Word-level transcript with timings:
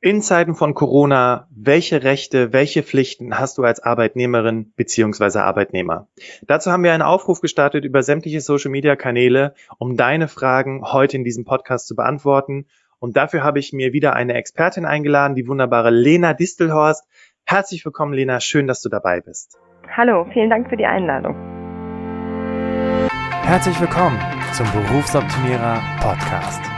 In 0.00 0.22
Zeiten 0.22 0.54
von 0.54 0.74
Corona, 0.74 1.48
welche 1.50 2.04
Rechte, 2.04 2.52
welche 2.52 2.84
Pflichten 2.84 3.36
hast 3.36 3.58
du 3.58 3.64
als 3.64 3.80
Arbeitnehmerin 3.80 4.72
beziehungsweise 4.76 5.42
Arbeitnehmer? 5.42 6.06
Dazu 6.42 6.70
haben 6.70 6.84
wir 6.84 6.92
einen 6.92 7.02
Aufruf 7.02 7.40
gestartet 7.40 7.84
über 7.84 8.04
sämtliche 8.04 8.40
Social-Media-Kanäle, 8.40 9.54
um 9.78 9.96
deine 9.96 10.28
Fragen 10.28 10.84
heute 10.84 11.16
in 11.16 11.24
diesem 11.24 11.44
Podcast 11.44 11.88
zu 11.88 11.96
beantworten. 11.96 12.66
Und 13.00 13.16
dafür 13.16 13.42
habe 13.42 13.58
ich 13.58 13.72
mir 13.72 13.92
wieder 13.92 14.14
eine 14.14 14.34
Expertin 14.34 14.84
eingeladen, 14.84 15.34
die 15.34 15.48
wunderbare 15.48 15.90
Lena 15.90 16.32
Distelhorst. 16.32 17.04
Herzlich 17.44 17.84
willkommen, 17.84 18.12
Lena. 18.12 18.38
Schön, 18.38 18.68
dass 18.68 18.80
du 18.82 18.88
dabei 18.88 19.20
bist. 19.20 19.58
Hallo, 19.96 20.26
vielen 20.32 20.50
Dank 20.50 20.68
für 20.68 20.76
die 20.76 20.86
Einladung. 20.86 21.34
Herzlich 23.42 23.80
willkommen 23.80 24.20
zum 24.52 24.66
Berufsoptimierer 24.70 25.82
Podcast 26.00 26.77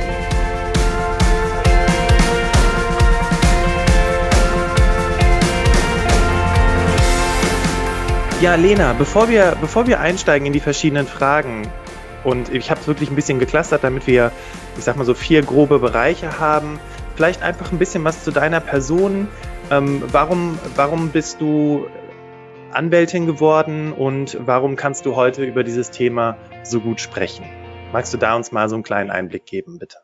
Ja, 8.41 8.55
Lena, 8.55 8.93
bevor 8.93 9.29
wir, 9.29 9.55
bevor 9.61 9.85
wir 9.85 9.99
einsteigen 9.99 10.47
in 10.47 10.53
die 10.53 10.59
verschiedenen 10.59 11.05
Fragen, 11.05 11.71
und 12.23 12.51
ich 12.51 12.71
habe 12.71 12.81
es 12.81 12.87
wirklich 12.87 13.11
ein 13.11 13.15
bisschen 13.15 13.37
geklustert, 13.37 13.83
damit 13.83 14.07
wir, 14.07 14.31
ich 14.75 14.83
sag 14.83 14.95
mal 14.95 15.05
so, 15.05 15.13
vier 15.13 15.43
grobe 15.43 15.77
Bereiche 15.77 16.39
haben, 16.39 16.79
vielleicht 17.15 17.43
einfach 17.43 17.71
ein 17.71 17.77
bisschen 17.77 18.03
was 18.03 18.23
zu 18.23 18.31
deiner 18.31 18.59
Person. 18.59 19.27
Ähm, 19.69 20.01
warum, 20.07 20.57
warum 20.75 21.09
bist 21.09 21.39
du 21.39 21.87
Anwältin 22.71 23.27
geworden 23.27 23.93
und 23.93 24.35
warum 24.39 24.75
kannst 24.75 25.05
du 25.05 25.15
heute 25.15 25.43
über 25.43 25.63
dieses 25.63 25.91
Thema 25.91 26.35
so 26.63 26.79
gut 26.79 26.99
sprechen? 26.99 27.45
Magst 27.93 28.11
du 28.11 28.17
da 28.17 28.35
uns 28.35 28.51
mal 28.51 28.69
so 28.69 28.75
einen 28.75 28.83
kleinen 28.83 29.11
Einblick 29.11 29.45
geben, 29.45 29.77
bitte? 29.77 29.97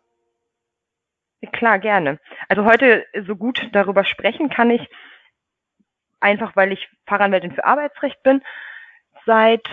Klar, 1.54 1.80
gerne. 1.80 2.20
Also 2.50 2.66
heute 2.66 3.04
so 3.26 3.36
gut 3.36 3.68
darüber 3.74 4.06
sprechen 4.06 4.50
kann 4.50 4.70
ich, 4.70 4.88
einfach 6.20 6.56
weil 6.56 6.72
ich 6.72 6.90
Fachanwältin 7.06 7.52
für 7.52 7.66
Arbeitsrecht 7.66 8.22
bin. 8.24 8.42
Seit 9.26 9.68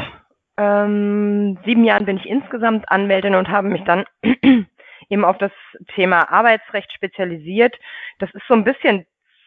ähm, 0.56 1.58
sieben 1.64 1.84
Jahren 1.84 2.06
bin 2.06 2.16
ich 2.16 2.26
insgesamt 2.26 2.88
Anwältin 2.90 3.34
und 3.34 3.48
habe 3.48 3.68
mich 3.68 3.82
dann 3.84 4.04
eben 5.08 5.24
auf 5.24 5.38
das 5.38 5.52
Thema 5.94 6.30
Arbeitsrecht 6.30 6.92
spezialisiert. 6.92 7.78
Das 8.18 8.30
ist 8.34 8.46
so 8.46 8.54
ein 8.54 8.64
bisschen 8.64 9.06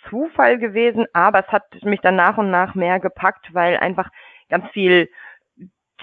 Zufall 0.10 0.58
gewesen, 0.58 1.06
aber 1.14 1.40
es 1.40 1.48
hat 1.48 1.64
mich 1.84 2.02
dann 2.02 2.16
nach 2.16 2.38
und 2.38 2.50
nach 2.52 2.76
mehr 2.76 3.00
gepackt, 3.00 3.54
weil 3.54 3.78
einfach 3.78 4.10
ganz 4.50 4.70
viel 4.72 5.10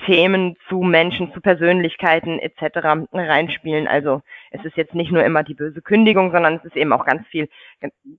Themen 0.07 0.57
zu 0.69 0.83
Menschen, 0.83 1.33
zu 1.33 1.41
Persönlichkeiten 1.41 2.39
etc. 2.39 3.07
reinspielen. 3.13 3.87
Also 3.87 4.23
es 4.51 4.65
ist 4.65 4.77
jetzt 4.77 4.95
nicht 4.95 5.13
nur 5.13 5.25
immer 5.25 5.45
die 5.45 5.55
böse 5.55 5.83
Kündigung, 5.83 6.33
sondern 6.33 6.57
es 6.57 6.65
ist 6.65 6.77
eben 6.77 6.93
auch 6.93 7.07
ganz 7.07 7.27
viel 7.29 7.49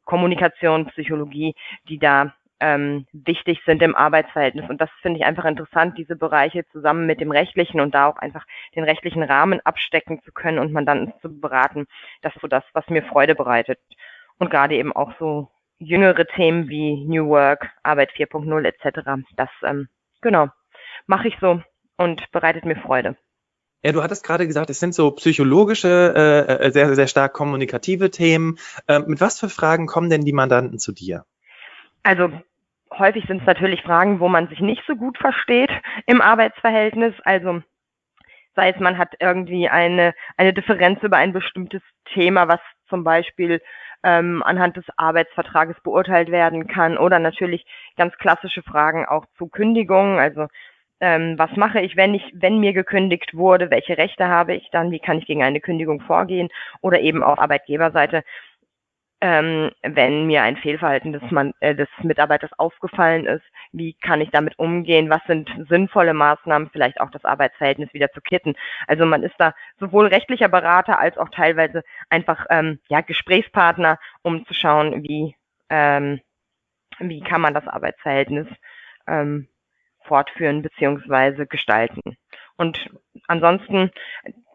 Kommunikation, 0.06 0.88
Psychologie, 0.88 1.54
die 1.90 2.00
da 2.00 2.34
ähm, 2.66 3.06
wichtig 3.14 3.62
sind 3.64 3.84
im 3.84 3.96
Arbeitsverhältnis. 3.96 4.68
Und 4.68 4.82
das 4.82 4.90
finde 5.04 5.20
ich 5.20 5.26
einfach 5.26 5.46
interessant, 5.46 6.00
diese 6.00 6.16
Bereiche 6.16 6.66
zusammen 6.72 7.06
mit 7.06 7.22
dem 7.22 7.30
rechtlichen 7.30 7.80
und 7.80 7.94
da 7.94 8.08
auch 8.08 8.18
einfach 8.18 8.44
den 8.76 8.84
rechtlichen 8.84 9.22
Rahmen 9.22 9.62
abstecken 9.64 10.20
zu 10.24 10.32
können 10.32 10.58
und 10.58 10.74
Mandanten 10.74 11.14
zu 11.22 11.30
beraten. 11.30 11.86
Das 12.24 12.36
ist 12.36 12.42
so 12.42 12.48
das, 12.48 12.64
was 12.74 12.90
mir 12.90 13.04
Freude 13.04 13.36
bereitet. 13.36 13.80
Und 14.40 14.50
gerade 14.50 14.74
eben 14.74 14.94
auch 14.94 15.12
so 15.20 15.48
jüngere 15.78 16.26
Themen 16.26 16.68
wie 16.68 17.06
New 17.06 17.28
Work, 17.28 17.70
Arbeit 17.84 18.12
4.0 18.14 18.66
etc. 18.66 19.24
Das, 19.36 19.50
ähm, 19.64 19.88
genau, 20.22 20.48
mache 21.06 21.28
ich 21.28 21.38
so 21.40 21.62
und 21.98 22.32
bereitet 22.32 22.66
mir 22.66 22.78
Freude. 22.78 23.16
Ja, 23.84 23.92
du 23.92 24.02
hattest 24.02 24.26
gerade 24.26 24.48
gesagt, 24.48 24.72
es 24.72 24.80
sind 24.80 24.96
so 24.96 25.12
psychologische, 25.12 26.14
äh, 26.50 26.66
äh 26.66 26.72
sehr, 26.72 26.96
sehr 26.96 27.06
stark 27.06 27.34
kommunikative 27.34 28.10
Themen. 28.10 28.58
Äh, 28.88 29.02
mit 29.02 29.22
was 29.22 29.40
für 29.40 29.50
Fragen 29.50 29.86
kommen 29.86 30.10
denn 30.10 30.26
die 30.26 30.34
Mandanten 30.34 30.80
zu 30.80 30.92
dir? 30.92 31.26
Also 32.02 32.32
häufig 33.00 33.26
sind 33.28 33.42
es 33.42 33.48
natürlich 33.48 33.82
Fragen, 33.82 34.20
wo 34.20 34.28
man 34.28 34.48
sich 34.48 34.60
nicht 34.60 34.84
so 34.88 34.96
gut 34.96 35.18
versteht 35.18 35.72
im 36.06 36.22
Arbeitsverhältnis. 36.22 37.14
Also 37.24 37.62
sei 38.56 38.70
es, 38.70 38.80
man 38.80 38.98
hat 38.98 39.16
irgendwie 39.20 39.70
eine, 39.70 40.14
eine 40.38 40.54
Differenz 40.54 41.02
über 41.04 41.18
ein 41.18 41.34
bestimmtes 41.34 41.82
Thema, 42.14 42.48
was 42.48 42.60
zum 42.88 43.04
Beispiel 43.04 43.62
ähm, 44.04 44.44
anhand 44.44 44.78
des 44.78 44.86
Arbeitsvertrages 44.98 45.78
beurteilt 45.84 46.30
werden 46.30 46.68
kann 46.68 46.98
oder 46.98 47.20
natürlich 47.20 47.66
ganz 47.98 48.16
klassische 48.18 48.62
Fragen 48.62 49.06
auch 49.06 49.26
zu 49.38 49.48
Kündigungen, 49.48 50.20
also 50.20 50.48
ähm, 51.02 51.38
was 51.38 51.52
mache 51.58 51.82
ich, 51.82 51.98
wenn 51.98 52.14
ich, 52.14 52.24
wenn 52.34 52.60
mir 52.60 52.72
gekündigt 52.74 53.36
wurde, 53.36 53.70
welche 53.70 53.98
Rechte 53.98 54.28
habe 54.28 54.56
ich 54.56 54.70
dann, 54.72 54.92
wie 54.92 55.00
kann 55.00 55.18
ich 55.18 55.26
gegen 55.26 55.44
eine 55.44 55.60
Kündigung 55.60 56.00
vorgehen? 56.02 56.50
Oder 56.82 57.02
eben 57.02 57.22
auf 57.22 57.38
Arbeitgeberseite 57.38 58.24
ähm, 59.26 59.72
wenn 59.82 60.28
mir 60.28 60.44
ein 60.44 60.56
Fehlverhalten 60.56 61.12
des, 61.12 61.32
Mann, 61.32 61.56
äh, 61.60 61.74
des 61.74 61.88
Mitarbeiters 62.04 62.52
aufgefallen 62.60 63.26
ist, 63.26 63.44
wie 63.72 63.94
kann 63.94 64.22
ich 64.22 64.30
damit 64.30 64.60
umgehen, 64.60 65.10
was 65.10 65.24
sind 65.26 65.50
sinnvolle 65.68 66.14
Maßnahmen, 66.14 66.70
vielleicht 66.70 67.02
auch 67.02 67.10
das 67.10 67.26
Arbeitsverhältnis 67.26 67.92
wieder 67.92 68.12
zu 68.12 68.22
kitten. 68.22 68.54
Also 68.86 69.08
man 69.08 69.24
ist 69.24 69.34
da 69.40 69.56
sowohl 69.80 70.06
rechtlicher 70.06 70.48
Berater 70.48 71.00
als 71.00 71.18
auch 71.18 71.30
teilweise 71.30 71.82
einfach 72.12 72.46
ähm, 72.52 72.78
ja, 72.88 73.02
Gesprächspartner, 73.02 73.98
um 74.22 74.46
zu 74.46 74.54
schauen, 74.54 75.02
wie, 75.02 75.36
ähm, 75.72 76.22
wie 77.00 77.22
kann 77.22 77.42
man 77.42 77.56
das 77.56 77.68
Arbeitsverhältnis 77.68 78.46
ähm, 79.08 79.48
fortführen 80.04 80.62
beziehungsweise 80.62 81.48
gestalten. 81.48 82.16
Und 82.58 82.92
ansonsten 83.26 83.90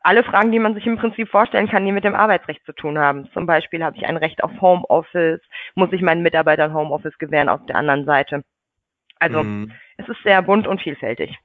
alle 0.02 0.24
Fragen, 0.24 0.52
die 0.52 0.58
man 0.58 0.74
sich 0.74 0.86
im 0.86 0.98
Prinzip 0.98 1.28
vorstellen 1.28 1.68
kann, 1.68 1.84
die 1.84 1.92
mit 1.92 2.04
dem 2.04 2.14
Arbeitsrecht 2.14 2.64
zu 2.64 2.72
tun 2.72 2.98
haben. 2.98 3.28
Zum 3.32 3.46
Beispiel 3.46 3.84
habe 3.84 3.96
ich 3.96 4.06
ein 4.06 4.16
Recht 4.16 4.42
auf 4.42 4.50
Homeoffice, 4.60 5.40
muss 5.74 5.92
ich 5.92 6.00
meinen 6.00 6.22
Mitarbeitern 6.22 6.74
Homeoffice 6.74 7.18
gewähren 7.18 7.48
auf 7.48 7.64
der 7.66 7.76
anderen 7.76 8.04
Seite. 8.04 8.42
Also 9.18 9.42
mhm. 9.42 9.72
es 9.98 10.08
ist 10.08 10.22
sehr 10.24 10.40
bunt 10.42 10.66
und 10.66 10.80
vielfältig. 10.80 11.38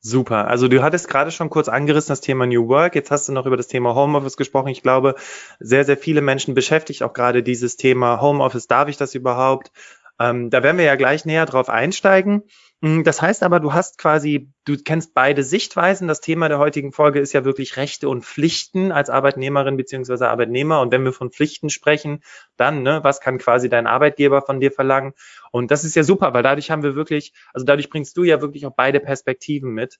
Super. 0.00 0.46
Also 0.46 0.68
du 0.68 0.82
hattest 0.82 1.08
gerade 1.08 1.32
schon 1.32 1.50
kurz 1.50 1.68
angerissen 1.68 2.10
das 2.12 2.20
Thema 2.20 2.46
New 2.46 2.68
Work. 2.68 2.94
Jetzt 2.94 3.10
hast 3.10 3.28
du 3.28 3.32
noch 3.32 3.46
über 3.46 3.56
das 3.56 3.66
Thema 3.66 3.94
Homeoffice 3.94 4.36
gesprochen. 4.36 4.68
Ich 4.68 4.82
glaube, 4.82 5.16
sehr, 5.58 5.84
sehr 5.84 5.96
viele 5.96 6.20
Menschen 6.20 6.54
beschäftigt 6.54 7.02
auch 7.02 7.12
gerade 7.12 7.42
dieses 7.42 7.76
Thema 7.76 8.20
Homeoffice. 8.20 8.68
Darf 8.68 8.88
ich 8.88 8.98
das 8.98 9.14
überhaupt? 9.14 9.72
Ähm, 10.20 10.50
da 10.50 10.62
werden 10.62 10.78
wir 10.78 10.84
ja 10.84 10.94
gleich 10.94 11.24
näher 11.24 11.46
drauf 11.46 11.68
einsteigen. 11.68 12.44
Mm, 12.82 13.02
das 13.04 13.22
heißt 13.22 13.42
aber, 13.42 13.58
du 13.60 13.72
hast 13.72 13.96
quasi, 13.98 14.52
du 14.64 14.76
kennst 14.76 15.14
beide 15.14 15.42
Sichtweisen. 15.42 16.08
Das 16.08 16.20
Thema 16.20 16.48
der 16.48 16.58
heutigen 16.58 16.92
Folge 16.92 17.20
ist 17.20 17.32
ja 17.32 17.44
wirklich 17.44 17.76
Rechte 17.76 18.08
und 18.08 18.24
Pflichten 18.24 18.92
als 18.92 19.08
Arbeitnehmerin 19.08 19.76
beziehungsweise 19.76 20.28
Arbeitnehmer. 20.28 20.80
Und 20.80 20.92
wenn 20.92 21.04
wir 21.04 21.12
von 21.12 21.30
Pflichten 21.30 21.70
sprechen, 21.70 22.22
dann, 22.56 22.82
ne, 22.82 23.00
was 23.02 23.20
kann 23.20 23.38
quasi 23.38 23.68
dein 23.70 23.86
Arbeitgeber 23.86 24.42
von 24.42 24.60
dir 24.60 24.72
verlangen? 24.72 25.14
Und 25.52 25.70
das 25.70 25.84
ist 25.84 25.96
ja 25.96 26.04
super, 26.04 26.34
weil 26.34 26.42
dadurch 26.42 26.70
haben 26.70 26.82
wir 26.82 26.94
wirklich, 26.94 27.32
also 27.54 27.64
dadurch 27.64 27.88
bringst 27.88 28.16
du 28.16 28.24
ja 28.24 28.40
wirklich 28.42 28.66
auch 28.66 28.74
beide 28.76 29.00
Perspektiven 29.00 29.72
mit 29.72 29.98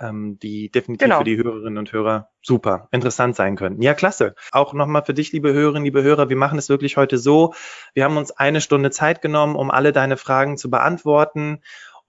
ähm, 0.00 0.38
die 0.38 0.70
definitiv 0.70 1.06
genau. 1.06 1.18
für 1.18 1.24
die 1.24 1.36
Hörerinnen 1.36 1.78
und 1.78 1.92
Hörer 1.92 2.30
super 2.42 2.88
interessant 2.90 3.36
sein 3.36 3.56
könnten. 3.56 3.82
Ja, 3.82 3.94
klasse. 3.94 4.34
Auch 4.52 4.72
nochmal 4.72 5.04
für 5.04 5.14
dich, 5.14 5.32
liebe 5.32 5.52
Hörerinnen, 5.52 5.84
liebe 5.84 6.02
Hörer, 6.02 6.28
wir 6.28 6.36
machen 6.36 6.58
es 6.58 6.68
wirklich 6.68 6.96
heute 6.96 7.18
so. 7.18 7.54
Wir 7.94 8.04
haben 8.04 8.16
uns 8.16 8.30
eine 8.30 8.60
Stunde 8.60 8.90
Zeit 8.90 9.22
genommen, 9.22 9.56
um 9.56 9.70
alle 9.70 9.92
deine 9.92 10.16
Fragen 10.16 10.56
zu 10.56 10.70
beantworten 10.70 11.60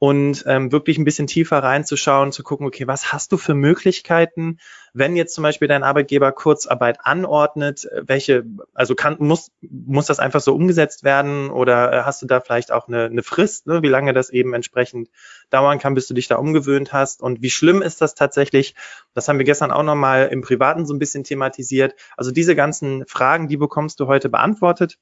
und 0.03 0.45
ähm, 0.47 0.71
wirklich 0.71 0.97
ein 0.97 1.05
bisschen 1.05 1.27
tiefer 1.27 1.59
reinzuschauen, 1.59 2.31
zu 2.31 2.41
gucken, 2.41 2.65
okay, 2.65 2.87
was 2.87 3.13
hast 3.13 3.31
du 3.31 3.37
für 3.37 3.53
Möglichkeiten, 3.53 4.57
wenn 4.95 5.15
jetzt 5.15 5.35
zum 5.35 5.43
Beispiel 5.43 5.67
dein 5.67 5.83
Arbeitgeber 5.83 6.31
Kurzarbeit 6.31 6.97
anordnet, 7.03 7.87
welche, 8.07 8.43
also 8.73 8.95
kann, 8.95 9.17
muss, 9.19 9.51
muss 9.61 10.07
das 10.07 10.17
einfach 10.17 10.41
so 10.41 10.55
umgesetzt 10.55 11.03
werden 11.03 11.51
oder 11.51 11.93
äh, 11.93 12.01
hast 12.01 12.19
du 12.23 12.25
da 12.25 12.41
vielleicht 12.41 12.71
auch 12.71 12.87
eine, 12.87 13.05
eine 13.05 13.21
Frist, 13.21 13.67
ne, 13.67 13.83
wie 13.83 13.89
lange 13.89 14.11
das 14.11 14.31
eben 14.31 14.55
entsprechend 14.55 15.11
dauern 15.51 15.77
kann, 15.77 15.93
bis 15.93 16.07
du 16.07 16.15
dich 16.15 16.27
da 16.27 16.37
umgewöhnt 16.37 16.93
hast 16.93 17.21
und 17.21 17.43
wie 17.43 17.51
schlimm 17.51 17.83
ist 17.83 18.01
das 18.01 18.15
tatsächlich? 18.15 18.73
Das 19.13 19.27
haben 19.27 19.37
wir 19.37 19.45
gestern 19.45 19.69
auch 19.69 19.83
nochmal 19.83 20.29
im 20.31 20.41
Privaten 20.41 20.87
so 20.87 20.95
ein 20.95 20.99
bisschen 20.99 21.23
thematisiert. 21.23 21.93
Also 22.17 22.31
diese 22.31 22.55
ganzen 22.55 23.05
Fragen, 23.05 23.47
die 23.47 23.57
bekommst 23.57 23.99
du 23.99 24.07
heute 24.07 24.29
beantwortet. 24.29 24.97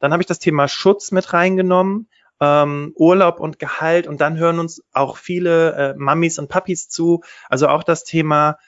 Dann 0.00 0.12
habe 0.12 0.22
ich 0.22 0.26
das 0.26 0.38
Thema 0.38 0.68
Schutz 0.68 1.12
mit 1.12 1.32
reingenommen 1.32 2.10
ähm, 2.40 2.92
Urlaub 2.96 3.40
und 3.40 3.58
Gehalt 3.58 4.06
und 4.06 4.20
dann 4.20 4.36
hören 4.36 4.58
uns 4.58 4.82
auch 4.92 5.16
viele 5.16 5.72
äh, 5.74 5.94
Mamis 5.96 6.38
und 6.38 6.48
Papis 6.48 6.88
zu. 6.88 7.22
Also 7.48 7.68
auch 7.68 7.82
das 7.82 8.04
Thema, 8.04 8.58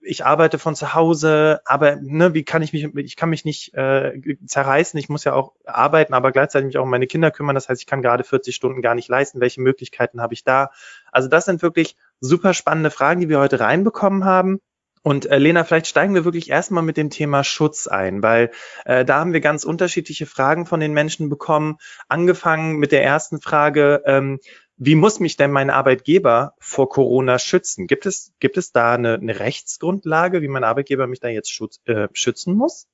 ich 0.00 0.24
arbeite 0.24 0.58
von 0.58 0.74
zu 0.74 0.94
Hause, 0.94 1.60
aber 1.64 1.96
ne, 1.96 2.34
wie 2.34 2.44
kann 2.44 2.62
ich 2.62 2.72
mich, 2.72 2.84
ich 2.94 3.16
kann 3.16 3.30
mich 3.30 3.44
nicht 3.44 3.74
äh, 3.74 4.36
zerreißen, 4.46 4.98
ich 4.98 5.08
muss 5.08 5.24
ja 5.24 5.34
auch 5.34 5.54
arbeiten, 5.64 6.14
aber 6.14 6.32
gleichzeitig 6.32 6.66
mich 6.66 6.78
auch 6.78 6.84
um 6.84 6.90
meine 6.90 7.06
Kinder 7.06 7.30
kümmern. 7.30 7.54
Das 7.54 7.68
heißt, 7.68 7.80
ich 7.80 7.86
kann 7.86 8.02
gerade 8.02 8.24
40 8.24 8.54
Stunden 8.54 8.82
gar 8.82 8.94
nicht 8.94 9.08
leisten. 9.08 9.40
Welche 9.40 9.60
Möglichkeiten 9.60 10.20
habe 10.20 10.34
ich 10.34 10.44
da? 10.44 10.70
Also 11.10 11.28
das 11.28 11.44
sind 11.44 11.62
wirklich 11.62 11.96
super 12.20 12.54
spannende 12.54 12.90
Fragen, 12.90 13.20
die 13.20 13.28
wir 13.28 13.40
heute 13.40 13.60
reinbekommen 13.60 14.24
haben. 14.24 14.60
Und 15.02 15.26
äh, 15.26 15.38
Lena, 15.38 15.64
vielleicht 15.64 15.88
steigen 15.88 16.14
wir 16.14 16.24
wirklich 16.24 16.48
erstmal 16.48 16.84
mit 16.84 16.96
dem 16.96 17.10
Thema 17.10 17.42
Schutz 17.42 17.88
ein, 17.88 18.22
weil 18.22 18.52
äh, 18.84 19.04
da 19.04 19.18
haben 19.18 19.32
wir 19.32 19.40
ganz 19.40 19.64
unterschiedliche 19.64 20.26
Fragen 20.26 20.64
von 20.64 20.78
den 20.78 20.92
Menschen 20.92 21.28
bekommen. 21.28 21.78
Angefangen 22.08 22.76
mit 22.76 22.92
der 22.92 23.02
ersten 23.02 23.40
Frage, 23.40 24.02
ähm, 24.06 24.38
wie 24.76 24.94
muss 24.94 25.20
mich 25.20 25.36
denn 25.36 25.50
mein 25.50 25.70
Arbeitgeber 25.70 26.54
vor 26.58 26.88
Corona 26.88 27.38
schützen? 27.38 27.86
Gibt 27.86 28.06
es, 28.06 28.32
gibt 28.38 28.56
es 28.56 28.72
da 28.72 28.94
eine, 28.94 29.14
eine 29.14 29.38
Rechtsgrundlage, 29.38 30.40
wie 30.40 30.48
mein 30.48 30.64
Arbeitgeber 30.64 31.06
mich 31.06 31.20
da 31.20 31.28
jetzt 31.28 31.52
schutz, 31.52 31.80
äh, 31.86 32.08
schützen 32.12 32.54
muss? 32.54 32.88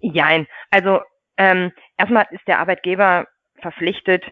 Jein. 0.00 0.46
Also 0.70 1.00
ähm, 1.36 1.72
erstmal 1.96 2.26
ist 2.30 2.46
der 2.46 2.58
Arbeitgeber 2.58 3.26
verpflichtet, 3.60 4.24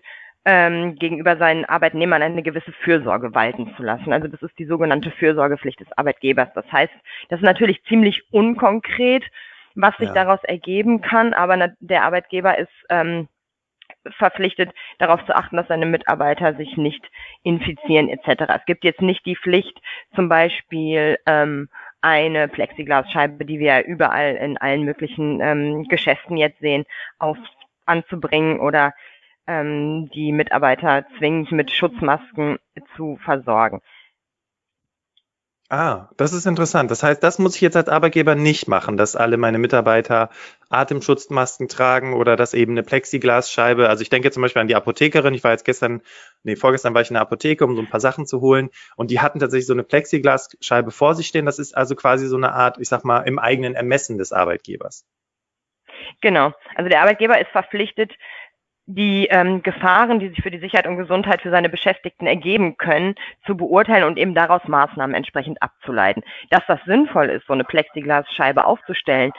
ähm, 0.46 0.94
gegenüber 0.94 1.36
seinen 1.36 1.64
Arbeitnehmern 1.64 2.22
eine 2.22 2.42
gewisse 2.44 2.70
Fürsorge 2.84 3.34
walten 3.34 3.74
zu 3.76 3.82
lassen. 3.82 4.12
Also 4.12 4.28
das 4.28 4.40
ist 4.42 4.56
die 4.58 4.64
sogenannte 4.64 5.10
Fürsorgepflicht 5.10 5.80
des 5.80 5.92
Arbeitgebers. 5.98 6.48
Das 6.54 6.70
heißt, 6.70 6.92
das 7.28 7.40
ist 7.40 7.44
natürlich 7.44 7.82
ziemlich 7.84 8.22
unkonkret, 8.30 9.24
was 9.74 9.96
sich 9.96 10.08
ja. 10.08 10.14
daraus 10.14 10.42
ergeben 10.44 11.00
kann, 11.00 11.34
aber 11.34 11.72
der 11.80 12.04
Arbeitgeber 12.04 12.56
ist 12.58 12.70
ähm, 12.90 13.26
verpflichtet, 14.18 14.70
darauf 14.98 15.24
zu 15.26 15.34
achten, 15.34 15.56
dass 15.56 15.66
seine 15.66 15.84
Mitarbeiter 15.84 16.54
sich 16.54 16.76
nicht 16.76 17.04
infizieren 17.42 18.08
etc. 18.08 18.44
Es 18.54 18.64
gibt 18.66 18.84
jetzt 18.84 19.02
nicht 19.02 19.26
die 19.26 19.36
Pflicht, 19.36 19.76
zum 20.14 20.28
Beispiel 20.28 21.18
ähm, 21.26 21.68
eine 22.02 22.46
Plexiglasscheibe, 22.46 23.44
die 23.44 23.58
wir 23.58 23.84
überall 23.84 24.36
in 24.36 24.56
allen 24.58 24.84
möglichen 24.84 25.40
ähm, 25.40 25.88
Geschäften 25.88 26.36
jetzt 26.36 26.60
sehen, 26.60 26.84
auf 27.18 27.36
anzubringen 27.86 28.60
oder 28.60 28.92
ähm, 29.46 30.10
die 30.14 30.32
Mitarbeiter 30.32 31.06
zwingend 31.18 31.52
mit 31.52 31.70
Schutzmasken 31.70 32.58
zu 32.96 33.18
versorgen. 33.24 33.80
Ah, 35.68 36.10
das 36.16 36.32
ist 36.32 36.46
interessant. 36.46 36.92
Das 36.92 37.02
heißt, 37.02 37.20
das 37.24 37.40
muss 37.40 37.56
ich 37.56 37.60
jetzt 37.60 37.76
als 37.76 37.88
Arbeitgeber 37.88 38.36
nicht 38.36 38.68
machen, 38.68 38.96
dass 38.96 39.16
alle 39.16 39.36
meine 39.36 39.58
Mitarbeiter 39.58 40.30
Atemschutzmasken 40.70 41.66
tragen 41.66 42.14
oder 42.14 42.36
dass 42.36 42.54
eben 42.54 42.72
eine 42.72 42.84
Plexiglasscheibe. 42.84 43.88
Also 43.88 44.02
ich 44.02 44.08
denke 44.08 44.30
zum 44.30 44.42
Beispiel 44.42 44.62
an 44.62 44.68
die 44.68 44.76
Apothekerin. 44.76 45.34
Ich 45.34 45.42
war 45.42 45.50
jetzt 45.50 45.64
gestern, 45.64 46.02
nee, 46.44 46.54
vorgestern 46.54 46.94
war 46.94 47.02
ich 47.02 47.10
in 47.10 47.14
der 47.14 47.22
Apotheke, 47.22 47.64
um 47.64 47.74
so 47.74 47.82
ein 47.82 47.90
paar 47.90 47.98
Sachen 47.98 48.26
zu 48.26 48.40
holen. 48.40 48.70
Und 48.94 49.10
die 49.10 49.18
hatten 49.18 49.40
tatsächlich 49.40 49.66
so 49.66 49.72
eine 49.72 49.82
Plexiglasscheibe 49.82 50.92
vor 50.92 51.16
sich 51.16 51.26
stehen. 51.26 51.46
Das 51.46 51.58
ist 51.58 51.76
also 51.76 51.96
quasi 51.96 52.28
so 52.28 52.36
eine 52.36 52.52
Art, 52.52 52.78
ich 52.78 52.88
sag 52.88 53.04
mal, 53.04 53.22
im 53.22 53.40
eigenen 53.40 53.74
Ermessen 53.74 54.18
des 54.18 54.30
Arbeitgebers. 54.30 55.04
Genau. 56.20 56.52
Also 56.76 56.88
der 56.88 57.00
Arbeitgeber 57.02 57.40
ist 57.40 57.50
verpflichtet, 57.50 58.12
die 58.86 59.26
ähm, 59.26 59.62
Gefahren, 59.62 60.20
die 60.20 60.28
sich 60.28 60.42
für 60.42 60.50
die 60.50 60.60
Sicherheit 60.60 60.86
und 60.86 60.96
Gesundheit 60.96 61.42
für 61.42 61.50
seine 61.50 61.68
Beschäftigten 61.68 62.26
ergeben 62.26 62.76
können, 62.76 63.16
zu 63.44 63.56
beurteilen 63.56 64.04
und 64.04 64.16
eben 64.16 64.34
daraus 64.34 64.62
Maßnahmen 64.66 65.14
entsprechend 65.14 65.60
abzuleiten. 65.60 66.22
Dass 66.50 66.62
das 66.68 66.80
sinnvoll 66.86 67.26
ist, 67.26 67.46
so 67.46 67.52
eine 67.52 67.64
Plexiglasscheibe 67.64 68.64
aufzustellen, 68.64 69.32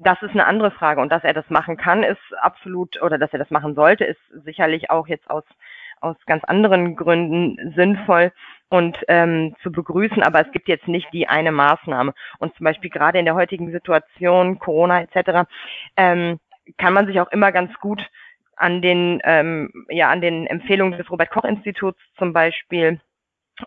das 0.00 0.20
ist 0.22 0.32
eine 0.32 0.46
andere 0.46 0.70
Frage. 0.70 1.00
Und 1.00 1.10
dass 1.10 1.24
er 1.24 1.32
das 1.32 1.48
machen 1.50 1.76
kann, 1.76 2.02
ist 2.02 2.20
absolut, 2.40 3.00
oder 3.02 3.18
dass 3.18 3.32
er 3.32 3.38
das 3.38 3.50
machen 3.50 3.74
sollte, 3.74 4.04
ist 4.04 4.20
sicherlich 4.44 4.90
auch 4.90 5.08
jetzt 5.08 5.28
aus, 5.30 5.44
aus 6.00 6.16
ganz 6.26 6.44
anderen 6.44 6.94
Gründen 6.94 7.72
sinnvoll 7.74 8.32
und 8.68 8.98
ähm, 9.08 9.56
zu 9.62 9.72
begrüßen. 9.72 10.22
Aber 10.22 10.40
es 10.40 10.52
gibt 10.52 10.68
jetzt 10.68 10.86
nicht 10.86 11.12
die 11.12 11.28
eine 11.28 11.50
Maßnahme. 11.50 12.14
Und 12.38 12.54
zum 12.56 12.64
Beispiel 12.64 12.90
gerade 12.90 13.18
in 13.18 13.24
der 13.24 13.34
heutigen 13.34 13.72
Situation, 13.72 14.58
Corona 14.58 15.02
etc., 15.02 15.48
ähm, 15.96 16.38
kann 16.78 16.92
man 16.92 17.06
sich 17.06 17.20
auch 17.20 17.30
immer 17.30 17.52
ganz 17.52 17.72
gut 17.78 18.04
an 18.56 18.82
den, 18.82 19.20
ähm, 19.24 19.86
ja, 19.88 20.10
an 20.10 20.20
den 20.20 20.46
Empfehlungen 20.46 20.98
des 20.98 21.10
Robert-Koch-Instituts 21.10 22.00
zum 22.16 22.32
Beispiel 22.32 23.00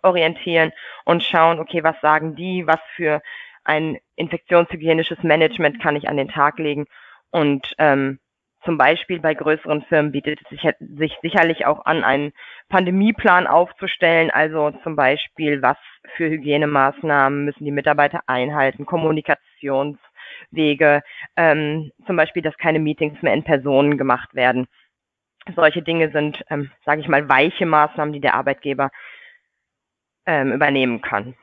orientieren 0.04 0.72
und 1.06 1.24
schauen, 1.24 1.60
okay, 1.60 1.84
was 1.84 2.00
sagen 2.02 2.36
die, 2.36 2.68
was 2.68 2.80
für 2.96 3.22
ein 3.64 3.98
infektionshygienisches 4.16 5.24
Management 5.24 5.82
kann 5.82 5.96
ich 5.96 6.10
an 6.10 6.18
den 6.18 6.30
Tag 6.30 6.60
legen 6.60 6.86
und 7.32 7.74
ähm, 7.78 8.20
zum 8.66 8.78
Beispiel 8.78 9.20
bei 9.20 9.34
größeren 9.34 9.84
Firmen 9.84 10.12
bietet 10.12 10.42
es 10.44 10.50
sich, 10.50 10.68
sich 10.80 11.18
sicherlich 11.22 11.66
auch 11.66 11.86
an, 11.86 12.04
einen 12.04 12.34
Pandemieplan 12.68 13.48
aufzustellen. 13.48 14.32
Also 14.32 14.72
zum 14.84 14.98
Beispiel, 14.98 15.62
was 15.62 15.78
für 16.16 16.30
Hygienemaßnahmen 16.30 17.46
müssen 17.46 17.64
die 17.64 17.72
Mitarbeiter 17.72 18.20
einhalten, 18.28 18.86
Kommunikationswege, 18.86 21.04
ähm, 21.38 21.94
zum 22.06 22.18
Beispiel, 22.18 22.42
dass 22.42 22.58
keine 22.58 22.80
Meetings 22.80 23.22
mehr 23.22 23.34
in 23.34 23.44
Personen 23.44 23.98
gemacht 23.98 24.36
werden. 24.36 24.68
Solche 25.56 25.82
Dinge 25.82 26.12
sind, 26.12 26.44
ähm, 26.50 26.72
sage 26.86 27.02
ich 27.02 27.08
mal, 27.08 27.28
weiche 27.28 27.66
Maßnahmen, 27.66 28.14
die 28.14 28.20
der 28.20 28.36
Arbeitgeber 28.36 28.92
ähm, 30.26 30.52
übernehmen 30.54 31.02
kann. 31.02 31.36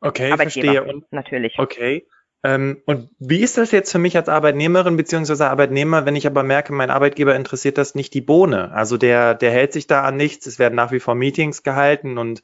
Okay, 0.00 0.34
verstehe. 0.36 0.84
Und, 0.84 1.10
natürlich. 1.12 1.58
Okay. 1.58 2.06
Ähm, 2.42 2.82
und 2.86 3.10
wie 3.18 3.40
ist 3.40 3.58
das 3.58 3.70
jetzt 3.70 3.92
für 3.92 3.98
mich 3.98 4.16
als 4.16 4.30
Arbeitnehmerin 4.30 4.96
bzw. 4.96 5.44
Arbeitnehmer, 5.44 6.06
wenn 6.06 6.16
ich 6.16 6.26
aber 6.26 6.42
merke, 6.42 6.72
mein 6.72 6.90
Arbeitgeber 6.90 7.36
interessiert 7.36 7.76
das 7.76 7.94
nicht 7.94 8.14
die 8.14 8.22
Bohne? 8.22 8.72
Also 8.72 8.96
der, 8.96 9.34
der 9.34 9.50
hält 9.50 9.74
sich 9.74 9.86
da 9.86 10.04
an 10.04 10.16
nichts, 10.16 10.46
es 10.46 10.58
werden 10.58 10.74
nach 10.74 10.90
wie 10.90 11.00
vor 11.00 11.14
Meetings 11.14 11.62
gehalten 11.62 12.16
und 12.16 12.42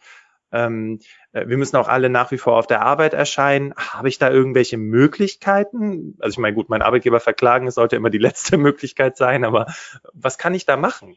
ähm, 0.52 1.00
äh, 1.32 1.46
wir 1.46 1.56
müssen 1.56 1.76
auch 1.76 1.88
alle 1.88 2.08
nach 2.08 2.30
wie 2.30 2.38
vor 2.38 2.56
auf 2.56 2.66
der 2.66 2.82
Arbeit 2.82 3.14
erscheinen. 3.14 3.74
Habe 3.76 4.08
ich 4.08 4.18
da 4.18 4.30
irgendwelche 4.30 4.76
Möglichkeiten? 4.76 6.16
Also 6.20 6.34
ich 6.34 6.38
meine, 6.38 6.54
gut, 6.54 6.68
mein 6.68 6.82
Arbeitgeber 6.82 7.20
verklagen, 7.20 7.66
es 7.66 7.74
sollte 7.74 7.96
immer 7.96 8.10
die 8.10 8.18
letzte 8.26 8.56
Möglichkeit 8.56 9.16
sein, 9.16 9.44
aber 9.44 9.66
was 10.12 10.38
kann 10.38 10.54
ich 10.54 10.66
da 10.66 10.76
machen? 10.76 11.16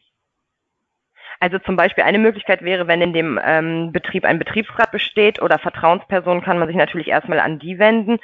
Also 1.42 1.58
zum 1.58 1.74
Beispiel 1.74 2.04
eine 2.04 2.18
Möglichkeit 2.18 2.62
wäre, 2.62 2.86
wenn 2.86 3.00
in 3.00 3.14
dem 3.14 3.40
ähm, 3.42 3.92
Betrieb 3.92 4.26
ein 4.26 4.38
Betriebsrat 4.38 4.90
besteht 4.92 5.40
oder 5.40 5.58
Vertrauenspersonen, 5.58 6.42
kann 6.42 6.58
man 6.58 6.68
sich 6.68 6.76
natürlich 6.76 7.08
erstmal 7.08 7.40
an 7.40 7.58
die 7.58 7.78
wenden. 7.78 8.18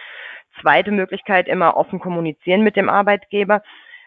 Zweite 0.61 0.91
Möglichkeit, 0.91 1.49
immer 1.49 1.79
offen 1.79 1.99
kommunizieren 1.99 2.62
mit 2.62 2.76
dem 2.76 2.91
Arbeitgeber. 2.91 3.62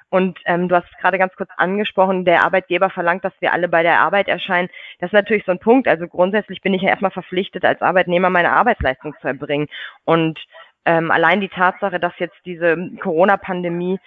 Und 0.09 0.39
ähm, 0.45 0.67
du 0.67 0.75
hast 0.75 0.87
gerade 0.99 1.19
ganz 1.19 1.35
kurz 1.35 1.49
angesprochen, 1.57 2.25
der 2.25 2.43
Arbeitgeber 2.43 2.89
verlangt, 2.89 3.23
dass 3.23 3.33
wir 3.39 3.53
alle 3.53 3.67
bei 3.67 3.83
der 3.83 3.99
Arbeit 3.99 4.27
erscheinen. 4.27 4.69
Das 4.99 5.09
ist 5.09 5.13
natürlich 5.13 5.45
so 5.45 5.51
ein 5.51 5.59
Punkt. 5.59 5.87
Also 5.87 6.07
grundsätzlich 6.07 6.61
bin 6.61 6.73
ich 6.73 6.81
ja 6.81 6.89
erstmal 6.89 7.11
verpflichtet, 7.11 7.63
als 7.63 7.81
Arbeitnehmer 7.81 8.29
meine 8.29 8.51
Arbeitsleistung 8.51 9.13
zu 9.21 9.27
erbringen. 9.27 9.67
Und 10.05 10.39
ähm, 10.85 11.11
allein 11.11 11.41
die 11.41 11.49
Tatsache, 11.49 11.99
dass 11.99 12.17
jetzt 12.17 12.37
diese 12.45 12.75
Corona-Pandemie 12.99 13.99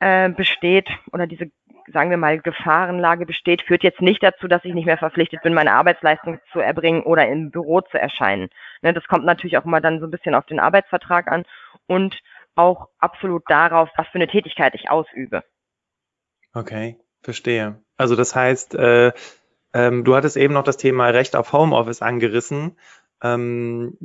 äh, 0.00 0.30
besteht 0.30 0.88
oder 1.12 1.26
diese 1.26 1.50
sagen 1.92 2.10
wir 2.10 2.16
mal, 2.16 2.38
Gefahrenlage 2.38 3.26
besteht, 3.26 3.62
führt 3.62 3.82
jetzt 3.82 4.00
nicht 4.00 4.22
dazu, 4.22 4.48
dass 4.48 4.64
ich 4.64 4.74
nicht 4.74 4.86
mehr 4.86 4.98
verpflichtet 4.98 5.42
bin, 5.42 5.54
meine 5.54 5.72
Arbeitsleistung 5.72 6.38
zu 6.52 6.60
erbringen 6.60 7.02
oder 7.02 7.26
im 7.28 7.50
Büro 7.50 7.80
zu 7.80 7.98
erscheinen. 7.98 8.48
Ne, 8.82 8.92
das 8.92 9.06
kommt 9.08 9.24
natürlich 9.24 9.58
auch 9.58 9.64
immer 9.64 9.80
dann 9.80 10.00
so 10.00 10.06
ein 10.06 10.10
bisschen 10.10 10.34
auf 10.34 10.46
den 10.46 10.60
Arbeitsvertrag 10.60 11.30
an 11.30 11.44
und 11.86 12.20
auch 12.54 12.88
absolut 12.98 13.42
darauf, 13.48 13.88
was 13.96 14.06
für 14.08 14.16
eine 14.16 14.28
Tätigkeit 14.28 14.74
ich 14.74 14.90
ausübe. 14.90 15.42
Okay, 16.54 16.98
verstehe. 17.22 17.82
Also 17.96 18.16
das 18.16 18.34
heißt, 18.34 18.74
äh, 18.74 19.12
ähm, 19.72 20.04
du 20.04 20.14
hattest 20.14 20.36
eben 20.36 20.54
noch 20.54 20.64
das 20.64 20.76
Thema 20.76 21.08
Recht 21.08 21.34
auf 21.36 21.52
Homeoffice 21.52 22.02
angerissen. 22.02 22.76
Ähm, 23.22 23.96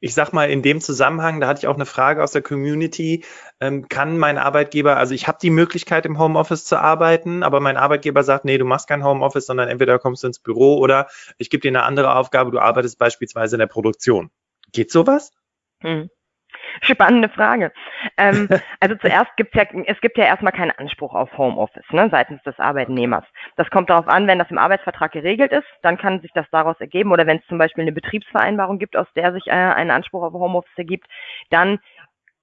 ich 0.00 0.14
sag 0.14 0.32
mal 0.32 0.50
in 0.50 0.60
dem 0.62 0.80
Zusammenhang, 0.80 1.40
da 1.40 1.48
hatte 1.48 1.60
ich 1.60 1.66
auch 1.66 1.74
eine 1.74 1.86
Frage 1.86 2.22
aus 2.22 2.32
der 2.32 2.42
Community, 2.42 3.24
ähm, 3.58 3.88
kann 3.88 4.18
mein 4.18 4.36
Arbeitgeber, 4.36 4.98
also 4.98 5.14
ich 5.14 5.26
habe 5.26 5.38
die 5.40 5.50
Möglichkeit 5.50 6.04
im 6.04 6.18
Homeoffice 6.18 6.66
zu 6.66 6.76
arbeiten, 6.76 7.42
aber 7.42 7.60
mein 7.60 7.78
Arbeitgeber 7.78 8.22
sagt, 8.22 8.44
nee, 8.44 8.58
du 8.58 8.66
machst 8.66 8.86
kein 8.86 9.02
Homeoffice, 9.02 9.46
sondern 9.46 9.68
entweder 9.68 9.98
kommst 9.98 10.22
du 10.22 10.26
ins 10.26 10.38
Büro 10.38 10.76
oder 10.76 11.08
ich 11.38 11.48
gebe 11.48 11.62
dir 11.62 11.68
eine 11.68 11.84
andere 11.84 12.14
Aufgabe, 12.14 12.50
du 12.50 12.58
arbeitest 12.58 12.98
beispielsweise 12.98 13.56
in 13.56 13.60
der 13.60 13.66
Produktion. 13.66 14.30
Geht 14.72 14.92
sowas? 14.92 15.32
Hm. 15.80 16.10
Spannende 16.82 17.28
Frage. 17.28 17.72
Ähm, 18.16 18.48
also 18.80 18.96
zuerst 18.96 19.36
gibt 19.36 19.54
es 19.54 19.62
ja, 19.62 19.82
es 19.86 20.00
gibt 20.00 20.18
ja 20.18 20.24
erstmal 20.24 20.52
keinen 20.52 20.72
Anspruch 20.72 21.14
auf 21.14 21.36
Homeoffice 21.36 21.84
ne, 21.90 22.08
seitens 22.10 22.42
des 22.42 22.58
Arbeitnehmers. 22.58 23.24
Das 23.56 23.70
kommt 23.70 23.90
darauf 23.90 24.08
an, 24.08 24.26
wenn 24.26 24.38
das 24.38 24.50
im 24.50 24.58
Arbeitsvertrag 24.58 25.12
geregelt 25.12 25.52
ist, 25.52 25.66
dann 25.82 25.98
kann 25.98 26.20
sich 26.20 26.32
das 26.34 26.46
daraus 26.50 26.78
ergeben. 26.80 27.12
Oder 27.12 27.26
wenn 27.26 27.38
es 27.38 27.46
zum 27.46 27.58
Beispiel 27.58 27.82
eine 27.82 27.92
Betriebsvereinbarung 27.92 28.78
gibt, 28.78 28.96
aus 28.96 29.06
der 29.14 29.32
sich 29.32 29.46
äh, 29.46 29.50
ein 29.50 29.90
Anspruch 29.90 30.22
auf 30.22 30.32
Homeoffice 30.32 30.76
ergibt, 30.78 31.06
dann 31.50 31.78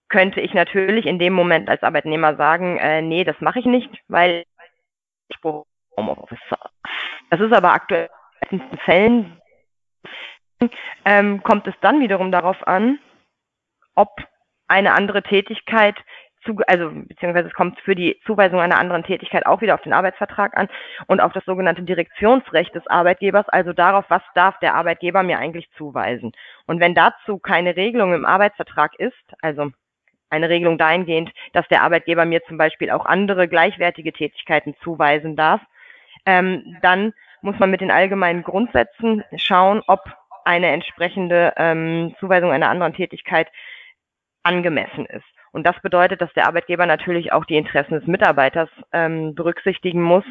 könnte 0.09 0.41
ich 0.41 0.53
natürlich 0.53 1.05
in 1.05 1.19
dem 1.19 1.33
Moment 1.33 1.69
als 1.69 1.83
Arbeitnehmer 1.83 2.35
sagen, 2.35 2.77
äh, 2.77 3.01
nee, 3.01 3.23
das 3.23 3.39
mache 3.39 3.59
ich 3.59 3.65
nicht, 3.65 3.89
weil 4.07 4.43
Anspruch 5.29 5.65
auf 5.65 5.97
Homeoffice. 5.97 6.39
Das 7.29 7.39
ist 7.39 7.53
aber 7.53 7.73
aktuell 7.73 8.09
in 8.50 8.61
Fällen 8.83 9.41
ähm, 11.05 11.41
kommt 11.43 11.67
es 11.67 11.73
dann 11.81 12.00
wiederum 12.01 12.31
darauf 12.31 12.67
an, 12.67 13.00
ob 14.01 14.10
eine 14.67 14.93
andere 14.93 15.22
Tätigkeit 15.22 15.96
zu, 16.43 16.58
also 16.65 16.89
beziehungsweise 16.91 17.50
es 17.50 17.53
kommt 17.53 17.79
für 17.81 17.93
die 17.93 18.20
Zuweisung 18.25 18.60
einer 18.60 18.79
anderen 18.79 19.03
Tätigkeit 19.03 19.46
auch 19.46 19.62
wieder 19.62 19.75
auf 19.75 19.81
den 19.81 19.93
Arbeitsvertrag 19.93 20.58
an 20.58 20.70
und 21.05 21.20
auf 21.20 21.34
das 21.34 21.46
sogenannte 21.46 21.84
Direktionsrecht 21.84 22.74
des 22.74 22.88
Arbeitgebers, 22.88 23.48
also 23.50 23.74
darauf, 23.74 24.05
was 24.10 24.24
darf 24.34 24.58
der 24.60 24.74
Arbeitgeber 24.74 25.22
mir 25.22 25.38
eigentlich 25.38 25.70
zuweisen. 25.77 26.31
Und 26.65 26.79
wenn 26.79 26.96
dazu 26.96 27.38
keine 27.38 27.75
Regelung 27.75 28.13
im 28.13 28.25
Arbeitsvertrag 28.25 28.96
ist, 28.98 29.13
also 29.41 29.70
eine 30.31 30.50
Regelung 30.50 30.79
dahingehend, 30.79 31.31
dass 31.53 31.67
der 31.67 31.84
Arbeitgeber 31.84 32.25
mir 32.25 32.41
zum 32.46 32.58
Beispiel 32.58 32.89
auch 32.89 33.05
andere 33.05 33.48
gleichwertige 33.48 34.13
Tätigkeiten 34.13 34.74
zuweisen 34.81 35.36
darf, 35.36 35.62
ähm, 36.25 36.77
dann 36.81 37.13
muss 37.41 37.60
man 37.60 37.70
mit 37.70 37.81
den 37.81 37.91
allgemeinen 37.91 38.43
Grundsätzen 38.43 39.24
schauen, 39.36 39.84
ob 39.86 40.00
eine 40.46 40.67
entsprechende 40.70 41.53
ähm, 41.58 42.15
Zuweisung 42.20 42.51
einer 42.51 42.70
anderen 42.70 42.93
Tätigkeit 42.93 43.48
angemessen 44.43 45.05
ist. 45.05 45.25
Und 45.51 45.65
das 45.65 45.79
bedeutet, 45.81 46.21
dass 46.21 46.33
der 46.33 46.48
Arbeitgeber 46.48 46.86
natürlich 46.86 47.33
auch 47.33 47.45
die 47.45 47.57
Interessen 47.57 47.95
des 48.00 48.07
Mitarbeiters 48.07 48.69
ähm, 48.93 49.36
berücksichtigen 49.36 50.01
muss 50.01 50.24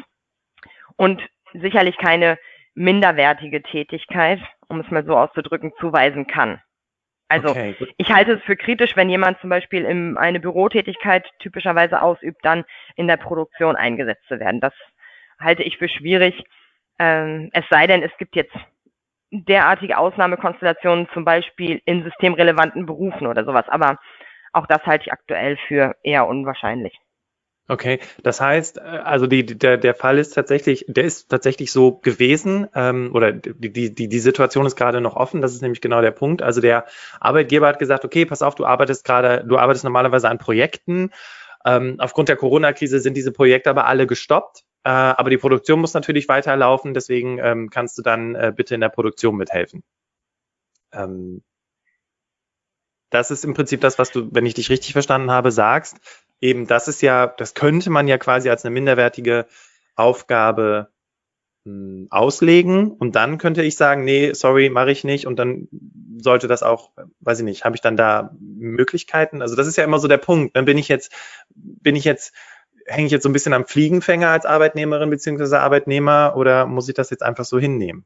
und 0.95 1.21
sicherlich 1.53 1.97
keine 1.97 2.37
minderwertige 2.73 3.61
Tätigkeit, 3.61 4.39
um 4.67 4.79
es 4.79 4.89
mal 4.89 5.05
so 5.05 5.17
auszudrücken, 5.17 5.73
zuweisen 5.79 6.27
kann. 6.27 6.61
Also 7.27 7.49
okay, 7.49 7.75
ich 7.97 8.11
halte 8.11 8.33
es 8.33 8.43
für 8.43 8.57
kritisch, 8.57 8.97
wenn 8.97 9.09
jemand 9.09 9.39
zum 9.39 9.49
Beispiel 9.49 9.85
in 9.85 10.17
eine 10.17 10.41
Bürotätigkeit 10.41 11.25
typischerweise 11.39 12.01
ausübt, 12.01 12.43
dann 12.43 12.65
in 12.95 13.07
der 13.07 13.17
Produktion 13.17 13.77
eingesetzt 13.77 14.27
zu 14.27 14.39
werden. 14.39 14.59
Das 14.59 14.73
halte 15.39 15.63
ich 15.63 15.77
für 15.77 15.87
schwierig. 15.87 16.43
Ähm, 16.99 17.49
es 17.53 17.63
sei 17.69 17.87
denn, 17.87 18.03
es 18.03 18.11
gibt 18.17 18.35
jetzt 18.35 18.53
derartige 19.31 19.97
Ausnahmekonstellationen, 19.97 21.07
zum 21.13 21.25
Beispiel 21.25 21.81
in 21.85 22.03
systemrelevanten 22.03 22.85
Berufen 22.85 23.27
oder 23.27 23.45
sowas. 23.45 23.65
Aber 23.69 23.97
auch 24.53 24.67
das 24.67 24.85
halte 24.85 25.05
ich 25.05 25.13
aktuell 25.13 25.57
für 25.67 25.95
eher 26.03 26.27
unwahrscheinlich. 26.27 26.93
Okay, 27.67 27.99
das 28.21 28.41
heißt, 28.41 28.79
äh, 28.79 28.81
also 28.81 29.27
die, 29.27 29.45
der, 29.45 29.77
der 29.77 29.95
Fall 29.95 30.17
ist 30.17 30.33
tatsächlich, 30.33 30.83
der 30.89 31.05
ist 31.05 31.29
tatsächlich 31.29 31.71
so 31.71 31.99
gewesen, 31.99 32.67
ähm, 32.75 33.11
oder 33.13 33.31
die, 33.31 33.93
die, 33.93 34.09
die 34.09 34.19
Situation 34.19 34.65
ist 34.65 34.75
gerade 34.75 34.99
noch 34.99 35.15
offen, 35.15 35.41
das 35.41 35.53
ist 35.53 35.61
nämlich 35.61 35.79
genau 35.79 36.01
der 36.01 36.11
Punkt. 36.11 36.41
Also 36.41 36.59
der 36.59 36.85
Arbeitgeber 37.21 37.67
hat 37.67 37.79
gesagt, 37.79 38.03
okay, 38.03 38.25
pass 38.25 38.41
auf, 38.41 38.55
du 38.55 38.65
arbeitest 38.65 39.05
gerade, 39.05 39.45
du 39.47 39.57
arbeitest 39.57 39.85
normalerweise 39.85 40.27
an 40.27 40.37
Projekten. 40.37 41.11
Ähm, 41.63 41.95
aufgrund 41.99 42.27
der 42.27 42.35
Corona-Krise 42.35 42.99
sind 42.99 43.15
diese 43.15 43.31
Projekte 43.31 43.69
aber 43.69 43.85
alle 43.85 44.05
gestoppt. 44.05 44.65
Äh, 44.83 44.89
aber 44.89 45.29
die 45.29 45.37
Produktion 45.37 45.79
muss 45.79 45.93
natürlich 45.93 46.27
weiterlaufen, 46.27 46.93
deswegen 46.93 47.37
ähm, 47.37 47.69
kannst 47.69 47.97
du 47.97 48.01
dann 48.01 48.35
äh, 48.35 48.51
bitte 48.55 48.75
in 48.75 48.81
der 48.81 48.89
Produktion 48.89 49.35
mithelfen. 49.35 49.83
Ähm, 50.91 51.43
das 53.11 53.29
ist 53.29 53.45
im 53.45 53.53
Prinzip 53.53 53.81
das, 53.81 53.99
was 53.99 54.11
du, 54.11 54.29
wenn 54.31 54.45
ich 54.45 54.55
dich 54.55 54.69
richtig 54.69 54.93
verstanden 54.93 55.31
habe, 55.31 55.51
sagst. 55.51 55.97
Eben, 56.39 56.65
das 56.65 56.87
ist 56.87 57.01
ja, 57.01 57.27
das 57.27 57.53
könnte 57.53 57.89
man 57.91 58.07
ja 58.07 58.17
quasi 58.17 58.49
als 58.49 58.65
eine 58.65 58.73
minderwertige 58.73 59.45
Aufgabe 59.95 60.89
mh, 61.65 61.71
hm, 61.73 62.07
auslegen 62.09 62.91
und 62.91 63.15
dann 63.15 63.37
könnte 63.37 63.63
ich 63.63 63.75
sagen, 63.75 64.03
nee, 64.05 64.33
sorry, 64.33 64.69
mache 64.69 64.91
ich 64.91 65.03
nicht 65.03 65.27
und 65.27 65.37
dann 65.37 65.67
sollte 66.17 66.47
das 66.47 66.63
auch, 66.63 66.91
weiß 67.19 67.39
ich 67.39 67.45
nicht, 67.45 67.65
habe 67.65 67.75
ich 67.75 67.81
dann 67.81 67.97
da 67.97 68.35
Möglichkeiten? 68.39 69.41
Also 69.41 69.55
das 69.55 69.67
ist 69.67 69.77
ja 69.77 69.83
immer 69.83 69.99
so 69.99 70.07
der 70.07 70.17
Punkt. 70.17 70.55
Dann 70.55 70.65
bin 70.65 70.77
ich 70.77 70.87
jetzt, 70.87 71.11
bin 71.53 71.95
ich 71.95 72.05
jetzt 72.05 72.33
hänge 72.91 73.07
ich 73.07 73.11
jetzt 73.11 73.23
so 73.23 73.29
ein 73.29 73.33
bisschen 73.33 73.53
am 73.53 73.65
Fliegenfänger 73.65 74.29
als 74.29 74.45
Arbeitnehmerin 74.45 75.09
beziehungsweise 75.09 75.59
Arbeitnehmer 75.59 76.33
oder 76.35 76.65
muss 76.65 76.89
ich 76.89 76.95
das 76.95 77.09
jetzt 77.09 77.23
einfach 77.23 77.45
so 77.45 77.59
hinnehmen? 77.59 78.05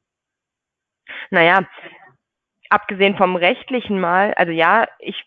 Naja, 1.32 1.66
abgesehen 2.70 3.18
vom 3.18 3.36
rechtlichen 3.36 4.00
mal, 4.00 4.34
also 4.36 4.52
ja, 4.52 4.88
ich 5.00 5.24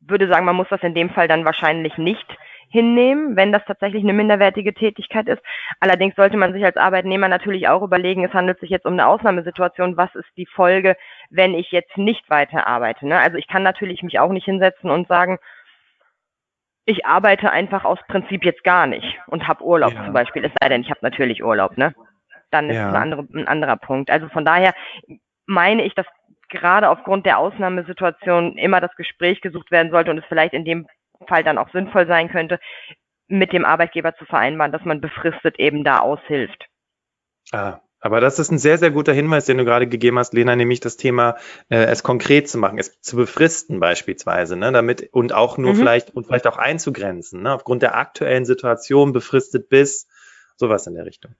würde 0.00 0.28
sagen, 0.28 0.44
man 0.44 0.56
muss 0.56 0.68
das 0.70 0.82
in 0.82 0.94
dem 0.94 1.10
Fall 1.10 1.28
dann 1.28 1.44
wahrscheinlich 1.44 1.96
nicht 1.98 2.26
hinnehmen, 2.72 3.36
wenn 3.36 3.52
das 3.52 3.62
tatsächlich 3.66 4.02
eine 4.02 4.14
minderwertige 4.14 4.72
Tätigkeit 4.72 5.28
ist. 5.28 5.42
Allerdings 5.78 6.16
sollte 6.16 6.38
man 6.38 6.54
sich 6.54 6.64
als 6.64 6.78
Arbeitnehmer 6.78 7.28
natürlich 7.28 7.68
auch 7.68 7.82
überlegen, 7.82 8.24
es 8.24 8.32
handelt 8.32 8.58
sich 8.60 8.70
jetzt 8.70 8.86
um 8.86 8.94
eine 8.94 9.06
Ausnahmesituation, 9.06 9.98
was 9.98 10.14
ist 10.14 10.30
die 10.38 10.46
Folge, 10.46 10.96
wenn 11.28 11.54
ich 11.54 11.70
jetzt 11.70 11.98
nicht 11.98 12.28
weiter 12.30 12.66
arbeite. 12.66 13.06
Ne? 13.06 13.18
Also 13.18 13.36
ich 13.36 13.46
kann 13.46 13.62
natürlich 13.62 14.02
mich 14.02 14.18
auch 14.18 14.32
nicht 14.32 14.46
hinsetzen 14.46 14.90
und 14.90 15.06
sagen, 15.06 15.38
ich 16.84 17.06
arbeite 17.06 17.50
einfach 17.50 17.84
aus 17.84 17.98
Prinzip 18.08 18.44
jetzt 18.44 18.64
gar 18.64 18.86
nicht 18.86 19.18
und 19.26 19.46
habe 19.46 19.64
Urlaub 19.64 19.92
ja. 19.92 20.04
zum 20.04 20.12
Beispiel. 20.12 20.44
Es 20.44 20.52
sei 20.60 20.68
denn, 20.68 20.82
ich 20.82 20.90
habe 20.90 21.00
natürlich 21.02 21.42
Urlaub, 21.42 21.76
ne? 21.76 21.94
Dann 22.50 22.68
ist 22.68 22.76
ja. 22.76 22.88
es 22.88 22.94
ein, 22.94 23.02
andere, 23.02 23.26
ein 23.34 23.48
anderer 23.48 23.76
Punkt. 23.76 24.10
Also 24.10 24.28
von 24.28 24.44
daher 24.44 24.74
meine 25.46 25.84
ich, 25.84 25.94
dass 25.94 26.06
gerade 26.48 26.90
aufgrund 26.90 27.24
der 27.24 27.38
Ausnahmesituation 27.38 28.58
immer 28.58 28.80
das 28.80 28.94
Gespräch 28.96 29.40
gesucht 29.40 29.70
werden 29.70 29.90
sollte 29.90 30.10
und 30.10 30.18
es 30.18 30.24
vielleicht 30.26 30.52
in 30.52 30.64
dem 30.64 30.86
Fall 31.28 31.44
dann 31.44 31.58
auch 31.58 31.70
sinnvoll 31.70 32.06
sein 32.06 32.28
könnte, 32.28 32.58
mit 33.28 33.52
dem 33.52 33.64
Arbeitgeber 33.64 34.14
zu 34.16 34.26
vereinbaren, 34.26 34.72
dass 34.72 34.84
man 34.84 35.00
befristet 35.00 35.58
eben 35.58 35.84
da 35.84 36.00
aushilft. 36.00 36.66
Ah, 37.52 37.78
aber 38.02 38.20
das 38.20 38.40
ist 38.40 38.50
ein 38.50 38.58
sehr, 38.58 38.78
sehr 38.78 38.90
guter 38.90 39.12
Hinweis, 39.12 39.46
den 39.46 39.58
du 39.58 39.64
gerade 39.64 39.86
gegeben 39.86 40.18
hast, 40.18 40.34
Lena, 40.34 40.56
nämlich 40.56 40.80
das 40.80 40.96
Thema, 40.96 41.36
äh, 41.70 41.84
es 41.84 42.02
konkret 42.02 42.48
zu 42.48 42.58
machen, 42.58 42.78
es 42.78 43.00
zu 43.00 43.16
befristen 43.16 43.78
beispielsweise, 43.78 44.56
ne, 44.56 44.72
damit 44.72 45.08
und 45.12 45.32
auch 45.32 45.56
nur 45.56 45.72
mhm. 45.72 45.76
vielleicht 45.76 46.10
und 46.10 46.26
vielleicht 46.26 46.48
auch 46.48 46.58
einzugrenzen, 46.58 47.42
ne, 47.42 47.54
aufgrund 47.54 47.82
der 47.82 47.96
aktuellen 47.96 48.44
Situation 48.44 49.12
befristet 49.12 49.68
bis 49.68 50.08
sowas 50.56 50.86
in 50.88 50.94
der 50.94 51.06
Richtung. 51.06 51.36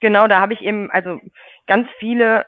Genau, 0.00 0.26
da 0.26 0.40
habe 0.40 0.54
ich 0.54 0.62
eben, 0.62 0.90
also 0.90 1.20
ganz 1.66 1.86
viele 1.98 2.46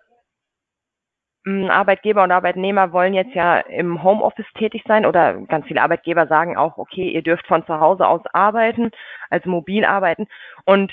hm, 1.44 1.68
Arbeitgeber 1.68 2.22
und 2.22 2.32
Arbeitnehmer 2.32 2.92
wollen 2.92 3.12
jetzt 3.12 3.34
ja 3.34 3.58
im 3.58 4.02
Homeoffice 4.02 4.50
tätig 4.56 4.82
sein 4.88 5.04
oder 5.04 5.34
ganz 5.42 5.66
viele 5.66 5.82
Arbeitgeber 5.82 6.26
sagen 6.26 6.56
auch, 6.56 6.78
okay, 6.78 7.10
ihr 7.10 7.22
dürft 7.22 7.46
von 7.46 7.66
zu 7.66 7.78
Hause 7.80 8.08
aus 8.08 8.22
arbeiten, 8.32 8.92
also 9.28 9.50
mobil 9.50 9.84
arbeiten 9.84 10.26
und 10.64 10.90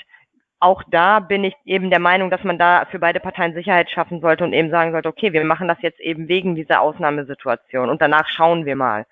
auch 0.62 0.84
da 0.86 1.18
bin 1.18 1.42
ich 1.42 1.54
eben 1.64 1.90
der 1.90 1.98
Meinung, 1.98 2.30
dass 2.30 2.44
man 2.44 2.56
da 2.56 2.86
für 2.90 3.00
beide 3.00 3.18
Parteien 3.18 3.52
Sicherheit 3.52 3.90
schaffen 3.90 4.20
sollte 4.20 4.44
und 4.44 4.52
eben 4.52 4.70
sagen 4.70 4.92
sollte, 4.92 5.08
okay, 5.08 5.32
wir 5.32 5.44
machen 5.44 5.66
das 5.66 5.82
jetzt 5.82 5.98
eben 5.98 6.28
wegen 6.28 6.54
dieser 6.54 6.80
Ausnahmesituation 6.80 7.90
und 7.90 8.00
danach 8.00 8.28
schauen 8.28 8.64
wir 8.64 8.76
mal. 8.76 9.04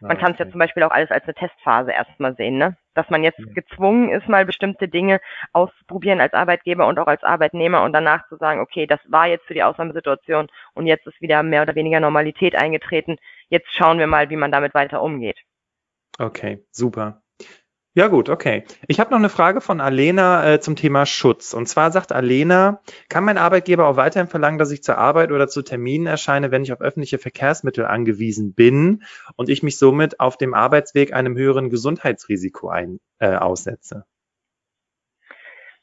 Man 0.00 0.18
kann 0.18 0.32
es 0.32 0.38
ja 0.38 0.48
zum 0.48 0.60
Beispiel 0.60 0.84
auch 0.84 0.92
alles 0.92 1.10
als 1.10 1.24
eine 1.24 1.34
Testphase 1.34 1.90
erstmal 1.90 2.36
sehen, 2.36 2.56
ne? 2.56 2.76
Dass 2.94 3.10
man 3.10 3.24
jetzt 3.24 3.40
gezwungen 3.54 4.10
ist, 4.10 4.28
mal 4.28 4.44
bestimmte 4.44 4.86
Dinge 4.88 5.20
auszuprobieren 5.52 6.20
als 6.20 6.34
Arbeitgeber 6.34 6.86
und 6.86 6.98
auch 7.00 7.08
als 7.08 7.24
Arbeitnehmer 7.24 7.82
und 7.82 7.92
danach 7.92 8.28
zu 8.28 8.36
sagen, 8.36 8.60
okay, 8.60 8.86
das 8.86 9.00
war 9.08 9.26
jetzt 9.26 9.46
für 9.46 9.54
die 9.54 9.64
Ausnahmesituation 9.64 10.48
und 10.74 10.86
jetzt 10.86 11.06
ist 11.06 11.20
wieder 11.20 11.42
mehr 11.42 11.62
oder 11.62 11.74
weniger 11.74 11.98
Normalität 11.98 12.54
eingetreten. 12.54 13.16
Jetzt 13.48 13.72
schauen 13.72 13.98
wir 13.98 14.06
mal, 14.06 14.30
wie 14.30 14.36
man 14.36 14.52
damit 14.52 14.74
weiter 14.74 15.02
umgeht. 15.02 15.38
Okay, 16.18 16.64
super. 16.70 17.20
Ja 17.94 18.06
gut, 18.06 18.28
okay. 18.28 18.64
Ich 18.86 19.00
habe 19.00 19.10
noch 19.10 19.18
eine 19.18 19.28
Frage 19.28 19.60
von 19.60 19.80
Alena 19.80 20.54
äh, 20.54 20.60
zum 20.60 20.76
Thema 20.76 21.04
Schutz. 21.04 21.52
Und 21.52 21.66
zwar 21.66 21.90
sagt 21.90 22.12
Alena, 22.12 22.80
kann 23.08 23.24
mein 23.24 23.38
Arbeitgeber 23.38 23.88
auch 23.88 23.96
weiterhin 23.96 24.28
verlangen, 24.28 24.58
dass 24.58 24.70
ich 24.70 24.82
zur 24.82 24.98
Arbeit 24.98 25.32
oder 25.32 25.48
zu 25.48 25.62
Terminen 25.62 26.06
erscheine, 26.06 26.50
wenn 26.50 26.62
ich 26.62 26.72
auf 26.72 26.80
öffentliche 26.80 27.18
Verkehrsmittel 27.18 27.86
angewiesen 27.86 28.54
bin 28.54 29.02
und 29.36 29.48
ich 29.48 29.62
mich 29.62 29.78
somit 29.78 30.20
auf 30.20 30.36
dem 30.36 30.54
Arbeitsweg 30.54 31.12
einem 31.12 31.36
höheren 31.36 31.70
Gesundheitsrisiko 31.70 32.68
ein, 32.68 33.00
äh, 33.18 33.34
aussetze? 33.34 34.04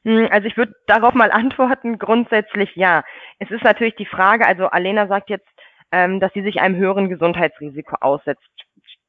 Hm, 0.06 0.28
also 0.32 0.48
ich 0.48 0.56
würde 0.56 0.74
darauf 0.88 1.16
mal 1.16 1.32
antworten, 1.32 1.98
grundsätzlich 1.98 2.76
ja. 2.76 3.04
Es 3.40 3.50
ist 3.50 3.64
natürlich 3.64 3.96
die 3.96 4.06
Frage, 4.06 4.46
also 4.48 4.68
Alena 4.68 5.08
sagt 5.08 5.30
jetzt, 5.30 5.50
ähm, 5.92 6.20
dass 6.20 6.32
sie 6.34 6.44
sich 6.44 6.62
einem 6.62 6.78
höheren 6.78 7.10
Gesundheitsrisiko 7.10 7.98
aussetzt 8.00 8.48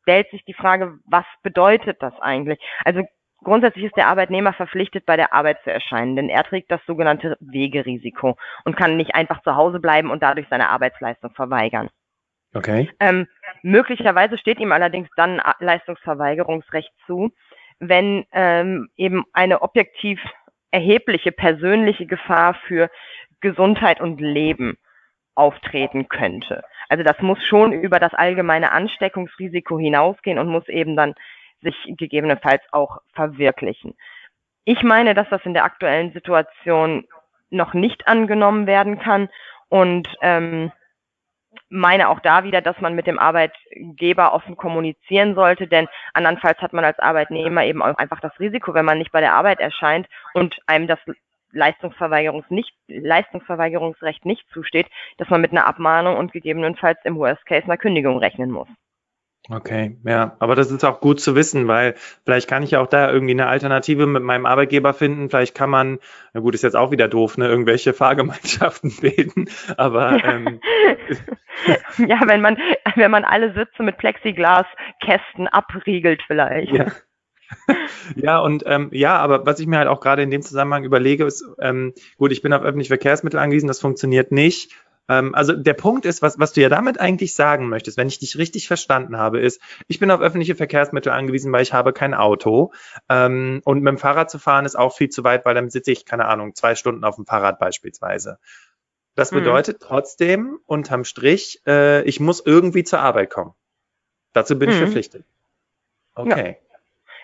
stellt 0.07 0.31
sich 0.31 0.45
die 0.45 0.55
Frage, 0.55 1.01
was 1.05 1.25
bedeutet 1.43 2.01
das 2.01 2.15
eigentlich? 2.21 2.61
Also 2.85 3.03
grundsätzlich 3.43 3.87
ist 3.87 3.97
der 3.97 4.07
Arbeitnehmer 4.07 4.53
verpflichtet, 4.53 5.05
bei 5.05 5.17
der 5.17 5.35
Arbeit 5.35 5.63
zu 5.65 5.73
erscheinen, 5.73 6.15
denn 6.15 6.29
er 6.29 6.45
trägt 6.45 6.71
das 6.71 6.81
sogenannte 6.87 7.37
Wegerisiko 7.41 8.37
und 8.65 8.77
kann 8.77 8.97
nicht 8.97 9.17
einfach 9.17 9.43
zu 9.43 9.57
Hause 9.57 9.81
bleiben 9.81 10.11
und 10.11 10.23
dadurch 10.23 10.47
seine 10.49 10.69
Arbeitsleistung 10.69 11.33
verweigern. 11.35 11.91
Okay. 12.55 12.89
Ähm, 13.01 13.27
möglicherweise 13.63 14.39
steht 14.39 14.61
ihm 14.61 14.71
allerdings 14.71 15.09
dann 15.17 15.43
Leistungsverweigerungsrecht 15.59 16.93
zu, 17.07 17.33
wenn 17.81 18.25
ähm, 18.31 18.89
eben 18.97 19.25
eine 19.33 19.61
objektiv 19.63 20.21
erhebliche 20.71 21.33
persönliche 21.33 22.07
Gefahr 22.07 22.55
für 22.69 22.91
Gesundheit 23.41 24.01
und 24.01 24.21
Leben 24.21 24.79
auftreten 25.35 26.09
könnte. 26.09 26.63
Also 26.89 27.05
das 27.05 27.19
muss 27.21 27.43
schon 27.45 27.73
über 27.73 27.99
das 27.99 28.15
allgemeine 28.15 28.73
Ansteckungsrisiko 28.73 29.79
hinausgehen 29.79 30.39
und 30.39 30.49
muss 30.49 30.69
eben 30.69 30.97
dann 30.97 31.15
sich 31.63 31.77
gegebenenfalls 31.97 32.63
auch 32.73 32.99
verwirklichen. 33.13 33.95
Ich 34.65 34.83
meine, 34.83 35.15
dass 35.15 35.29
das 35.31 35.45
in 35.45 35.55
der 35.55 35.65
aktuellen 35.65 36.13
Situation 36.13 37.07
noch 37.51 37.75
nicht 37.75 38.09
angenommen 38.09 38.67
werden 38.67 38.99
kann 38.99 39.29
und 39.69 40.09
ähm, 40.21 40.73
meine 41.69 42.09
auch 42.09 42.21
da 42.21 42.45
wieder, 42.45 42.61
dass 42.61 42.81
man 42.81 42.95
mit 42.95 43.07
dem 43.07 43.19
Arbeitgeber 43.19 44.35
offen 44.35 44.57
kommunizieren 44.57 45.35
sollte, 45.35 45.67
denn 45.67 45.89
andernfalls 46.13 46.59
hat 46.59 46.73
man 46.73 46.85
als 46.85 46.99
Arbeitnehmer 46.99 47.65
eben 47.65 47.83
auch 47.83 47.97
einfach 47.97 48.21
das 48.21 48.39
Risiko, 48.39 48.75
wenn 48.75 48.85
man 48.85 48.99
nicht 48.99 49.13
bei 49.13 49.21
der 49.21 49.35
Arbeit 49.35 49.61
erscheint 49.61 50.07
und 50.35 50.59
einem 50.67 50.87
das 50.87 50.99
Leistungsverweigerungs 51.53 52.51
nicht, 52.51 52.73
Leistungsverweigerungsrecht 52.89 54.25
nicht 54.25 54.45
zusteht, 54.53 54.87
dass 55.19 55.31
man 55.31 55.41
mit 55.41 55.53
einer 55.53 55.67
Abmahnung 55.67 56.17
und 56.17 56.33
gegebenenfalls 56.33 56.99
im 57.05 57.17
Worst 57.17 57.45
Case 57.47 57.65
einer 57.65 57.77
Kündigung 57.77 58.19
rechnen 58.19 58.51
muss. 58.51 58.69
Okay, 59.49 59.97
ja, 60.05 60.35
aber 60.41 60.57
das 60.57 60.73
ist 60.73 60.85
auch 60.85 61.01
gut 61.01 61.21
zu 61.21 61.37
wissen, 61.37 61.69
weil 61.69 61.95
vielleicht 62.25 62.49
kann 62.49 62.65
ich 62.65 62.73
ja 62.73 62.81
auch 62.81 62.89
da 62.89 63.13
irgendwie 63.13 63.33
eine 63.33 63.47
Alternative 63.47 64.07
mit 64.07 64.25
meinem 64.25 64.45
Arbeitgeber 64.45 64.93
finden. 64.93 65.31
Vielleicht 65.31 65.55
kann 65.55 65.71
man, 65.71 66.01
na 66.33 66.41
gut, 66.41 66.55
ist 66.55 66.63
jetzt 66.63 66.75
auch 66.75 66.91
wieder 66.91 67.07
doof, 67.07 67.39
ne, 67.39 67.47
irgendwelche 67.47 67.93
Fahrgemeinschaften 67.93 68.97
bilden, 69.01 69.49
aber 69.77 70.25
ähm, 70.25 70.61
ja, 72.09 72.21
wenn 72.27 72.41
man 72.41 72.59
wenn 72.97 73.11
man 73.11 73.25
alle 73.25 73.53
Sitze 73.55 73.85
mit 73.85 73.99
Plexiglaskästen 73.99 75.47
abriegelt 75.47 76.23
vielleicht. 76.27 76.73
Ja. 76.73 76.87
ja, 78.17 78.39
und 78.39 78.65
ähm, 78.67 78.91
ja, 78.93 79.17
aber 79.19 79.47
was 79.47 79.61
ich 79.61 79.67
mir 79.67 79.79
halt 79.79 79.89
auch 79.89 80.01
gerade 80.01 80.23
in 80.23 80.31
dem 80.31 80.43
Zusammenhang 80.43 80.85
überlege, 80.85 81.25
ist, 81.25 81.45
ähm, 81.61 81.93
gut, 82.19 82.33
ich 82.33 82.43
bin 82.43 82.53
auf 82.53 82.63
öffentliche 82.63 82.89
Verkehrsmittel 82.89 83.39
angewiesen, 83.39 83.69
das 83.69 83.81
funktioniert 83.81 84.33
nicht. 84.33 84.73
Ähm, 85.09 85.35
also 85.35 85.53
der 85.53 85.75
Punkt 85.75 86.07
ist, 86.07 86.23
was, 86.23 86.39
was 86.39 86.53
du 86.53 86.61
ja 86.61 86.69
damit 86.69 86.99
eigentlich 86.99 87.35
sagen 87.35 87.69
möchtest, 87.69 87.97
wenn 87.97 88.09
ich 88.09 88.19
dich 88.19 88.39
richtig 88.39 88.67
verstanden 88.67 89.17
habe, 89.17 89.41
ist, 89.41 89.61
ich 89.87 89.99
bin 89.99 90.11
auf 90.11 90.21
öffentliche 90.21 90.55
Verkehrsmittel 90.55 91.13
angewiesen, 91.13 91.53
weil 91.53 91.63
ich 91.63 91.73
habe 91.73 91.93
kein 91.93 92.15
Auto. 92.15 92.73
Ähm, 93.09 93.61
und 93.65 93.83
mit 93.83 93.91
dem 93.91 93.99
Fahrrad 93.99 94.31
zu 94.31 94.39
fahren 94.39 94.65
ist 94.65 94.77
auch 94.77 94.97
viel 94.97 95.09
zu 95.09 95.25
weit, 95.25 95.45
weil 95.45 95.55
dann 95.55 95.71
sitze 95.71 95.93
ich, 95.93 96.05
keine 96.05 96.27
Ahnung, 96.27 96.55
zwei 96.55 96.75
Stunden 96.75 97.05
auf 97.05 97.17
dem 97.17 97.27
Fahrrad 97.27 97.59
beispielsweise. 97.59 98.39
Das 99.15 99.33
mhm. 99.33 99.37
bedeutet 99.37 99.81
mhm. 99.81 99.87
trotzdem, 99.87 100.59
unterm 100.67 101.05
Strich, 101.05 101.63
äh, 101.67 102.03
ich 102.03 102.21
muss 102.21 102.45
irgendwie 102.45 102.85
zur 102.85 103.01
Arbeit 103.01 103.31
kommen. 103.31 103.55
Dazu 104.33 104.59
bin 104.59 104.69
mhm. 104.69 104.75
ich 104.75 104.81
verpflichtet. 104.81 105.25
Okay. 106.15 106.59
Ja. 106.59 106.66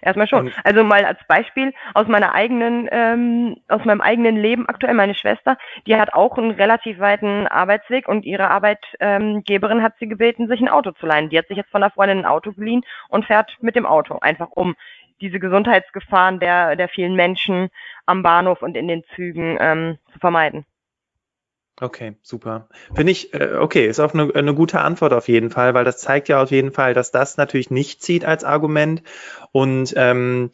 Erstmal 0.02 0.26
schon. 0.26 0.46
Und 0.46 0.54
also 0.64 0.82
mal 0.82 1.04
als 1.04 1.20
Beispiel 1.28 1.72
aus 1.94 2.08
meiner 2.08 2.34
eigenen, 2.34 2.88
ähm, 2.90 3.56
aus 3.68 3.84
meinem 3.84 4.00
eigenen 4.00 4.36
Leben 4.36 4.68
aktuell, 4.68 4.94
meine 4.94 5.14
Schwester, 5.14 5.56
die 5.86 5.96
hat 5.96 6.12
auch 6.12 6.36
einen 6.36 6.50
relativ 6.50 6.98
weiten 6.98 7.46
Arbeitsweg 7.46 8.08
und 8.08 8.24
ihre 8.24 8.50
Arbeitgeberin 8.50 9.82
hat 9.82 9.94
sie 10.00 10.08
gebeten, 10.08 10.48
sich 10.48 10.60
ein 10.60 10.68
Auto 10.68 10.90
zu 10.90 11.06
leihen. 11.06 11.30
Die 11.30 11.38
hat 11.38 11.46
sich 11.46 11.56
jetzt 11.56 11.70
von 11.70 11.82
der 11.82 11.90
Freundin 11.90 12.18
ein 12.18 12.26
Auto 12.26 12.52
geliehen 12.52 12.82
und 13.08 13.26
fährt 13.26 13.56
mit 13.60 13.76
dem 13.76 13.86
Auto, 13.86 14.18
einfach 14.20 14.48
um 14.50 14.74
diese 15.20 15.38
Gesundheitsgefahren 15.38 16.40
der, 16.40 16.74
der 16.74 16.88
vielen 16.88 17.14
Menschen 17.14 17.68
am 18.04 18.24
Bahnhof 18.24 18.60
und 18.60 18.76
in 18.76 18.88
den 18.88 19.04
Zügen 19.14 19.56
ähm, 19.60 19.98
zu 20.12 20.18
vermeiden. 20.18 20.66
Okay, 21.80 22.16
super. 22.22 22.68
Finde 22.94 23.12
ich, 23.12 23.32
äh, 23.34 23.54
okay, 23.54 23.86
ist 23.86 23.98
auch 23.98 24.14
eine, 24.14 24.32
eine 24.34 24.54
gute 24.54 24.80
Antwort 24.80 25.12
auf 25.12 25.26
jeden 25.28 25.50
Fall, 25.50 25.74
weil 25.74 25.84
das 25.84 25.98
zeigt 25.98 26.28
ja 26.28 26.42
auf 26.42 26.50
jeden 26.50 26.70
Fall, 26.72 26.94
dass 26.94 27.10
das 27.10 27.36
natürlich 27.36 27.70
nicht 27.70 28.02
zieht 28.02 28.24
als 28.24 28.44
Argument. 28.44 29.02
Und 29.52 29.94
ähm, 29.96 30.50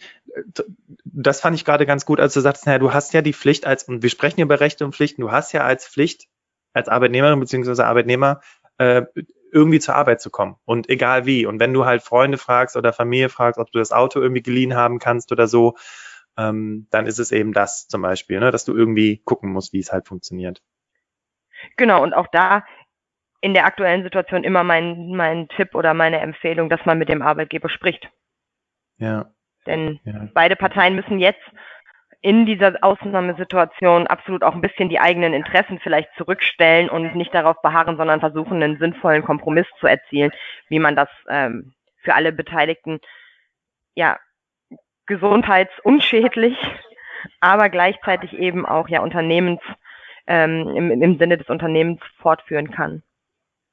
das 1.04 1.40
fand 1.40 1.56
ich 1.56 1.64
gerade 1.64 1.86
ganz 1.86 2.06
gut, 2.06 2.20
als 2.20 2.34
du 2.34 2.40
sagst, 2.40 2.66
naja, 2.66 2.78
du 2.78 2.92
hast 2.92 3.12
ja 3.12 3.22
die 3.22 3.32
Pflicht 3.32 3.66
als, 3.66 3.84
und 3.84 4.02
wir 4.02 4.10
sprechen 4.10 4.40
über 4.40 4.60
Rechte 4.60 4.84
und 4.84 4.94
Pflichten, 4.94 5.22
du 5.22 5.32
hast 5.32 5.52
ja 5.52 5.64
als 5.64 5.88
Pflicht, 5.88 6.28
als 6.72 6.88
Arbeitnehmerin 6.88 7.40
beziehungsweise 7.40 7.84
Arbeitnehmer, 7.84 8.40
äh, 8.78 9.02
irgendwie 9.50 9.80
zur 9.80 9.96
Arbeit 9.96 10.20
zu 10.20 10.30
kommen. 10.30 10.56
Und 10.64 10.88
egal 10.88 11.26
wie. 11.26 11.46
Und 11.46 11.58
wenn 11.58 11.72
du 11.72 11.84
halt 11.84 12.02
Freunde 12.02 12.38
fragst 12.38 12.76
oder 12.76 12.92
Familie 12.92 13.28
fragst, 13.28 13.58
ob 13.58 13.72
du 13.72 13.78
das 13.78 13.92
Auto 13.92 14.20
irgendwie 14.20 14.42
geliehen 14.42 14.76
haben 14.76 14.98
kannst 14.98 15.32
oder 15.32 15.48
so, 15.48 15.76
ähm, 16.36 16.86
dann 16.90 17.06
ist 17.06 17.18
es 17.18 17.32
eben 17.32 17.52
das 17.52 17.88
zum 17.88 18.02
Beispiel, 18.02 18.40
ne, 18.40 18.50
dass 18.50 18.64
du 18.64 18.74
irgendwie 18.74 19.20
gucken 19.24 19.50
musst, 19.50 19.72
wie 19.72 19.80
es 19.80 19.92
halt 19.92 20.06
funktioniert. 20.06 20.62
Genau, 21.76 22.02
und 22.02 22.14
auch 22.14 22.26
da 22.32 22.64
in 23.40 23.54
der 23.54 23.66
aktuellen 23.66 24.02
Situation 24.02 24.44
immer 24.44 24.64
mein, 24.64 25.10
mein 25.10 25.48
Tipp 25.48 25.74
oder 25.74 25.94
meine 25.94 26.20
Empfehlung, 26.20 26.68
dass 26.68 26.84
man 26.84 26.98
mit 26.98 27.08
dem 27.08 27.22
Arbeitgeber 27.22 27.68
spricht. 27.68 28.08
Ja. 28.98 29.30
Denn 29.66 30.00
ja. 30.04 30.28
beide 30.34 30.56
Parteien 30.56 30.96
müssen 30.96 31.18
jetzt 31.18 31.42
in 32.20 32.46
dieser 32.46 32.74
Ausnahmesituation 32.80 34.08
absolut 34.08 34.42
auch 34.42 34.54
ein 34.54 34.60
bisschen 34.60 34.88
die 34.88 34.98
eigenen 34.98 35.34
Interessen 35.34 35.78
vielleicht 35.80 36.08
zurückstellen 36.16 36.88
und 36.88 37.14
nicht 37.14 37.32
darauf 37.32 37.62
beharren, 37.62 37.96
sondern 37.96 38.18
versuchen, 38.18 38.60
einen 38.60 38.78
sinnvollen 38.78 39.24
Kompromiss 39.24 39.66
zu 39.78 39.86
erzielen, 39.86 40.32
wie 40.68 40.80
man 40.80 40.96
das 40.96 41.08
ähm, 41.28 41.74
für 42.02 42.14
alle 42.14 42.32
Beteiligten 42.32 43.00
ja 43.94 44.18
gesundheitsunschädlich, 45.06 46.56
aber 47.40 47.68
gleichzeitig 47.68 48.32
eben 48.32 48.66
auch 48.66 48.88
ja 48.88 49.00
unternehmens 49.00 49.60
ähm, 50.28 50.68
im, 50.68 51.02
im 51.02 51.18
Sinne 51.18 51.38
des 51.38 51.48
Unternehmens 51.48 52.00
fortführen 52.20 52.70
kann. 52.70 53.02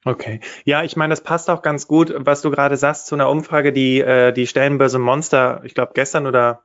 Okay. 0.05 0.39
Ja, 0.65 0.83
ich 0.83 0.95
meine, 0.95 1.11
das 1.11 1.21
passt 1.21 1.49
auch 1.49 1.61
ganz 1.61 1.87
gut, 1.87 2.13
was 2.15 2.41
du 2.41 2.51
gerade 2.51 2.77
sagst, 2.77 3.07
zu 3.07 3.15
einer 3.15 3.29
Umfrage, 3.29 3.73
die 3.73 3.99
äh, 4.01 4.31
die 4.31 4.47
Stellenbörse 4.47 4.99
Monster, 4.99 5.61
ich 5.63 5.73
glaube, 5.73 5.93
gestern 5.95 6.27
oder 6.27 6.61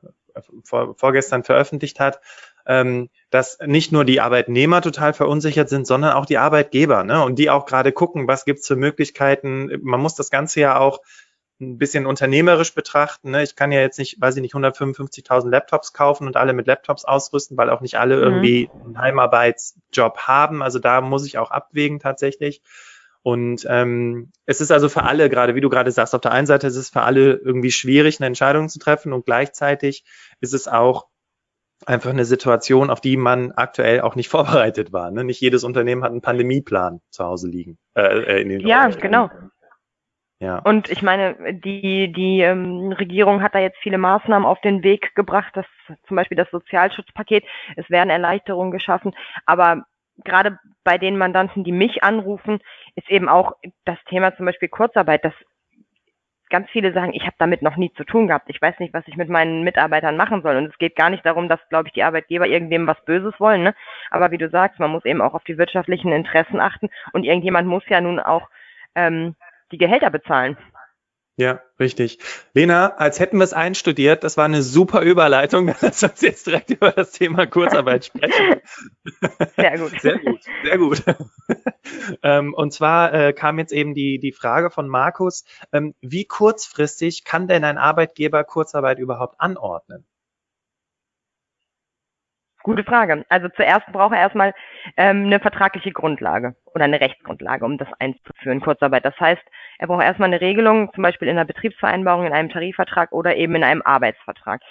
vor, 0.63 0.95
vorgestern 0.95 1.43
veröffentlicht 1.43 1.99
hat, 1.99 2.21
ähm, 2.67 3.09
dass 3.31 3.57
nicht 3.65 3.91
nur 3.91 4.05
die 4.05 4.21
Arbeitnehmer 4.21 4.81
total 4.81 5.13
verunsichert 5.13 5.69
sind, 5.69 5.87
sondern 5.87 6.13
auch 6.13 6.27
die 6.27 6.37
Arbeitgeber, 6.37 7.03
ne? 7.03 7.23
Und 7.23 7.39
die 7.39 7.49
auch 7.49 7.65
gerade 7.65 7.91
gucken, 7.91 8.27
was 8.27 8.45
gibt's 8.45 8.67
für 8.67 8.75
Möglichkeiten. 8.75 9.71
Man 9.81 9.99
muss 9.99 10.13
das 10.13 10.29
Ganze 10.29 10.59
ja 10.61 10.77
auch 10.77 10.99
ein 11.61 11.77
bisschen 11.77 12.05
unternehmerisch 12.05 12.73
betrachten. 12.73 13.31
Ne? 13.31 13.43
Ich 13.43 13.55
kann 13.55 13.71
ja 13.71 13.79
jetzt 13.79 13.99
nicht, 13.99 14.19
weiß 14.19 14.35
ich 14.35 14.41
nicht, 14.41 14.55
155.000 14.55 15.49
Laptops 15.49 15.93
kaufen 15.93 16.27
und 16.27 16.35
alle 16.35 16.53
mit 16.53 16.67
Laptops 16.67 17.05
ausrüsten, 17.05 17.57
weil 17.57 17.69
auch 17.69 17.81
nicht 17.81 17.97
alle 17.97 18.17
mhm. 18.17 18.23
irgendwie 18.23 18.69
einen 18.83 18.99
Heimarbeitsjob 18.99 20.17
haben. 20.19 20.61
Also 20.61 20.79
da 20.79 21.01
muss 21.01 21.25
ich 21.25 21.37
auch 21.37 21.51
abwägen 21.51 21.99
tatsächlich. 21.99 22.61
Und 23.23 23.65
ähm, 23.69 24.31
es 24.45 24.61
ist 24.61 24.71
also 24.71 24.89
für 24.89 25.03
alle, 25.03 25.29
gerade 25.29 25.53
wie 25.53 25.61
du 25.61 25.69
gerade 25.69 25.91
sagst, 25.91 26.15
auf 26.15 26.21
der 26.21 26.31
einen 26.31 26.47
Seite 26.47 26.67
ist 26.67 26.75
es 26.75 26.89
für 26.89 27.03
alle 27.03 27.33
irgendwie 27.35 27.71
schwierig, 27.71 28.19
eine 28.19 28.27
Entscheidung 28.27 28.67
zu 28.67 28.79
treffen 28.79 29.13
und 29.13 29.25
gleichzeitig 29.25 30.03
ist 30.39 30.55
es 30.55 30.67
auch 30.67 31.05
einfach 31.85 32.09
eine 32.09 32.25
Situation, 32.25 32.89
auf 32.89 33.01
die 33.01 33.17
man 33.17 33.51
aktuell 33.51 34.01
auch 34.01 34.15
nicht 34.15 34.29
vorbereitet 34.29 34.91
war. 34.91 35.11
Ne? 35.11 35.23
Nicht 35.23 35.39
jedes 35.39 35.63
Unternehmen 35.63 36.03
hat 36.03 36.11
einen 36.11 36.21
Pandemieplan 36.21 37.01
zu 37.11 37.23
Hause 37.23 37.47
liegen. 37.47 37.77
Äh, 37.95 38.01
äh 38.01 38.41
in 38.41 38.49
den 38.49 38.61
ja, 38.61 38.87
genau. 38.89 39.29
Ja. 40.41 40.57
Und 40.57 40.89
ich 40.89 41.03
meine, 41.03 41.35
die, 41.53 42.11
die 42.11 42.41
ähm, 42.41 42.91
Regierung 42.93 43.43
hat 43.43 43.53
da 43.53 43.59
jetzt 43.59 43.77
viele 43.77 43.99
Maßnahmen 43.99 44.47
auf 44.47 44.59
den 44.61 44.81
Weg 44.81 45.13
gebracht, 45.13 45.51
das, 45.53 45.67
zum 46.07 46.17
Beispiel 46.17 46.35
das 46.35 46.49
Sozialschutzpaket, 46.49 47.45
es 47.75 47.87
werden 47.91 48.09
Erleichterungen 48.09 48.71
geschaffen, 48.71 49.13
aber 49.45 49.85
gerade 50.23 50.57
bei 50.83 50.97
den 50.97 51.15
Mandanten, 51.15 51.63
die 51.63 51.71
mich 51.71 52.03
anrufen, 52.03 52.59
ist 52.95 53.07
eben 53.11 53.29
auch 53.29 53.53
das 53.85 53.99
Thema 54.09 54.35
zum 54.35 54.47
Beispiel 54.47 54.67
Kurzarbeit, 54.67 55.23
dass 55.23 55.33
ganz 56.49 56.67
viele 56.71 56.91
sagen, 56.91 57.13
ich 57.13 57.21
habe 57.21 57.35
damit 57.37 57.61
noch 57.61 57.77
nie 57.77 57.93
zu 57.93 58.03
tun 58.03 58.27
gehabt. 58.27 58.49
Ich 58.49 58.61
weiß 58.61 58.79
nicht, 58.79 58.95
was 58.95 59.07
ich 59.07 59.17
mit 59.17 59.29
meinen 59.29 59.63
Mitarbeitern 59.63 60.17
machen 60.17 60.41
soll. 60.41 60.57
Und 60.57 60.65
es 60.65 60.77
geht 60.79 60.95
gar 60.95 61.11
nicht 61.11 61.25
darum, 61.25 61.49
dass, 61.49 61.59
glaube 61.69 61.87
ich, 61.87 61.93
die 61.93 62.03
Arbeitgeber 62.03 62.45
irgendwem 62.45 62.87
was 62.87 62.99
Böses 63.05 63.39
wollen. 63.39 63.63
Ne? 63.63 63.73
Aber 64.09 64.31
wie 64.31 64.37
du 64.37 64.49
sagst, 64.49 64.77
man 64.79 64.91
muss 64.91 65.05
eben 65.05 65.21
auch 65.21 65.33
auf 65.33 65.45
die 65.45 65.57
wirtschaftlichen 65.57 66.11
Interessen 66.11 66.59
achten. 66.59 66.89
Und 67.13 67.23
irgendjemand 67.23 67.69
muss 67.69 67.83
ja 67.87 68.01
nun 68.01 68.19
auch 68.19 68.49
ähm, 68.95 69.35
die 69.71 69.77
Gehälter 69.77 70.09
bezahlen. 70.09 70.57
Ja, 71.37 71.61
richtig. 71.79 72.19
Lena, 72.53 72.97
als 72.97 73.19
hätten 73.19 73.37
wir 73.37 73.45
es 73.45 73.53
einstudiert, 73.53 74.23
das 74.23 74.37
war 74.37 74.45
eine 74.45 74.61
super 74.61 75.01
Überleitung. 75.01 75.73
Lass 75.81 76.03
uns 76.03 76.21
jetzt 76.21 76.45
direkt 76.45 76.69
über 76.69 76.91
das 76.91 77.13
Thema 77.13 77.47
Kurzarbeit 77.47 78.05
sprechen. 78.05 78.61
Sehr 79.55 79.77
gut. 79.77 80.01
Sehr 80.01 80.19
gut, 80.19 80.39
sehr 80.63 80.77
gut. 80.77 81.03
ähm, 82.23 82.53
und 82.53 82.73
zwar 82.73 83.13
äh, 83.13 83.33
kam 83.33 83.57
jetzt 83.57 83.71
eben 83.73 83.95
die, 83.95 84.19
die 84.19 84.33
Frage 84.33 84.69
von 84.69 84.87
Markus, 84.87 85.45
ähm, 85.71 85.95
wie 86.01 86.25
kurzfristig 86.25 87.23
kann 87.23 87.47
denn 87.47 87.63
ein 87.63 87.77
Arbeitgeber 87.77 88.43
Kurzarbeit 88.43 88.99
überhaupt 88.99 89.39
anordnen? 89.39 90.05
Gute 92.63 92.83
Frage. 92.83 93.25
Also 93.29 93.49
zuerst 93.49 93.85
braucht 93.91 94.13
er 94.13 94.19
erstmal 94.21 94.53
ähm, 94.97 95.25
eine 95.25 95.39
vertragliche 95.39 95.91
Grundlage 95.91 96.55
oder 96.73 96.85
eine 96.85 97.01
Rechtsgrundlage, 97.01 97.65
um 97.65 97.77
das 97.77 97.87
einzuführen, 97.99 98.61
Kurzarbeit. 98.61 99.03
Das 99.03 99.19
heißt, 99.19 99.41
er 99.79 99.87
braucht 99.87 100.03
erstmal 100.03 100.27
eine 100.27 100.41
Regelung, 100.41 100.91
zum 100.93 101.03
Beispiel 101.03 101.27
in 101.27 101.37
einer 101.37 101.45
Betriebsvereinbarung, 101.45 102.27
in 102.27 102.33
einem 102.33 102.49
Tarifvertrag 102.49 103.11
oder 103.11 103.35
eben 103.35 103.55
in 103.55 103.63
einem 103.63 103.81
Arbeitsvertrag 103.83 104.61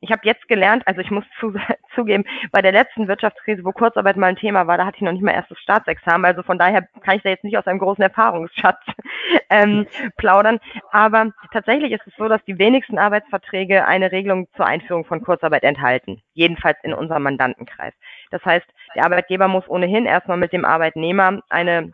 ich 0.00 0.12
habe 0.12 0.20
jetzt 0.24 0.46
gelernt, 0.48 0.86
also 0.86 1.00
ich 1.00 1.10
muss 1.10 1.24
zu, 1.40 1.54
zugeben, 1.94 2.24
bei 2.52 2.62
der 2.62 2.72
letzten 2.72 3.08
Wirtschaftskrise, 3.08 3.64
wo 3.64 3.72
Kurzarbeit 3.72 4.16
mal 4.16 4.28
ein 4.28 4.36
Thema 4.36 4.66
war, 4.66 4.78
da 4.78 4.86
hatte 4.86 4.96
ich 4.96 5.02
noch 5.02 5.12
nicht 5.12 5.22
mal 5.22 5.32
erstes 5.32 5.58
Staatsexamen, 5.60 6.24
also 6.24 6.42
von 6.42 6.58
daher 6.58 6.82
kann 7.02 7.16
ich 7.16 7.22
da 7.22 7.30
jetzt 7.30 7.44
nicht 7.44 7.58
aus 7.58 7.66
einem 7.66 7.78
großen 7.78 8.02
Erfahrungsschatz 8.02 8.80
ähm, 9.50 9.86
plaudern. 10.16 10.60
Aber 10.90 11.32
tatsächlich 11.52 11.92
ist 11.92 12.06
es 12.06 12.14
so, 12.16 12.28
dass 12.28 12.44
die 12.44 12.58
wenigsten 12.58 12.98
Arbeitsverträge 12.98 13.86
eine 13.86 14.12
Regelung 14.12 14.48
zur 14.56 14.66
Einführung 14.66 15.04
von 15.04 15.22
Kurzarbeit 15.22 15.64
enthalten, 15.64 16.22
jedenfalls 16.32 16.78
in 16.82 16.94
unserem 16.94 17.24
Mandantenkreis. 17.24 17.94
Das 18.30 18.44
heißt, 18.44 18.66
der 18.94 19.04
Arbeitgeber 19.04 19.48
muss 19.48 19.68
ohnehin 19.68 20.06
erstmal 20.06 20.36
mit 20.36 20.52
dem 20.52 20.64
Arbeitnehmer 20.64 21.40
eine 21.48 21.92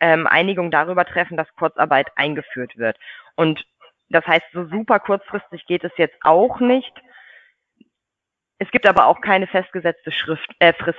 ähm, 0.00 0.26
Einigung 0.26 0.70
darüber 0.70 1.04
treffen, 1.04 1.36
dass 1.36 1.54
Kurzarbeit 1.56 2.08
eingeführt 2.16 2.76
wird. 2.78 2.96
Und 3.36 3.64
das 4.08 4.26
heißt, 4.26 4.44
so 4.52 4.66
super 4.66 4.98
kurzfristig 4.98 5.66
geht 5.66 5.84
es 5.84 5.92
jetzt 5.96 6.16
auch 6.22 6.60
nicht. 6.60 6.92
Es 8.60 8.70
gibt 8.70 8.86
aber 8.86 9.06
auch 9.06 9.22
keine 9.22 9.46
festgesetzte 9.46 10.12
Schrift, 10.12 10.54
äh, 10.58 10.74
Frist. 10.74 10.98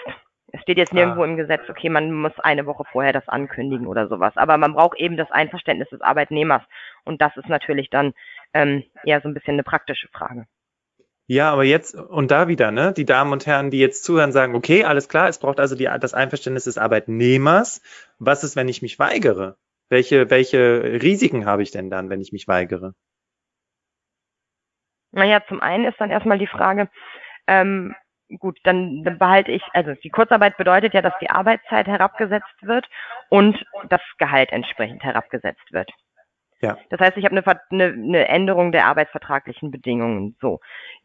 Es 0.52 0.62
steht 0.62 0.78
jetzt 0.78 0.94
nirgendwo 0.94 1.22
ah. 1.22 1.26
im 1.26 1.38
Gesetz, 1.38 1.62
okay, 1.70 1.90
man 1.90 2.12
muss 2.12 2.38
eine 2.40 2.66
Woche 2.66 2.84
vorher 2.92 3.14
das 3.14 3.28
ankündigen 3.28 3.86
oder 3.86 4.08
sowas. 4.08 4.36
Aber 4.36 4.58
man 4.58 4.74
braucht 4.74 5.00
eben 5.00 5.16
das 5.16 5.32
Einverständnis 5.32 5.90
des 5.90 6.02
Arbeitnehmers. 6.02 6.64
Und 7.06 7.22
das 7.22 7.38
ist 7.38 7.48
natürlich 7.48 7.90
dann 7.92 8.14
ähm, 8.54 8.84
eher 9.06 9.22
so 9.22 9.30
ein 9.30 9.36
bisschen 9.36 9.54
eine 9.54 9.64
praktische 9.64 10.08
Frage. 10.10 10.48
Ja, 11.28 11.52
aber 11.52 11.64
jetzt 11.64 11.96
und 11.96 12.32
da 12.32 12.48
wieder, 12.48 12.72
ne? 12.72 12.94
Die 12.94 13.06
Damen 13.06 13.32
und 13.32 13.46
Herren, 13.46 13.70
die 13.70 13.80
jetzt 13.80 14.04
zuhören, 14.04 14.32
sagen, 14.32 14.56
okay, 14.56 14.84
alles 14.84 15.08
klar, 15.08 15.30
es 15.30 15.40
braucht 15.40 15.60
also 15.60 15.76
die, 15.76 15.86
das 15.86 16.16
Einverständnis 16.16 16.66
des 16.66 16.80
Arbeitnehmers. 16.80 17.82
Was 18.18 18.44
ist, 18.44 18.56
wenn 18.56 18.68
ich 18.70 18.82
mich 18.82 18.98
weigere? 18.98 19.56
Welche, 19.88 20.30
welche 20.32 20.82
Risiken 21.02 21.46
habe 21.46 21.62
ich 21.62 21.70
denn 21.70 21.92
dann, 21.92 22.10
wenn 22.10 22.22
ich 22.22 22.32
mich 22.34 22.48
weigere? 22.48 22.96
Naja, 25.12 25.42
zum 25.48 25.62
einen 25.62 25.86
ist 25.86 26.00
dann 26.02 26.10
erstmal 26.10 26.40
die 26.40 26.48
Frage, 26.48 26.90
ähm, 27.48 27.96
gut, 28.40 28.60
dann, 28.64 29.04
dann 29.04 29.18
behalte 29.18 29.52
ich, 29.52 29.64
also 29.74 29.94
die 29.94 30.10
Kurzarbeit 30.10 30.58
bedeutet 30.58 30.94
ja, 30.94 31.02
dass 31.02 31.14
die 31.22 31.30
Arbeitszeit 31.30 31.88
herabgesetzt 31.88 32.56
wird 32.62 32.88
und 33.30 33.64
das 33.90 34.02
Gehalt 34.18 34.52
entsprechend 34.52 35.04
herabgesetzt 35.04 35.72
wird. 35.72 35.92
Ja. 36.62 36.78
Das 36.90 37.00
heißt, 37.00 37.18
ich 37.18 37.26
habe 37.26 37.36
eine, 37.36 37.64
eine, 37.72 37.86
eine 37.86 38.28
Änderung 38.28 38.72
der 38.72 38.86
arbeitsvertraglichen 38.86 39.72
Bedingungen. 39.72 40.36
So, 40.40 40.60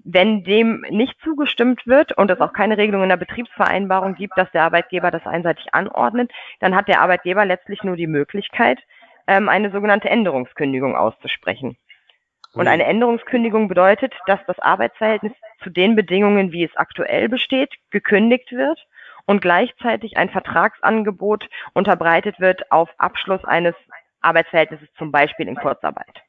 wenn 0.04 0.44
dem 0.44 0.84
nicht 0.90 1.18
zugestimmt 1.22 1.86
wird 1.86 2.12
und 2.12 2.30
es 2.30 2.40
auch 2.40 2.52
keine 2.52 2.76
Regelung 2.76 3.02
in 3.02 3.08
der 3.08 3.16
Betriebsvereinbarung 3.16 4.14
gibt, 4.16 4.36
dass 4.36 4.50
der 4.52 4.64
Arbeitgeber 4.64 5.10
das 5.10 5.24
einseitig 5.24 5.72
anordnet, 5.72 6.30
dann 6.60 6.76
hat 6.76 6.88
der 6.88 7.00
Arbeitgeber 7.00 7.46
letztlich 7.46 7.82
nur 7.82 7.96
die 7.96 8.06
Möglichkeit, 8.06 8.80
ähm, 9.26 9.48
eine 9.48 9.70
sogenannte 9.70 10.10
Änderungskündigung 10.10 10.94
auszusprechen. 10.94 11.78
Und 12.56 12.68
eine 12.68 12.84
Änderungskündigung 12.84 13.68
bedeutet, 13.68 14.14
dass 14.26 14.40
das 14.46 14.58
Arbeitsverhältnis 14.58 15.32
zu 15.62 15.70
den 15.70 15.94
Bedingungen, 15.94 16.52
wie 16.52 16.64
es 16.64 16.74
aktuell 16.76 17.28
besteht, 17.28 17.74
gekündigt 17.90 18.50
wird 18.52 18.78
und 19.26 19.42
gleichzeitig 19.42 20.16
ein 20.16 20.30
Vertragsangebot 20.30 21.48
unterbreitet 21.74 22.40
wird 22.40 22.70
auf 22.72 22.88
Abschluss 22.98 23.44
eines 23.44 23.74
Arbeitsverhältnisses, 24.20 24.88
zum 24.96 25.12
Beispiel 25.12 25.48
in 25.48 25.56
Kurzarbeit. 25.56 26.22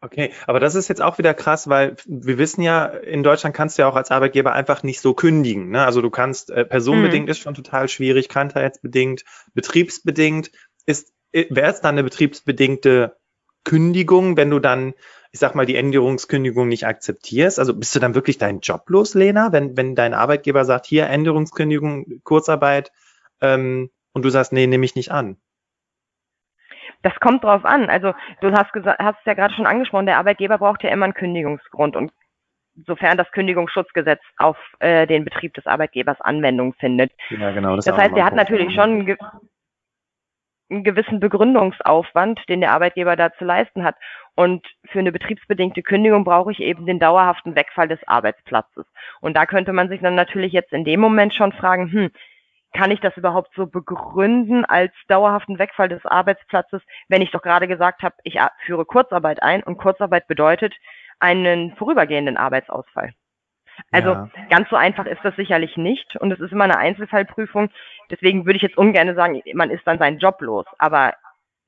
Okay, 0.00 0.32
aber 0.46 0.60
das 0.60 0.76
ist 0.76 0.86
jetzt 0.86 1.02
auch 1.02 1.18
wieder 1.18 1.34
krass, 1.34 1.68
weil 1.68 1.96
wir 2.06 2.38
wissen 2.38 2.62
ja, 2.62 2.86
in 2.86 3.24
Deutschland 3.24 3.56
kannst 3.56 3.76
du 3.76 3.82
ja 3.82 3.88
auch 3.88 3.96
als 3.96 4.12
Arbeitgeber 4.12 4.52
einfach 4.52 4.84
nicht 4.84 5.00
so 5.00 5.12
kündigen. 5.12 5.70
Ne? 5.70 5.84
Also 5.84 6.00
du 6.00 6.10
kannst, 6.10 6.50
äh, 6.50 6.64
personenbedingt 6.64 7.26
mhm. 7.26 7.30
ist 7.32 7.40
schon 7.40 7.54
total 7.54 7.88
schwierig, 7.88 8.28
krankheitsbedingt, 8.28 9.24
betriebsbedingt. 9.54 10.52
Ist, 10.86 11.12
äh, 11.32 11.46
wäre 11.50 11.72
es 11.72 11.80
dann 11.80 11.96
eine 11.96 12.04
betriebsbedingte 12.04 13.16
Kündigung, 13.64 14.36
wenn 14.36 14.50
du 14.50 14.58
dann, 14.58 14.94
ich 15.32 15.40
sag 15.40 15.54
mal, 15.54 15.66
die 15.66 15.76
Änderungskündigung 15.76 16.68
nicht 16.68 16.86
akzeptierst? 16.86 17.58
Also 17.58 17.74
bist 17.74 17.94
du 17.94 18.00
dann 18.00 18.14
wirklich 18.14 18.38
deinen 18.38 18.60
Job 18.60 18.88
los, 18.88 19.14
Lena, 19.14 19.52
wenn, 19.52 19.76
wenn 19.76 19.94
dein 19.94 20.14
Arbeitgeber 20.14 20.64
sagt, 20.64 20.86
hier 20.86 21.06
Änderungskündigung, 21.08 22.20
Kurzarbeit, 22.24 22.92
ähm, 23.40 23.90
und 24.12 24.24
du 24.24 24.30
sagst, 24.30 24.52
nee, 24.52 24.66
nehme 24.66 24.84
ich 24.84 24.96
nicht 24.96 25.12
an? 25.12 25.36
Das 27.02 27.14
kommt 27.20 27.44
drauf 27.44 27.64
an. 27.64 27.88
Also 27.88 28.14
du 28.40 28.50
hast 28.52 28.72
gesagt, 28.72 28.98
hast 28.98 29.18
es 29.20 29.24
ja 29.24 29.34
gerade 29.34 29.54
schon 29.54 29.66
angesprochen, 29.66 30.06
der 30.06 30.18
Arbeitgeber 30.18 30.58
braucht 30.58 30.82
ja 30.82 30.90
immer 30.90 31.04
einen 31.04 31.14
Kündigungsgrund 31.14 31.94
und 31.94 32.12
sofern 32.86 33.16
das 33.16 33.30
Kündigungsschutzgesetz 33.32 34.20
auf 34.36 34.56
äh, 34.80 35.06
den 35.06 35.24
Betrieb 35.24 35.54
des 35.54 35.66
Arbeitgebers 35.66 36.20
Anwendung 36.20 36.74
findet. 36.74 37.12
Ja, 37.30 37.52
genau. 37.52 37.76
Das, 37.76 37.84
das 37.84 37.96
heißt, 37.96 38.16
er 38.16 38.24
hat 38.24 38.34
natürlich 38.34 38.74
schon 38.74 39.16
einen 40.70 40.84
gewissen 40.84 41.20
Begründungsaufwand, 41.20 42.40
den 42.48 42.60
der 42.60 42.72
Arbeitgeber 42.72 43.16
da 43.16 43.32
zu 43.32 43.44
leisten 43.44 43.84
hat. 43.84 43.96
Und 44.34 44.66
für 44.86 44.98
eine 45.00 45.12
betriebsbedingte 45.12 45.82
Kündigung 45.82 46.24
brauche 46.24 46.52
ich 46.52 46.60
eben 46.60 46.86
den 46.86 46.98
dauerhaften 46.98 47.56
Wegfall 47.56 47.88
des 47.88 48.00
Arbeitsplatzes. 48.06 48.86
Und 49.20 49.36
da 49.36 49.46
könnte 49.46 49.72
man 49.72 49.88
sich 49.88 50.00
dann 50.00 50.14
natürlich 50.14 50.52
jetzt 50.52 50.72
in 50.72 50.84
dem 50.84 51.00
Moment 51.00 51.34
schon 51.34 51.52
fragen, 51.52 51.90
hm, 51.90 52.10
kann 52.74 52.90
ich 52.90 53.00
das 53.00 53.16
überhaupt 53.16 53.50
so 53.56 53.66
begründen 53.66 54.64
als 54.64 54.92
dauerhaften 55.08 55.58
Wegfall 55.58 55.88
des 55.88 56.04
Arbeitsplatzes, 56.04 56.82
wenn 57.08 57.22
ich 57.22 57.30
doch 57.30 57.42
gerade 57.42 57.66
gesagt 57.66 58.02
habe, 58.02 58.14
ich 58.24 58.38
führe 58.66 58.84
Kurzarbeit 58.84 59.42
ein 59.42 59.62
und 59.62 59.78
Kurzarbeit 59.78 60.26
bedeutet 60.28 60.74
einen 61.18 61.74
vorübergehenden 61.76 62.36
Arbeitsausfall. 62.36 63.14
Also 63.90 64.10
ja. 64.10 64.30
ganz 64.50 64.68
so 64.68 64.76
einfach 64.76 65.06
ist 65.06 65.20
das 65.22 65.36
sicherlich 65.36 65.76
nicht 65.76 66.16
und 66.16 66.32
es 66.32 66.40
ist 66.40 66.52
immer 66.52 66.64
eine 66.64 66.78
Einzelfallprüfung. 66.78 67.70
Deswegen 68.10 68.46
würde 68.46 68.56
ich 68.56 68.62
jetzt 68.62 68.78
ungern 68.78 69.14
sagen, 69.14 69.42
man 69.54 69.70
ist 69.70 69.86
dann 69.86 69.98
seinen 69.98 70.18
Job 70.18 70.40
los. 70.40 70.66
Aber 70.78 71.14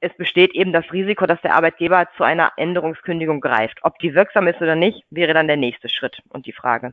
es 0.01 0.15
besteht 0.17 0.55
eben 0.55 0.73
das 0.73 0.91
Risiko, 0.93 1.27
dass 1.27 1.41
der 1.43 1.55
Arbeitgeber 1.55 2.09
zu 2.17 2.25
einer 2.25 2.53
Änderungskündigung 2.57 3.41
greift. 3.41 3.79
Ob 3.83 3.99
die 3.99 4.15
wirksam 4.15 4.47
ist 4.49 4.61
oder 4.61 4.75
nicht, 4.75 5.05
wäre 5.11 5.35
dann 5.35 5.47
der 5.47 5.57
nächste 5.57 5.89
Schritt 5.89 6.21
und 6.31 6.47
die 6.47 6.53
Frage. 6.53 6.93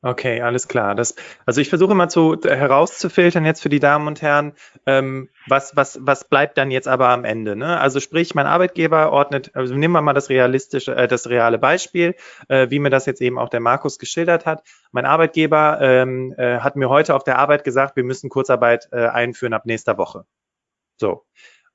Okay, 0.00 0.40
alles 0.42 0.68
klar. 0.68 0.94
Das, 0.94 1.16
also 1.44 1.60
ich 1.60 1.68
versuche 1.68 1.92
mal 1.92 2.08
zu 2.08 2.40
äh, 2.42 2.54
herauszufiltern 2.54 3.44
jetzt 3.44 3.60
für 3.60 3.68
die 3.68 3.80
Damen 3.80 4.06
und 4.06 4.22
Herren, 4.22 4.52
ähm, 4.86 5.28
was, 5.48 5.74
was, 5.74 5.98
was 6.00 6.28
bleibt 6.28 6.56
dann 6.56 6.70
jetzt 6.70 6.86
aber 6.86 7.08
am 7.08 7.24
Ende? 7.24 7.56
Ne? 7.56 7.80
Also 7.80 7.98
sprich, 7.98 8.32
mein 8.36 8.46
Arbeitgeber 8.46 9.10
ordnet, 9.10 9.50
also 9.56 9.74
nehmen 9.74 9.94
wir 9.94 10.00
mal 10.00 10.12
das 10.12 10.28
realistische, 10.28 10.94
äh, 10.94 11.08
das 11.08 11.28
reale 11.28 11.58
Beispiel, 11.58 12.14
äh, 12.46 12.70
wie 12.70 12.78
mir 12.78 12.90
das 12.90 13.06
jetzt 13.06 13.20
eben 13.20 13.40
auch 13.40 13.48
der 13.48 13.58
Markus 13.58 13.98
geschildert 13.98 14.46
hat. 14.46 14.62
Mein 14.92 15.04
Arbeitgeber 15.04 15.80
ähm, 15.80 16.32
äh, 16.38 16.60
hat 16.60 16.76
mir 16.76 16.88
heute 16.88 17.16
auf 17.16 17.24
der 17.24 17.38
Arbeit 17.38 17.64
gesagt, 17.64 17.96
wir 17.96 18.04
müssen 18.04 18.30
Kurzarbeit 18.30 18.88
äh, 18.92 19.08
einführen 19.08 19.52
ab 19.52 19.66
nächster 19.66 19.98
Woche. 19.98 20.26
So. 20.96 21.24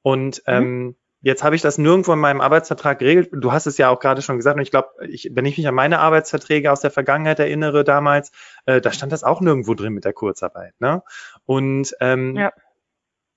Und 0.02 0.42
mhm. 0.48 0.96
Jetzt 1.24 1.42
habe 1.42 1.56
ich 1.56 1.62
das 1.62 1.78
nirgendwo 1.78 2.12
in 2.12 2.20
meinem 2.20 2.42
Arbeitsvertrag 2.42 3.00
geregelt. 3.00 3.30
Du 3.32 3.54
hast 3.54 3.66
es 3.66 3.78
ja 3.78 3.88
auch 3.90 4.02
gerade 4.02 4.22
schon 4.22 4.36
gesagt. 4.36 4.58
Und 4.58 4.62
ich 4.62 4.72
glaube, 4.72 4.90
ich, 5.08 5.30
wenn 5.32 5.46
ich 5.46 5.58
mich 5.58 5.66
an 5.66 5.74
meine 5.74 6.00
Arbeitsverträge 6.00 6.70
aus 6.70 6.82
der 6.82 6.92
Vergangenheit 6.92 7.40
erinnere 7.40 7.86
damals, 7.86 8.34
äh, 8.66 8.82
da 8.82 8.92
stand 8.92 9.14
das 9.14 9.24
auch 9.24 9.40
nirgendwo 9.40 9.74
drin 9.74 9.94
mit 9.94 10.04
der 10.04 10.12
Kurzarbeit. 10.12 10.74
Ne? 10.80 11.02
Und 11.46 11.96
ähm, 12.02 12.36
ja. 12.36 12.52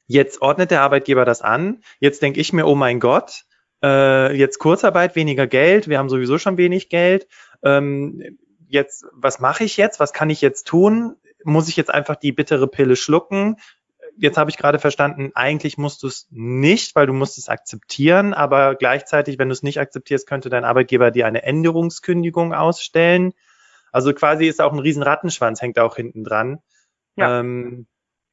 jetzt 0.08 0.42
ordnet 0.42 0.72
der 0.72 0.82
Arbeitgeber 0.82 1.24
das 1.24 1.42
an. 1.42 1.80
Jetzt 2.00 2.22
denke 2.22 2.40
ich 2.40 2.52
mir, 2.52 2.66
oh 2.66 2.74
mein 2.74 2.98
Gott, 2.98 3.44
äh, 3.84 4.36
jetzt 4.36 4.58
Kurzarbeit, 4.58 5.14
weniger 5.14 5.46
Geld. 5.46 5.88
Wir 5.88 5.98
haben 5.98 6.08
sowieso 6.08 6.38
schon 6.38 6.56
wenig 6.56 6.88
Geld. 6.88 7.28
Ähm, 7.62 8.36
jetzt, 8.66 9.06
was 9.12 9.38
mache 9.38 9.62
ich 9.62 9.76
jetzt? 9.76 10.00
Was 10.00 10.12
kann 10.12 10.28
ich 10.28 10.40
jetzt 10.40 10.66
tun? 10.66 11.14
Muss 11.44 11.68
ich 11.68 11.76
jetzt 11.76 11.94
einfach 11.94 12.16
die 12.16 12.32
bittere 12.32 12.66
Pille 12.66 12.96
schlucken? 12.96 13.58
Jetzt 14.18 14.38
habe 14.38 14.50
ich 14.50 14.56
gerade 14.56 14.78
verstanden, 14.78 15.30
eigentlich 15.34 15.78
musst 15.78 16.02
du 16.02 16.06
es 16.06 16.26
nicht, 16.30 16.94
weil 16.96 17.06
du 17.06 17.12
musst 17.12 17.38
es 17.38 17.48
akzeptieren, 17.48 18.34
aber 18.34 18.74
gleichzeitig, 18.74 19.38
wenn 19.38 19.48
du 19.48 19.52
es 19.52 19.62
nicht 19.62 19.80
akzeptierst, 19.80 20.26
könnte 20.26 20.48
dein 20.48 20.64
Arbeitgeber 20.64 21.10
dir 21.10 21.26
eine 21.26 21.42
Änderungskündigung 21.42 22.54
ausstellen. 22.54 23.32
Also 23.92 24.12
quasi 24.12 24.46
ist 24.46 24.60
auch 24.60 24.72
ein 24.72 24.78
riesen 24.78 25.02
Rattenschwanz, 25.02 25.62
hängt 25.62 25.78
auch 25.78 25.96
hinten 25.96 26.24
dran. 26.24 26.58
Ja. 27.16 27.40
Ähm, 27.40 27.86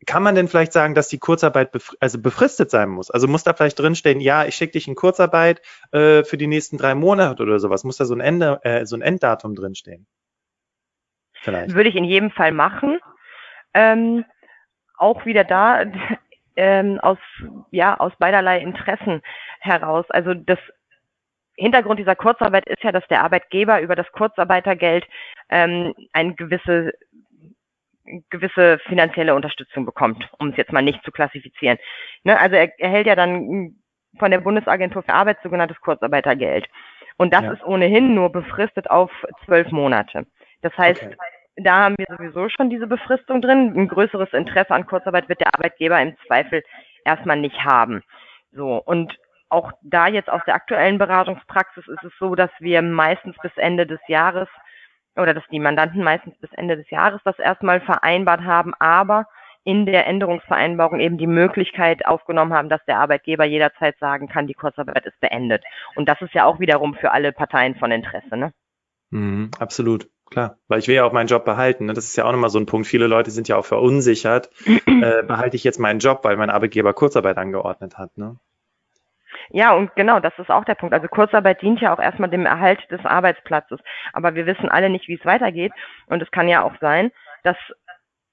kann 0.06 0.24
man 0.24 0.36
denn 0.36 0.48
vielleicht 0.48 0.74
sagen, 0.74 0.96
dass 0.96 1.08
die 1.08 1.20
Kurzarbeit 1.20 1.72
bef 1.72 1.96
also 2.00 2.20
befristet 2.20 2.70
sein 2.70 2.90
muss? 2.90 3.10
Also 3.10 3.28
muss 3.28 3.44
da 3.44 3.54
vielleicht 3.54 3.80
drinstehen, 3.80 4.20
ja, 4.20 4.46
ich 4.46 4.56
schicke 4.56 4.74
dich 4.74 4.88
in 4.88 4.96
Kurzarbeit 4.96 5.62
äh, 5.92 6.24
für 6.24 6.38
die 6.38 6.48
nächsten 6.48 6.78
drei 6.78 6.96
Monate 6.96 7.44
oder 7.44 7.60
sowas? 7.60 7.84
Muss 7.84 7.98
da 7.98 8.06
so 8.06 8.14
ein, 8.14 8.20
Ende, 8.20 8.60
äh, 8.64 8.86
so 8.86 8.98
ein 8.98 9.02
Enddatum 9.02 9.56
drinstehen? 9.56 10.08
Vielleicht. 11.34 11.76
Würde 11.76 11.90
ich 11.90 11.96
in 11.96 12.06
jedem 12.06 12.32
Fall 12.32 12.52
machen. 12.52 13.00
Ähm, 13.74 14.26
auch 15.04 15.26
wieder 15.26 15.44
da 15.44 15.84
ähm, 16.56 17.00
aus 17.02 17.18
ja 17.72 18.00
aus 18.00 18.14
beiderlei 18.18 18.60
Interessen 18.60 19.22
heraus. 19.60 20.06
Also 20.10 20.34
das 20.34 20.60
Hintergrund 21.56 22.00
dieser 22.00 22.16
Kurzarbeit 22.16 22.68
ist 22.68 22.84
ja, 22.84 22.92
dass 22.92 23.08
der 23.10 23.24
Arbeitgeber 23.24 23.82
über 23.82 23.96
das 23.96 24.12
Kurzarbeitergeld 24.12 25.06
ähm, 25.50 25.94
eine 26.14 26.34
gewisse 26.34 26.94
gewisse 28.30 28.80
finanzielle 28.80 29.34
Unterstützung 29.34 29.86
bekommt, 29.86 30.28
um 30.40 30.50
es 30.50 30.58
jetzt 30.58 30.74
mal 30.74 30.82
nicht 30.82 31.04
zu 31.04 31.12
klassifizieren. 31.12 31.78
Ne? 32.24 32.38
Also 32.38 32.56
er 32.56 32.78
erhält 32.80 33.08
ja 33.08 33.16
dann 33.16 33.76
von 34.20 34.30
der 34.30 34.40
Bundesagentur 34.40 35.04
für 35.04 35.14
Arbeit 35.14 35.38
sogenanntes 35.42 35.80
Kurzarbeitergeld. 35.80 36.68
Und 37.18 37.34
das 37.34 37.44
ja. 37.44 37.54
ist 37.54 37.64
ohnehin 37.64 38.14
nur 38.14 38.32
befristet 38.32 38.90
auf 38.90 39.10
zwölf 39.46 39.72
Monate. 39.72 40.26
Das 40.62 40.78
heißt, 40.78 41.02
okay 41.02 41.16
da 41.56 41.84
haben 41.84 41.96
wir 41.98 42.08
sowieso 42.10 42.50
schon 42.50 42.70
diese 42.70 42.88
Befristung 42.88 43.42
drin. 43.42 43.74
Ein 43.76 43.88
größeres 43.88 44.34
Interesse 44.34 44.72
an 44.72 44.86
Kurzarbeit 44.86 45.30
wird 45.30 45.40
der 45.40 45.54
Arbeitgeber 45.54 46.02
im 46.02 46.16
Zweifel 46.28 46.64
erstmal 47.06 47.40
nicht 47.40 47.64
haben. 47.64 48.02
So. 48.52 48.78
Und 48.78 49.18
auch 49.50 49.72
da 49.84 50.08
jetzt 50.08 50.30
aus 50.30 50.42
der 50.48 50.56
aktuellen 50.56 50.98
Beratungspraxis 50.98 51.88
ist 51.88 52.04
es 52.04 52.14
so, 52.20 52.36
dass 52.36 52.50
wir 52.60 52.82
meistens 52.82 53.36
bis 53.42 53.56
Ende 53.56 53.86
des 53.86 54.00
Jahres 54.08 54.48
oder 55.16 55.34
dass 55.36 55.44
die 55.52 55.60
Mandanten 55.60 56.04
meistens 56.04 56.36
bis 56.40 56.52
Ende 56.54 56.76
des 56.76 56.90
Jahres 56.90 57.22
das 57.24 57.38
erstmal 57.38 57.82
vereinbart 57.82 58.42
haben, 58.42 58.74
aber 58.80 59.28
in 59.64 59.86
der 59.86 60.08
Änderungsvereinbarung 60.08 61.00
eben 61.00 61.18
die 61.18 61.28
Möglichkeit 61.28 62.06
aufgenommen 62.06 62.54
haben, 62.54 62.68
dass 62.68 62.84
der 62.86 63.00
Arbeitgeber 63.00 63.46
jederzeit 63.46 63.98
sagen 64.00 64.28
kann, 64.28 64.48
die 64.48 64.56
Kurzarbeit 64.56 65.06
ist 65.06 65.20
beendet. 65.22 65.64
Und 65.96 66.10
das 66.10 66.22
ist 66.22 66.34
ja 66.34 66.46
auch 66.46 66.60
wiederum 66.60 66.96
für 66.96 67.12
alle 67.12 67.32
Parteien 67.32 67.76
von 67.76 67.92
Interesse. 67.92 68.36
Ne? 68.36 68.54
Mhm, 69.12 69.52
absolut. 69.60 70.08
Klar, 70.34 70.58
weil 70.68 70.80
ich 70.80 70.88
will 70.88 70.96
ja 70.96 71.04
auch 71.04 71.12
meinen 71.12 71.28
Job 71.28 71.46
behalten. 71.46 71.86
Ne? 71.86 71.94
Das 71.94 72.06
ist 72.06 72.16
ja 72.16 72.26
auch 72.26 72.32
nochmal 72.32 72.50
so 72.50 72.58
ein 72.58 72.66
Punkt. 72.66 72.88
Viele 72.88 73.06
Leute 73.06 73.30
sind 73.30 73.48
ja 73.48 73.56
auch 73.56 73.66
verunsichert. 73.66 74.50
äh, 74.66 75.22
behalte 75.22 75.56
ich 75.56 75.64
jetzt 75.64 75.80
meinen 75.80 76.00
Job, 76.00 76.22
weil 76.24 76.38
mein 76.38 76.50
Arbeitgeber 76.50 76.92
Kurzarbeit 76.96 77.38
angeordnet 77.38 78.00
hat. 78.00 78.18
Ne? 78.18 78.38
Ja, 79.52 79.76
und 79.76 79.96
genau, 79.96 80.20
das 80.20 80.34
ist 80.40 80.50
auch 80.50 80.66
der 80.66 80.74
Punkt. 80.74 80.96
Also 80.96 81.08
Kurzarbeit 81.08 81.62
dient 81.62 81.82
ja 81.82 81.94
auch 81.94 82.00
erstmal 82.00 82.32
dem 82.32 82.48
Erhalt 82.48 82.80
des 82.90 83.06
Arbeitsplatzes. 83.06 83.80
Aber 84.12 84.34
wir 84.34 84.48
wissen 84.48 84.70
alle 84.70 84.90
nicht, 84.90 85.08
wie 85.08 85.20
es 85.20 85.26
weitergeht. 85.26 85.72
Und 86.08 86.24
es 86.24 86.32
kann 86.32 86.48
ja 86.48 86.64
auch 86.64 86.74
sein, 86.82 87.12
dass 87.44 87.58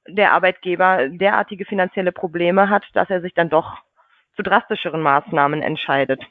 der 0.09 0.33
Arbeitgeber 0.33 1.07
derartige 1.11 1.67
finanzielle 1.67 2.13
Probleme 2.13 2.71
hat, 2.71 2.87
dass 2.95 3.11
er 3.11 3.21
sich 3.21 3.35
dann 3.35 3.51
doch 3.51 3.77
zu 4.37 4.43
drastischeren 4.43 5.03
Maßnahmen 5.03 5.61
entscheidet. 5.61 6.23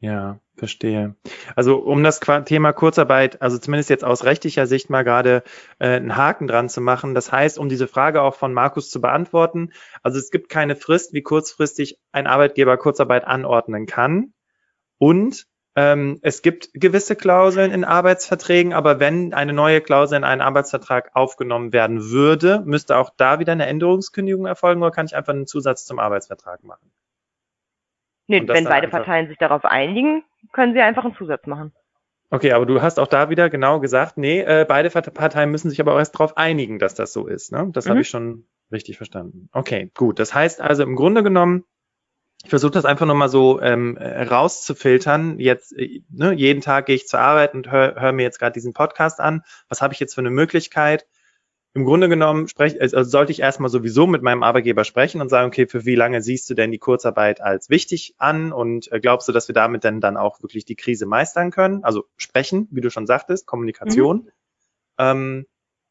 Ja, 0.00 0.38
verstehe. 0.56 1.14
Also 1.56 1.78
um 1.78 2.02
das 2.02 2.20
Thema 2.44 2.72
Kurzarbeit, 2.72 3.40
also 3.40 3.58
zumindest 3.58 3.90
jetzt 3.90 4.04
aus 4.04 4.24
rechtlicher 4.24 4.66
Sicht 4.66 4.90
mal 4.90 5.02
gerade 5.02 5.42
äh, 5.78 5.96
einen 5.96 6.16
Haken 6.16 6.46
dran 6.46 6.68
zu 6.68 6.80
machen. 6.80 7.14
Das 7.14 7.32
heißt, 7.32 7.58
um 7.58 7.68
diese 7.68 7.88
Frage 7.88 8.20
auch 8.20 8.34
von 8.34 8.52
Markus 8.52 8.90
zu 8.90 9.00
beantworten, 9.00 9.72
also 10.02 10.18
es 10.18 10.30
gibt 10.30 10.48
keine 10.48 10.76
Frist, 10.76 11.14
wie 11.14 11.22
kurzfristig 11.22 11.98
ein 12.12 12.26
Arbeitgeber 12.26 12.76
Kurzarbeit 12.76 13.26
anordnen 13.26 13.86
kann. 13.86 14.34
Und 14.98 15.46
ähm, 15.76 16.18
es 16.22 16.42
gibt 16.42 16.70
gewisse 16.74 17.16
Klauseln 17.16 17.72
in 17.72 17.84
Arbeitsverträgen, 17.84 18.72
aber 18.72 19.00
wenn 19.00 19.34
eine 19.34 19.52
neue 19.52 19.80
Klausel 19.80 20.18
in 20.18 20.24
einen 20.24 20.40
Arbeitsvertrag 20.40 21.10
aufgenommen 21.14 21.72
werden 21.72 22.10
würde, 22.10 22.62
müsste 22.64 22.96
auch 22.96 23.10
da 23.16 23.40
wieder 23.40 23.52
eine 23.52 23.66
Änderungskündigung 23.66 24.46
erfolgen 24.46 24.82
oder 24.82 24.92
kann 24.92 25.06
ich 25.06 25.16
einfach 25.16 25.32
einen 25.32 25.46
Zusatz 25.46 25.84
zum 25.84 25.98
Arbeitsvertrag 25.98 26.62
machen? 26.62 26.92
Nee, 28.26 28.42
wenn 28.46 28.64
beide 28.64 28.88
Parteien 28.88 29.28
sich 29.28 29.38
darauf 29.38 29.64
einigen, 29.64 30.24
können 30.52 30.72
sie 30.72 30.80
einfach 30.80 31.04
einen 31.04 31.16
Zusatz 31.16 31.46
machen. 31.46 31.72
Okay, 32.30 32.52
aber 32.52 32.66
du 32.66 32.82
hast 32.82 32.98
auch 32.98 33.06
da 33.06 33.30
wieder 33.30 33.50
genau 33.50 33.80
gesagt, 33.80 34.16
nee, 34.16 34.40
äh, 34.40 34.64
beide 34.66 34.90
Parteien 34.90 35.50
müssen 35.50 35.70
sich 35.70 35.80
aber 35.80 35.94
auch 35.94 35.98
erst 35.98 36.14
darauf 36.14 36.36
einigen, 36.36 36.78
dass 36.78 36.94
das 36.94 37.12
so 37.12 37.26
ist. 37.26 37.52
Ne? 37.52 37.68
Das 37.72 37.84
mhm. 37.84 37.90
habe 37.90 38.00
ich 38.00 38.08
schon 38.08 38.46
richtig 38.72 38.96
verstanden. 38.96 39.48
Okay, 39.52 39.90
gut. 39.94 40.18
Das 40.18 40.34
heißt 40.34 40.60
also 40.60 40.82
im 40.82 40.96
Grunde 40.96 41.22
genommen, 41.22 41.64
ich 42.42 42.50
versuche 42.50 42.72
das 42.72 42.84
einfach 42.84 43.06
nochmal 43.06 43.28
so 43.28 43.60
ähm, 43.60 43.96
rauszufiltern. 43.96 45.38
Jetzt, 45.38 45.76
äh, 45.78 46.02
ne, 46.10 46.32
jeden 46.32 46.60
Tag 46.60 46.86
gehe 46.86 46.96
ich 46.96 47.06
zur 47.06 47.20
Arbeit 47.20 47.54
und 47.54 47.70
höre 47.70 48.00
hör 48.00 48.12
mir 48.12 48.22
jetzt 48.22 48.38
gerade 48.38 48.52
diesen 48.52 48.72
Podcast 48.72 49.20
an. 49.20 49.42
Was 49.68 49.80
habe 49.80 49.94
ich 49.94 50.00
jetzt 50.00 50.14
für 50.14 50.20
eine 50.20 50.30
Möglichkeit? 50.30 51.06
Im 51.74 51.84
Grunde 51.84 52.08
genommen 52.08 52.46
sprech, 52.46 52.80
also 52.80 53.02
sollte 53.02 53.32
ich 53.32 53.40
erstmal 53.40 53.68
sowieso 53.68 54.06
mit 54.06 54.22
meinem 54.22 54.44
Arbeitgeber 54.44 54.84
sprechen 54.84 55.20
und 55.20 55.28
sagen, 55.28 55.48
okay, 55.48 55.66
für 55.66 55.84
wie 55.84 55.96
lange 55.96 56.22
siehst 56.22 56.48
du 56.48 56.54
denn 56.54 56.70
die 56.70 56.78
Kurzarbeit 56.78 57.40
als 57.40 57.68
wichtig 57.68 58.14
an 58.16 58.52
und 58.52 58.90
äh, 58.92 59.00
glaubst 59.00 59.28
du, 59.28 59.32
dass 59.32 59.48
wir 59.48 59.54
damit 59.54 59.82
denn 59.82 60.00
dann 60.00 60.16
auch 60.16 60.40
wirklich 60.40 60.64
die 60.64 60.76
Krise 60.76 61.04
meistern 61.04 61.50
können? 61.50 61.82
Also 61.82 62.04
sprechen, 62.16 62.68
wie 62.70 62.80
du 62.80 62.90
schon 62.90 63.08
sagtest, 63.08 63.46
Kommunikation. 63.46 64.16
Mhm. 64.18 64.30
Ähm, 64.98 65.46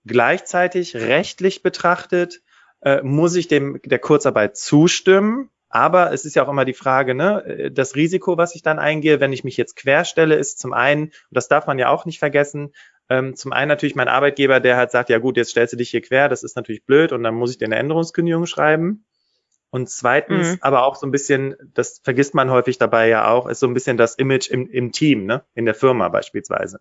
gleichzeitig 0.05 0.95
rechtlich 0.95 1.63
betrachtet 1.63 2.41
äh, 2.81 3.01
muss 3.01 3.35
ich 3.35 3.49
dem 3.49 3.81
der 3.83 3.99
Kurzarbeit 3.99 4.55
zustimmen. 4.55 5.49
Aber 5.67 6.13
es 6.13 6.23
ist 6.23 6.35
ja 6.35 6.45
auch 6.45 6.49
immer 6.49 6.65
die 6.65 6.75
Frage, 6.75 7.15
ne, 7.15 7.43
äh, 7.45 7.71
das 7.71 7.95
Risiko, 7.95 8.37
was 8.37 8.55
ich 8.55 8.61
dann 8.61 8.79
eingehe, 8.79 9.19
wenn 9.19 9.33
ich 9.33 9.43
mich 9.43 9.57
jetzt 9.57 9.75
querstelle, 9.75 10.35
ist 10.35 10.59
zum 10.59 10.71
einen, 10.71 11.05
und 11.05 11.13
das 11.31 11.47
darf 11.47 11.65
man 11.65 11.79
ja 11.79 11.89
auch 11.89 12.05
nicht 12.05 12.19
vergessen, 12.19 12.73
ähm, 13.13 13.35
zum 13.35 13.53
einen 13.53 13.69
natürlich 13.69 13.95
mein 13.95 14.07
Arbeitgeber, 14.07 14.59
der 14.59 14.75
halt 14.75 14.89
sagt, 14.89 15.09
ja 15.09 15.19
gut, 15.19 15.37
jetzt 15.37 15.51
stellst 15.51 15.73
du 15.73 15.77
dich 15.77 15.91
hier 15.91 16.01
quer, 16.01 16.29
das 16.29 16.41
ist 16.41 16.55
natürlich 16.55 16.83
blöd 16.83 17.11
und 17.11 17.21
dann 17.21 17.35
muss 17.35 17.51
ich 17.51 17.59
dir 17.59 17.65
eine 17.65 17.75
Änderungskündigung 17.75 18.47
schreiben. 18.47 19.05
Und 19.69 19.89
zweitens, 19.89 20.53
mhm. 20.53 20.57
aber 20.61 20.83
auch 20.83 20.95
so 20.95 21.05
ein 21.05 21.11
bisschen, 21.11 21.55
das 21.73 21.99
vergisst 22.03 22.33
man 22.33 22.49
häufig 22.49 22.77
dabei 22.77 23.07
ja 23.07 23.27
auch, 23.27 23.47
ist 23.47 23.59
so 23.59 23.67
ein 23.67 23.73
bisschen 23.73 23.97
das 23.97 24.15
Image 24.15 24.49
im, 24.49 24.67
im 24.67 24.91
Team, 24.91 25.25
ne? 25.25 25.43
in 25.53 25.65
der 25.65 25.75
Firma 25.75 26.09
beispielsweise. 26.09 26.79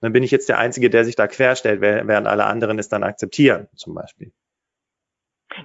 Dann 0.00 0.12
bin 0.12 0.22
ich 0.22 0.30
jetzt 0.30 0.48
der 0.48 0.58
Einzige, 0.58 0.90
der 0.90 1.04
sich 1.04 1.16
da 1.16 1.26
querstellt, 1.26 1.80
während 1.80 2.26
alle 2.26 2.44
anderen 2.44 2.78
es 2.78 2.88
dann 2.88 3.02
akzeptieren, 3.02 3.68
zum 3.74 3.94
Beispiel. 3.94 4.32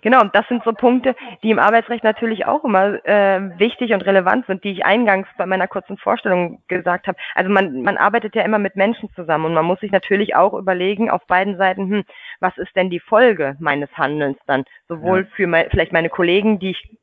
Genau, 0.02 0.22
und 0.22 0.34
das 0.34 0.48
sind 0.48 0.64
so 0.64 0.74
Punkte, 0.74 1.16
die 1.44 1.52
im 1.52 1.60
Arbeitsrecht 1.60 2.04
natürlich 2.04 2.46
auch 2.46 2.64
immer 2.64 3.06
äh, 3.06 3.60
wichtig 3.60 3.94
und 3.94 4.06
relevant 4.06 4.46
sind, 4.48 4.64
die 4.64 4.72
ich 4.72 4.86
eingangs 4.86 5.28
bei 5.38 5.46
meiner 5.46 5.68
kurzen 5.68 5.98
Vorstellung 5.98 6.62
gesagt 6.68 7.08
habe. 7.08 7.18
Also 7.36 7.52
man, 7.52 7.82
man 7.82 7.98
arbeitet 7.98 8.36
ja 8.36 8.44
immer 8.44 8.60
mit 8.60 8.76
Menschen 8.76 9.10
zusammen 9.16 9.46
und 9.46 9.54
man 9.54 9.66
muss 9.66 9.80
sich 9.80 9.92
natürlich 9.92 10.36
auch 10.36 10.54
überlegen 10.54 11.10
auf 11.10 11.26
beiden 11.28 11.58
Seiten, 11.58 11.90
hm, 11.90 12.04
was 12.40 12.58
ist 12.58 12.76
denn 12.76 12.90
die 12.90 13.00
Folge 13.00 13.56
meines 13.60 13.90
Handelns 13.98 14.38
dann? 14.48 14.64
Sowohl 14.88 15.22
ja. 15.22 15.28
für 15.36 15.48
mein, 15.48 15.70
vielleicht 15.70 15.94
meine 15.94 16.10
Kollegen, 16.10 16.60
die 16.60 16.72
ich 16.72 16.98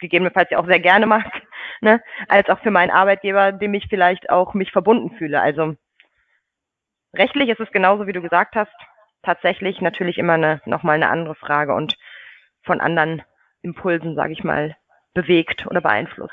gegebenenfalls 0.00 0.50
ja 0.50 0.58
auch 0.58 0.66
sehr 0.66 0.80
gerne 0.80 1.06
mag, 1.06 1.24
ne, 1.80 2.02
als 2.28 2.48
auch 2.48 2.58
für 2.60 2.70
meinen 2.70 2.90
Arbeitgeber, 2.90 3.52
dem 3.52 3.74
ich 3.74 3.86
vielleicht 3.88 4.30
auch 4.30 4.54
mich 4.54 4.72
verbunden 4.72 5.16
fühle. 5.16 5.40
Also 5.40 5.76
rechtlich 7.14 7.48
ist 7.48 7.60
es 7.60 7.70
genauso, 7.72 8.06
wie 8.06 8.12
du 8.12 8.20
gesagt 8.20 8.56
hast, 8.56 8.72
tatsächlich 9.22 9.80
natürlich 9.80 10.18
immer 10.18 10.34
eine, 10.34 10.60
nochmal 10.66 10.96
eine 10.96 11.08
andere 11.08 11.34
Frage 11.34 11.74
und 11.74 11.96
von 12.62 12.80
anderen 12.80 13.22
Impulsen, 13.62 14.14
sage 14.14 14.32
ich 14.32 14.44
mal, 14.44 14.76
bewegt 15.14 15.66
oder 15.66 15.80
beeinflusst. 15.80 16.32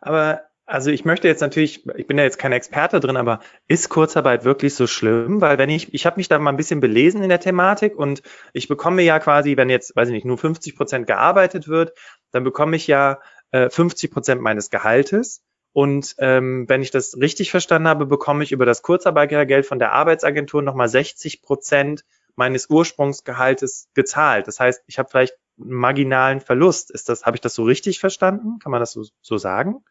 Aber 0.00 0.42
also 0.64 0.90
ich 0.90 1.04
möchte 1.04 1.28
jetzt 1.28 1.40
natürlich, 1.40 1.86
ich 1.96 2.06
bin 2.06 2.18
ja 2.18 2.24
jetzt 2.24 2.38
kein 2.38 2.52
Experte 2.52 3.00
drin, 3.00 3.16
aber 3.16 3.40
ist 3.66 3.88
Kurzarbeit 3.88 4.44
wirklich 4.44 4.74
so 4.74 4.86
schlimm? 4.86 5.40
Weil 5.40 5.58
wenn 5.58 5.70
ich, 5.70 5.92
ich 5.92 6.06
habe 6.06 6.16
mich 6.16 6.28
da 6.28 6.38
mal 6.38 6.50
ein 6.50 6.56
bisschen 6.56 6.80
belesen 6.80 7.22
in 7.22 7.28
der 7.28 7.40
Thematik 7.40 7.96
und 7.96 8.22
ich 8.52 8.68
bekomme 8.68 9.02
ja 9.02 9.18
quasi, 9.18 9.56
wenn 9.56 9.70
jetzt, 9.70 9.94
weiß 9.96 10.08
ich 10.08 10.14
nicht, 10.14 10.24
nur 10.24 10.38
50 10.38 10.76
Prozent 10.76 11.06
gearbeitet 11.06 11.68
wird, 11.68 11.92
dann 12.30 12.44
bekomme 12.44 12.76
ich 12.76 12.86
ja 12.86 13.20
äh, 13.50 13.70
50 13.70 14.10
Prozent 14.10 14.40
meines 14.40 14.70
Gehaltes. 14.70 15.42
Und 15.72 16.14
ähm, 16.18 16.68
wenn 16.68 16.82
ich 16.82 16.90
das 16.90 17.16
richtig 17.18 17.50
verstanden 17.50 17.88
habe, 17.88 18.06
bekomme 18.06 18.44
ich 18.44 18.52
über 18.52 18.66
das 18.66 18.82
Kurzarbeitergeld 18.82 19.66
von 19.66 19.78
der 19.78 19.92
Arbeitsagentur 19.92 20.62
nochmal 20.62 20.88
60 20.88 21.42
Prozent 21.42 22.04
meines 22.36 22.68
Ursprungsgehaltes 22.70 23.90
gezahlt. 23.94 24.48
Das 24.48 24.60
heißt, 24.60 24.82
ich 24.86 24.98
habe 24.98 25.08
vielleicht 25.08 25.34
einen 25.60 25.74
marginalen 25.74 26.40
Verlust. 26.40 26.90
Ist 26.90 27.08
das, 27.08 27.24
habe 27.24 27.36
ich 27.36 27.40
das 27.40 27.54
so 27.54 27.64
richtig 27.64 28.00
verstanden? 28.00 28.58
Kann 28.58 28.72
man 28.72 28.80
das 28.80 28.92
so, 28.92 29.04
so 29.20 29.36
sagen? 29.36 29.84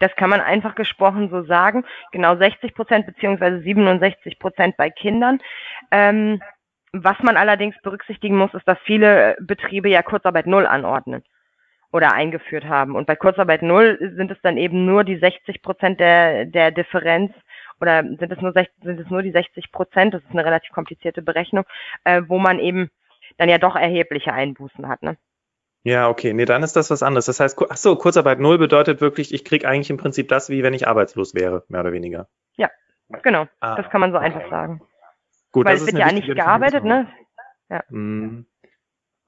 Das 0.00 0.14
kann 0.16 0.30
man 0.30 0.40
einfach 0.40 0.74
gesprochen 0.74 1.30
so 1.30 1.44
sagen. 1.44 1.84
Genau 2.12 2.36
60 2.36 2.74
Prozent 2.74 3.06
beziehungsweise 3.06 3.60
67 3.60 4.38
Prozent 4.38 4.76
bei 4.76 4.90
Kindern. 4.90 5.40
Ähm, 5.90 6.40
was 6.92 7.18
man 7.22 7.36
allerdings 7.36 7.76
berücksichtigen 7.82 8.36
muss, 8.36 8.54
ist, 8.54 8.66
dass 8.66 8.78
viele 8.84 9.36
Betriebe 9.40 9.88
ja 9.88 10.02
Kurzarbeit 10.02 10.46
Null 10.46 10.66
anordnen 10.66 11.22
oder 11.92 12.12
eingeführt 12.12 12.64
haben. 12.64 12.96
Und 12.96 13.06
bei 13.06 13.16
Kurzarbeit 13.16 13.62
Null 13.62 13.98
sind 14.16 14.30
es 14.30 14.38
dann 14.42 14.56
eben 14.56 14.86
nur 14.86 15.04
die 15.04 15.16
60 15.16 15.62
Prozent 15.62 16.00
der, 16.00 16.46
der 16.46 16.70
Differenz 16.70 17.32
oder 17.80 18.02
sind 18.02 18.32
es 18.32 18.40
nur, 18.40 18.52
sind 18.52 19.00
es 19.00 19.10
nur 19.10 19.22
die 19.22 19.32
60 19.32 19.72
Prozent, 19.72 20.14
das 20.14 20.22
ist 20.22 20.30
eine 20.30 20.44
relativ 20.44 20.72
komplizierte 20.72 21.22
Berechnung, 21.22 21.64
äh, 22.04 22.22
wo 22.26 22.38
man 22.38 22.58
eben 22.58 22.90
dann 23.38 23.48
ja 23.48 23.58
doch 23.58 23.76
erhebliche 23.76 24.32
Einbußen 24.32 24.88
hat. 24.88 25.02
Ne? 25.02 25.16
Ja, 25.82 26.08
okay, 26.08 26.32
nee, 26.32 26.46
dann 26.46 26.62
ist 26.62 26.74
das 26.74 26.90
was 26.90 27.02
anderes. 27.02 27.26
Das 27.26 27.38
heißt, 27.38 27.58
ach 27.68 27.76
so, 27.76 27.96
Kurzarbeit 27.96 28.40
null 28.40 28.58
bedeutet 28.58 29.00
wirklich, 29.00 29.32
ich 29.32 29.44
kriege 29.44 29.68
eigentlich 29.68 29.90
im 29.90 29.98
Prinzip 29.98 30.28
das, 30.28 30.50
wie 30.50 30.62
wenn 30.62 30.74
ich 30.74 30.88
arbeitslos 30.88 31.34
wäre, 31.34 31.64
mehr 31.68 31.80
oder 31.80 31.92
weniger. 31.92 32.28
Ja, 32.56 32.70
genau. 33.22 33.46
Ah. 33.60 33.76
Das 33.76 33.88
kann 33.90 34.00
man 34.00 34.10
so 34.10 34.18
einfach 34.18 34.50
sagen. 34.50 34.80
Gut, 35.52 35.66
Weil 35.66 35.76
es 35.76 35.86
wird 35.86 35.96
ja 35.96 36.10
nicht 36.10 36.26
gearbeitet, 36.26 36.84
ne? 36.84 37.06
Ja. 37.68 37.82
Mm. 37.88 38.46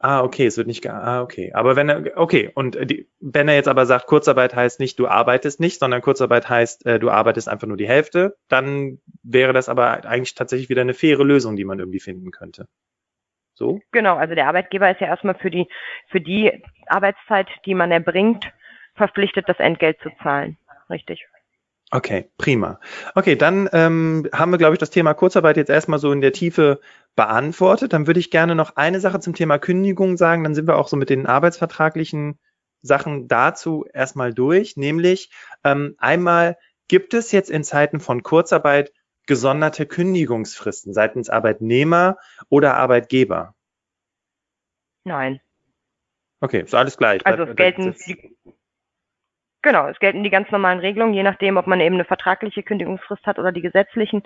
Ah, 0.01 0.23
okay, 0.23 0.47
es 0.47 0.57
wird 0.57 0.69
nicht, 0.69 0.89
ah, 0.89 1.23
okay. 1.23 1.53
Aber 1.55 1.75
wenn 1.75 1.89
er, 1.89 2.17
okay, 2.17 2.53
und 2.55 2.77
äh, 2.77 2.87
die, 2.87 3.09
wenn 3.19 3.49
er 3.49 3.57
jetzt 3.57 3.67
aber 3.67 3.85
sagt, 3.85 4.07
Kurzarbeit 4.07 4.55
heißt 4.55 4.79
nicht, 4.79 4.97
du 5.01 5.09
arbeitest 5.09 5.59
nicht, 5.59 5.81
sondern 5.81 6.03
Kurzarbeit 6.03 6.49
heißt, 6.49 6.87
äh, 6.87 7.01
du 7.01 7.11
arbeitest 7.11 7.49
einfach 7.49 7.67
nur 7.67 7.77
die 7.77 7.89
Hälfte, 7.89 8.37
dann 8.49 9.01
wäre 9.25 9.53
das 9.53 9.69
aber 9.69 10.05
eigentlich 10.07 10.37
tatsächlich 10.37 10.69
wieder 10.69 10.83
eine 10.83 10.95
faire 10.95 11.25
Lösung, 11.25 11.57
die 11.57 11.65
man 11.65 11.81
irgendwie 11.81 11.99
finden 11.99 12.31
könnte. 12.31 12.69
So? 13.55 13.81
Genau, 13.91 14.17
also 14.17 14.37
der 14.37 14.47
Arbeitgeber 14.47 14.89
ist 14.89 15.01
ja 15.01 15.09
erstmal 15.09 15.35
für 15.35 15.51
die, 15.51 15.67
für 16.11 16.21
die 16.21 16.63
Arbeitszeit, 16.87 17.49
die 17.67 17.75
man 17.75 17.91
erbringt, 17.91 18.45
verpflichtet, 18.95 19.49
das 19.49 19.59
Entgelt 19.59 19.99
zu 20.01 20.11
zahlen. 20.23 20.59
Richtig. 20.89 21.27
Okay, 21.91 22.31
prima. 22.37 22.81
Okay, 23.15 23.35
dann 23.35 23.69
ähm, 23.73 24.29
haben 24.33 24.51
wir, 24.51 24.59
glaube 24.59 24.75
ich, 24.75 24.79
das 24.79 24.91
Thema 24.91 25.15
Kurzarbeit 25.15 25.57
jetzt 25.57 25.71
erstmal 25.71 25.99
so 25.99 26.13
in 26.13 26.21
der 26.21 26.33
Tiefe 26.33 26.81
beantwortet. 27.17 27.95
Dann 27.95 28.07
würde 28.07 28.21
ich 28.21 28.31
gerne 28.31 28.55
noch 28.55 28.77
eine 28.77 29.01
Sache 29.01 29.21
zum 29.21 29.35
Thema 29.35 29.59
Kündigung 29.59 30.19
sagen. 30.19 30.45
Dann 30.45 30.55
sind 30.55 30.69
wir 30.69 30.77
auch 30.77 30.89
so 30.89 30.97
mit 30.97 31.09
den 31.09 31.27
arbeitsvertraglichen 31.27 32.39
Sachen 32.83 33.27
dazu 33.27 33.87
erstmal 33.93 34.35
durch. 34.35 34.77
Nämlich 34.77 35.31
ähm, 35.65 35.95
einmal 35.99 36.59
gibt 36.89 37.15
es 37.15 37.33
jetzt 37.33 37.51
in 37.51 37.65
Zeiten 37.65 38.01
von 38.01 38.23
Kurzarbeit 38.23 38.93
gesonderte 39.27 39.87
Kündigungsfristen 39.87 40.93
seitens 40.93 41.31
Arbeitnehmer 41.31 42.19
oder 42.51 42.75
Arbeitgeber? 42.75 43.55
Nein. 45.05 45.41
Okay, 46.41 46.63
ist 46.63 46.75
alles 46.75 46.97
gleich. 46.97 47.25
Also 47.27 47.45
es 47.45 47.57
gelten 47.57 47.95
Genau, 49.63 49.89
es 49.89 49.99
gelten 49.99 50.23
die 50.23 50.31
ganz 50.31 50.51
normalen 50.51 50.79
Regelungen, 50.79 51.15
je 51.15 51.23
nachdem, 51.23 51.57
ob 51.57 51.67
man 51.67 51.81
eben 51.81 51.97
eine 51.97 52.05
vertragliche 52.05 52.63
Kündigungsfrist 52.63 53.27
hat 53.27 53.39
oder 53.39 53.53
die 53.53 53.63
gesetzlichen 53.63 54.23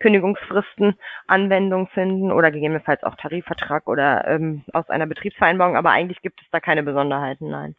Kündigungsfristen 0.00 0.94
Anwendung 1.26 1.88
finden 1.88 2.32
oder 2.32 2.50
gegebenenfalls 2.50 3.02
auch 3.04 3.16
Tarifvertrag 3.16 3.88
oder 3.88 4.26
ähm, 4.26 4.64
aus 4.72 4.88
einer 4.90 5.06
Betriebsvereinbarung, 5.06 5.76
aber 5.76 5.90
eigentlich 5.90 6.22
gibt 6.22 6.40
es 6.40 6.46
da 6.50 6.60
keine 6.60 6.82
Besonderheiten, 6.82 7.48
nein. 7.48 7.76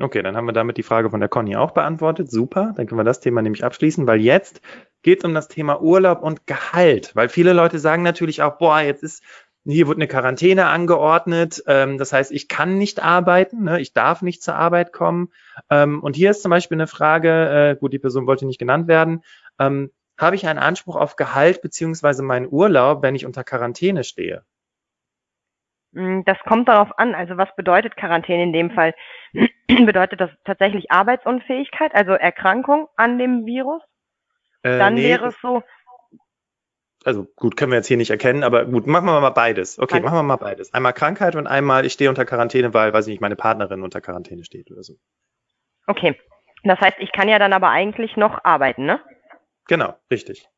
Okay, 0.00 0.22
dann 0.22 0.36
haben 0.36 0.46
wir 0.46 0.52
damit 0.52 0.76
die 0.76 0.84
Frage 0.84 1.10
von 1.10 1.18
der 1.18 1.28
Conny 1.28 1.56
auch 1.56 1.72
beantwortet. 1.72 2.30
Super, 2.30 2.72
dann 2.76 2.86
können 2.86 3.00
wir 3.00 3.04
das 3.04 3.18
Thema 3.18 3.42
nämlich 3.42 3.64
abschließen, 3.64 4.06
weil 4.06 4.20
jetzt 4.20 4.60
geht 5.02 5.18
es 5.18 5.24
um 5.24 5.34
das 5.34 5.48
Thema 5.48 5.80
Urlaub 5.80 6.22
und 6.22 6.46
Gehalt, 6.46 7.16
weil 7.16 7.28
viele 7.28 7.52
Leute 7.52 7.80
sagen 7.80 8.04
natürlich 8.04 8.42
auch, 8.42 8.58
boah, 8.58 8.80
jetzt 8.80 9.02
ist 9.02 9.24
hier 9.72 9.86
wird 9.86 9.98
eine 9.98 10.08
Quarantäne 10.08 10.66
angeordnet. 10.66 11.62
Ähm, 11.66 11.98
das 11.98 12.12
heißt, 12.12 12.32
ich 12.32 12.48
kann 12.48 12.78
nicht 12.78 13.02
arbeiten, 13.02 13.64
ne? 13.64 13.80
ich 13.80 13.92
darf 13.92 14.22
nicht 14.22 14.42
zur 14.42 14.54
Arbeit 14.54 14.92
kommen. 14.92 15.32
Ähm, 15.70 16.02
und 16.02 16.16
hier 16.16 16.30
ist 16.30 16.42
zum 16.42 16.50
Beispiel 16.50 16.76
eine 16.76 16.86
Frage, 16.86 17.74
äh, 17.74 17.76
gut, 17.78 17.92
die 17.92 17.98
Person 17.98 18.26
wollte 18.26 18.46
nicht 18.46 18.58
genannt 18.58 18.88
werden. 18.88 19.22
Ähm, 19.58 19.90
habe 20.18 20.36
ich 20.36 20.46
einen 20.46 20.58
Anspruch 20.58 20.96
auf 20.96 21.16
Gehalt 21.16 21.62
beziehungsweise 21.62 22.22
meinen 22.22 22.48
Urlaub, 22.50 23.02
wenn 23.02 23.14
ich 23.14 23.26
unter 23.26 23.44
Quarantäne 23.44 24.04
stehe? 24.04 24.42
Hm, 25.94 26.24
das 26.24 26.38
kommt 26.40 26.68
darauf 26.68 26.98
an. 26.98 27.14
Also 27.14 27.36
was 27.36 27.54
bedeutet 27.56 27.96
Quarantäne 27.96 28.42
in 28.42 28.52
dem 28.52 28.70
Fall? 28.70 28.94
bedeutet 29.68 30.20
das 30.20 30.30
tatsächlich 30.44 30.90
Arbeitsunfähigkeit, 30.90 31.94
also 31.94 32.12
Erkrankung 32.12 32.88
an 32.96 33.18
dem 33.18 33.46
Virus? 33.46 33.82
Äh, 34.62 34.78
Dann 34.78 34.94
nee, 34.94 35.04
wäre 35.04 35.28
es 35.28 35.36
so. 35.40 35.62
Also 37.04 37.26
gut, 37.36 37.56
können 37.56 37.72
wir 37.72 37.76
jetzt 37.76 37.86
hier 37.86 37.96
nicht 37.96 38.10
erkennen, 38.10 38.42
aber 38.42 38.64
gut, 38.64 38.86
machen 38.86 39.06
wir 39.06 39.20
mal 39.20 39.30
beides. 39.30 39.78
Okay, 39.78 40.00
machen 40.00 40.16
wir 40.16 40.22
mal 40.22 40.36
beides. 40.36 40.74
Einmal 40.74 40.92
Krankheit 40.92 41.36
und 41.36 41.46
einmal 41.46 41.86
ich 41.86 41.92
stehe 41.92 42.10
unter 42.10 42.24
Quarantäne, 42.24 42.74
weil, 42.74 42.92
weiß 42.92 43.06
ich 43.06 43.12
nicht, 43.12 43.20
meine 43.20 43.36
Partnerin 43.36 43.82
unter 43.82 44.00
Quarantäne 44.00 44.44
steht 44.44 44.70
oder 44.70 44.82
so. 44.82 44.94
Okay. 45.86 46.18
Das 46.64 46.80
heißt, 46.80 46.96
ich 46.98 47.12
kann 47.12 47.28
ja 47.28 47.38
dann 47.38 47.52
aber 47.52 47.70
eigentlich 47.70 48.16
noch 48.16 48.44
arbeiten, 48.44 48.84
ne? 48.84 49.00
Genau, 49.68 49.94
richtig. 50.10 50.48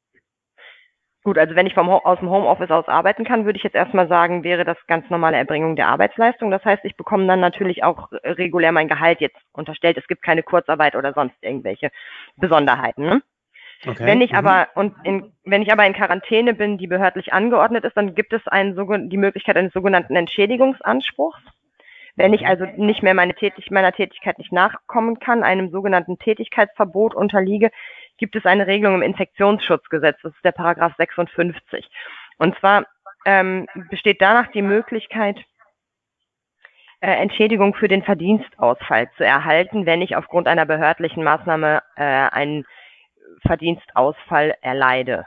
Gut, 1.22 1.36
also 1.36 1.54
wenn 1.54 1.66
ich 1.66 1.74
vom, 1.74 1.90
aus 1.90 2.18
dem 2.18 2.30
Homeoffice 2.30 2.70
aus 2.70 2.88
arbeiten 2.88 3.24
kann, 3.24 3.44
würde 3.44 3.58
ich 3.58 3.62
jetzt 3.62 3.74
erstmal 3.74 4.08
sagen, 4.08 4.42
wäre 4.42 4.64
das 4.64 4.78
ganz 4.86 5.10
normale 5.10 5.36
Erbringung 5.36 5.76
der 5.76 5.88
Arbeitsleistung. 5.88 6.50
Das 6.50 6.64
heißt, 6.64 6.82
ich 6.84 6.96
bekomme 6.96 7.26
dann 7.26 7.40
natürlich 7.40 7.84
auch 7.84 8.10
regulär 8.24 8.72
mein 8.72 8.88
Gehalt 8.88 9.20
jetzt 9.20 9.36
unterstellt. 9.52 9.98
Es 9.98 10.06
gibt 10.06 10.22
keine 10.22 10.42
Kurzarbeit 10.42 10.96
oder 10.96 11.12
sonst 11.12 11.36
irgendwelche 11.42 11.90
Besonderheiten. 12.36 13.04
Ne? 13.04 13.22
Okay. 13.86 14.04
Wenn 14.04 14.20
ich 14.20 14.32
mhm. 14.32 14.38
aber 14.38 14.68
und 14.74 14.94
in, 15.04 15.32
wenn 15.44 15.62
ich 15.62 15.72
aber 15.72 15.86
in 15.86 15.94
Quarantäne 15.94 16.52
bin, 16.52 16.76
die 16.76 16.86
behördlich 16.86 17.32
angeordnet 17.32 17.84
ist, 17.84 17.96
dann 17.96 18.14
gibt 18.14 18.32
es 18.32 18.46
einen, 18.46 19.08
die 19.08 19.16
Möglichkeit 19.16 19.56
eines 19.56 19.72
sogenannten 19.72 20.16
Entschädigungsanspruchs. 20.16 21.40
Wenn 22.16 22.34
ich 22.34 22.46
also 22.46 22.66
nicht 22.76 23.02
mehr 23.02 23.14
meine 23.14 23.34
Tätig 23.34 23.70
meiner 23.70 23.92
Tätigkeit 23.92 24.38
nicht 24.38 24.52
nachkommen 24.52 25.20
kann, 25.20 25.42
einem 25.42 25.70
sogenannten 25.70 26.18
Tätigkeitsverbot 26.18 27.14
unterliege, 27.14 27.70
gibt 28.18 28.36
es 28.36 28.44
eine 28.44 28.66
Regelung 28.66 28.96
im 28.96 29.02
Infektionsschutzgesetz, 29.02 30.18
das 30.22 30.34
ist 30.34 30.44
der 30.44 30.52
Paragraph 30.52 30.92
56. 30.98 31.88
Und 32.36 32.58
zwar 32.58 32.84
ähm, 33.24 33.66
besteht 33.88 34.20
danach 34.20 34.48
die 34.48 34.60
Möglichkeit, 34.60 35.38
äh, 37.00 37.12
Entschädigung 37.12 37.74
für 37.74 37.88
den 37.88 38.02
Verdienstausfall 38.02 39.10
zu 39.16 39.24
erhalten, 39.24 39.86
wenn 39.86 40.02
ich 40.02 40.16
aufgrund 40.16 40.46
einer 40.46 40.66
behördlichen 40.66 41.24
Maßnahme 41.24 41.82
äh, 41.96 42.02
einen 42.02 42.66
Verdienstausfall 43.46 44.54
erleide. 44.60 45.26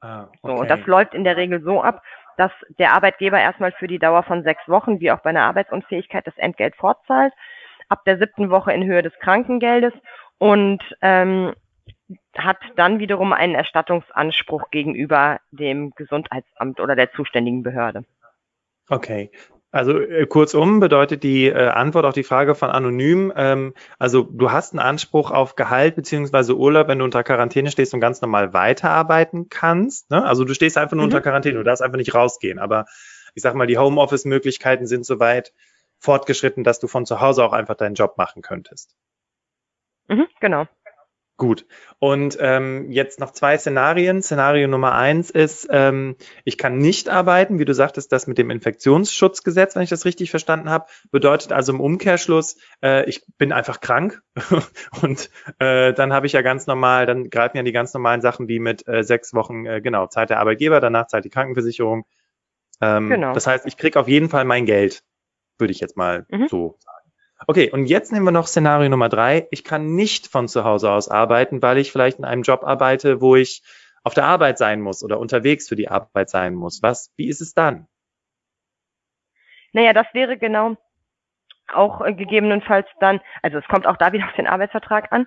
Ah, 0.00 0.24
okay. 0.24 0.38
so, 0.42 0.52
und 0.52 0.70
das 0.70 0.84
läuft 0.86 1.14
in 1.14 1.24
der 1.24 1.36
Regel 1.36 1.62
so 1.62 1.82
ab, 1.82 2.02
dass 2.36 2.52
der 2.78 2.92
Arbeitgeber 2.92 3.38
erstmal 3.38 3.72
für 3.72 3.86
die 3.86 3.98
Dauer 3.98 4.22
von 4.22 4.42
sechs 4.42 4.66
Wochen, 4.68 5.00
wie 5.00 5.10
auch 5.10 5.20
bei 5.20 5.30
einer 5.30 5.44
Arbeitsunfähigkeit, 5.44 6.26
das 6.26 6.36
Entgelt 6.36 6.76
fortzahlt, 6.76 7.32
ab 7.88 8.04
der 8.04 8.18
siebten 8.18 8.50
Woche 8.50 8.72
in 8.72 8.84
Höhe 8.84 9.02
des 9.02 9.14
Krankengeldes 9.20 9.92
und 10.38 10.82
ähm, 11.00 11.54
hat 12.36 12.58
dann 12.76 12.98
wiederum 12.98 13.32
einen 13.32 13.54
Erstattungsanspruch 13.54 14.70
gegenüber 14.70 15.40
dem 15.50 15.92
Gesundheitsamt 15.92 16.80
oder 16.80 16.96
der 16.96 17.12
zuständigen 17.12 17.62
Behörde. 17.62 18.04
Okay. 18.88 19.30
Also 19.74 19.98
äh, 19.98 20.24
kurzum 20.26 20.78
bedeutet 20.78 21.24
die 21.24 21.46
äh, 21.46 21.66
Antwort 21.66 22.04
auf 22.04 22.14
die 22.14 22.22
Frage 22.22 22.54
von 22.54 22.70
anonym, 22.70 23.32
ähm, 23.34 23.74
also 23.98 24.22
du 24.22 24.52
hast 24.52 24.72
einen 24.72 24.78
Anspruch 24.78 25.32
auf 25.32 25.56
Gehalt 25.56 25.96
beziehungsweise 25.96 26.56
Urlaub, 26.56 26.86
wenn 26.86 27.00
du 27.00 27.04
unter 27.04 27.24
Quarantäne 27.24 27.72
stehst 27.72 27.92
und 27.92 27.98
ganz 27.98 28.20
normal 28.20 28.52
weiterarbeiten 28.52 29.48
kannst. 29.48 30.12
Ne? 30.12 30.24
Also 30.24 30.44
du 30.44 30.54
stehst 30.54 30.78
einfach 30.78 30.94
nur 30.94 31.06
mhm. 31.06 31.08
unter 31.08 31.22
Quarantäne, 31.22 31.58
du 31.58 31.64
darfst 31.64 31.82
einfach 31.82 31.98
nicht 31.98 32.14
rausgehen. 32.14 32.60
Aber 32.60 32.84
ich 33.34 33.42
sag 33.42 33.56
mal, 33.56 33.66
die 33.66 33.76
Homeoffice-Möglichkeiten 33.76 34.86
sind 34.86 35.04
so 35.04 35.18
weit 35.18 35.52
fortgeschritten, 35.98 36.62
dass 36.62 36.78
du 36.78 36.86
von 36.86 37.04
zu 37.04 37.20
Hause 37.20 37.42
auch 37.42 37.52
einfach 37.52 37.74
deinen 37.74 37.96
Job 37.96 38.16
machen 38.16 38.42
könntest. 38.42 38.94
Mhm, 40.06 40.28
genau. 40.38 40.68
Gut. 41.36 41.66
Und 41.98 42.36
ähm, 42.40 42.92
jetzt 42.92 43.18
noch 43.18 43.32
zwei 43.32 43.58
Szenarien. 43.58 44.22
Szenario 44.22 44.68
Nummer 44.68 44.94
eins 44.94 45.30
ist, 45.30 45.66
ähm, 45.68 46.14
ich 46.44 46.58
kann 46.58 46.78
nicht 46.78 47.08
arbeiten, 47.08 47.58
wie 47.58 47.64
du 47.64 47.74
sagtest, 47.74 48.12
das 48.12 48.28
mit 48.28 48.38
dem 48.38 48.50
Infektionsschutzgesetz, 48.50 49.74
wenn 49.74 49.82
ich 49.82 49.90
das 49.90 50.04
richtig 50.04 50.30
verstanden 50.30 50.70
habe, 50.70 50.86
bedeutet 51.10 51.50
also 51.50 51.72
im 51.72 51.80
Umkehrschluss, 51.80 52.56
äh, 52.84 53.08
ich 53.08 53.24
bin 53.36 53.52
einfach 53.52 53.80
krank 53.80 54.22
und 55.02 55.28
äh, 55.58 55.92
dann 55.92 56.12
habe 56.12 56.26
ich 56.26 56.34
ja 56.34 56.42
ganz 56.42 56.68
normal, 56.68 57.06
dann 57.06 57.30
greifen 57.30 57.56
ja 57.56 57.64
die 57.64 57.72
ganz 57.72 57.92
normalen 57.94 58.20
Sachen 58.20 58.46
wie 58.46 58.60
mit 58.60 58.86
äh, 58.86 59.02
sechs 59.02 59.34
Wochen, 59.34 59.66
äh, 59.66 59.80
genau, 59.80 60.06
Zeit 60.06 60.30
der 60.30 60.38
Arbeitgeber, 60.38 60.78
danach 60.78 61.08
zahlt 61.08 61.24
die 61.24 61.30
Krankenversicherung. 61.30 62.04
Ähm, 62.80 63.08
genau. 63.08 63.34
Das 63.34 63.48
heißt, 63.48 63.66
ich 63.66 63.76
krieg 63.76 63.96
auf 63.96 64.06
jeden 64.06 64.28
Fall 64.28 64.44
mein 64.44 64.66
Geld, 64.66 65.02
würde 65.58 65.72
ich 65.72 65.80
jetzt 65.80 65.96
mal 65.96 66.26
mhm. 66.30 66.46
so 66.46 66.76
sagen. 66.78 67.03
Okay, 67.46 67.70
und 67.70 67.86
jetzt 67.86 68.12
nehmen 68.12 68.24
wir 68.24 68.30
noch 68.30 68.46
Szenario 68.46 68.88
Nummer 68.88 69.08
drei. 69.08 69.48
Ich 69.50 69.64
kann 69.64 69.94
nicht 69.94 70.28
von 70.28 70.48
zu 70.48 70.64
Hause 70.64 70.90
aus 70.90 71.08
arbeiten, 71.08 71.62
weil 71.62 71.78
ich 71.78 71.92
vielleicht 71.92 72.18
in 72.18 72.24
einem 72.24 72.42
Job 72.42 72.64
arbeite, 72.64 73.20
wo 73.20 73.36
ich 73.36 73.62
auf 74.02 74.14
der 74.14 74.24
Arbeit 74.24 74.58
sein 74.58 74.80
muss 74.80 75.02
oder 75.02 75.18
unterwegs 75.18 75.68
für 75.68 75.76
die 75.76 75.88
Arbeit 75.88 76.30
sein 76.30 76.54
muss. 76.54 76.82
Was, 76.82 77.12
wie 77.16 77.28
ist 77.28 77.40
es 77.40 77.54
dann? 77.54 77.86
Naja, 79.72 79.92
das 79.92 80.06
wäre 80.12 80.38
genau 80.38 80.76
auch 81.72 82.02
äh, 82.02 82.12
gegebenenfalls 82.14 82.86
dann, 83.00 83.20
also 83.42 83.58
es 83.58 83.64
kommt 83.66 83.86
auch 83.86 83.96
da 83.96 84.12
wieder 84.12 84.26
auf 84.26 84.34
den 84.34 84.46
Arbeitsvertrag 84.46 85.10
an. 85.12 85.26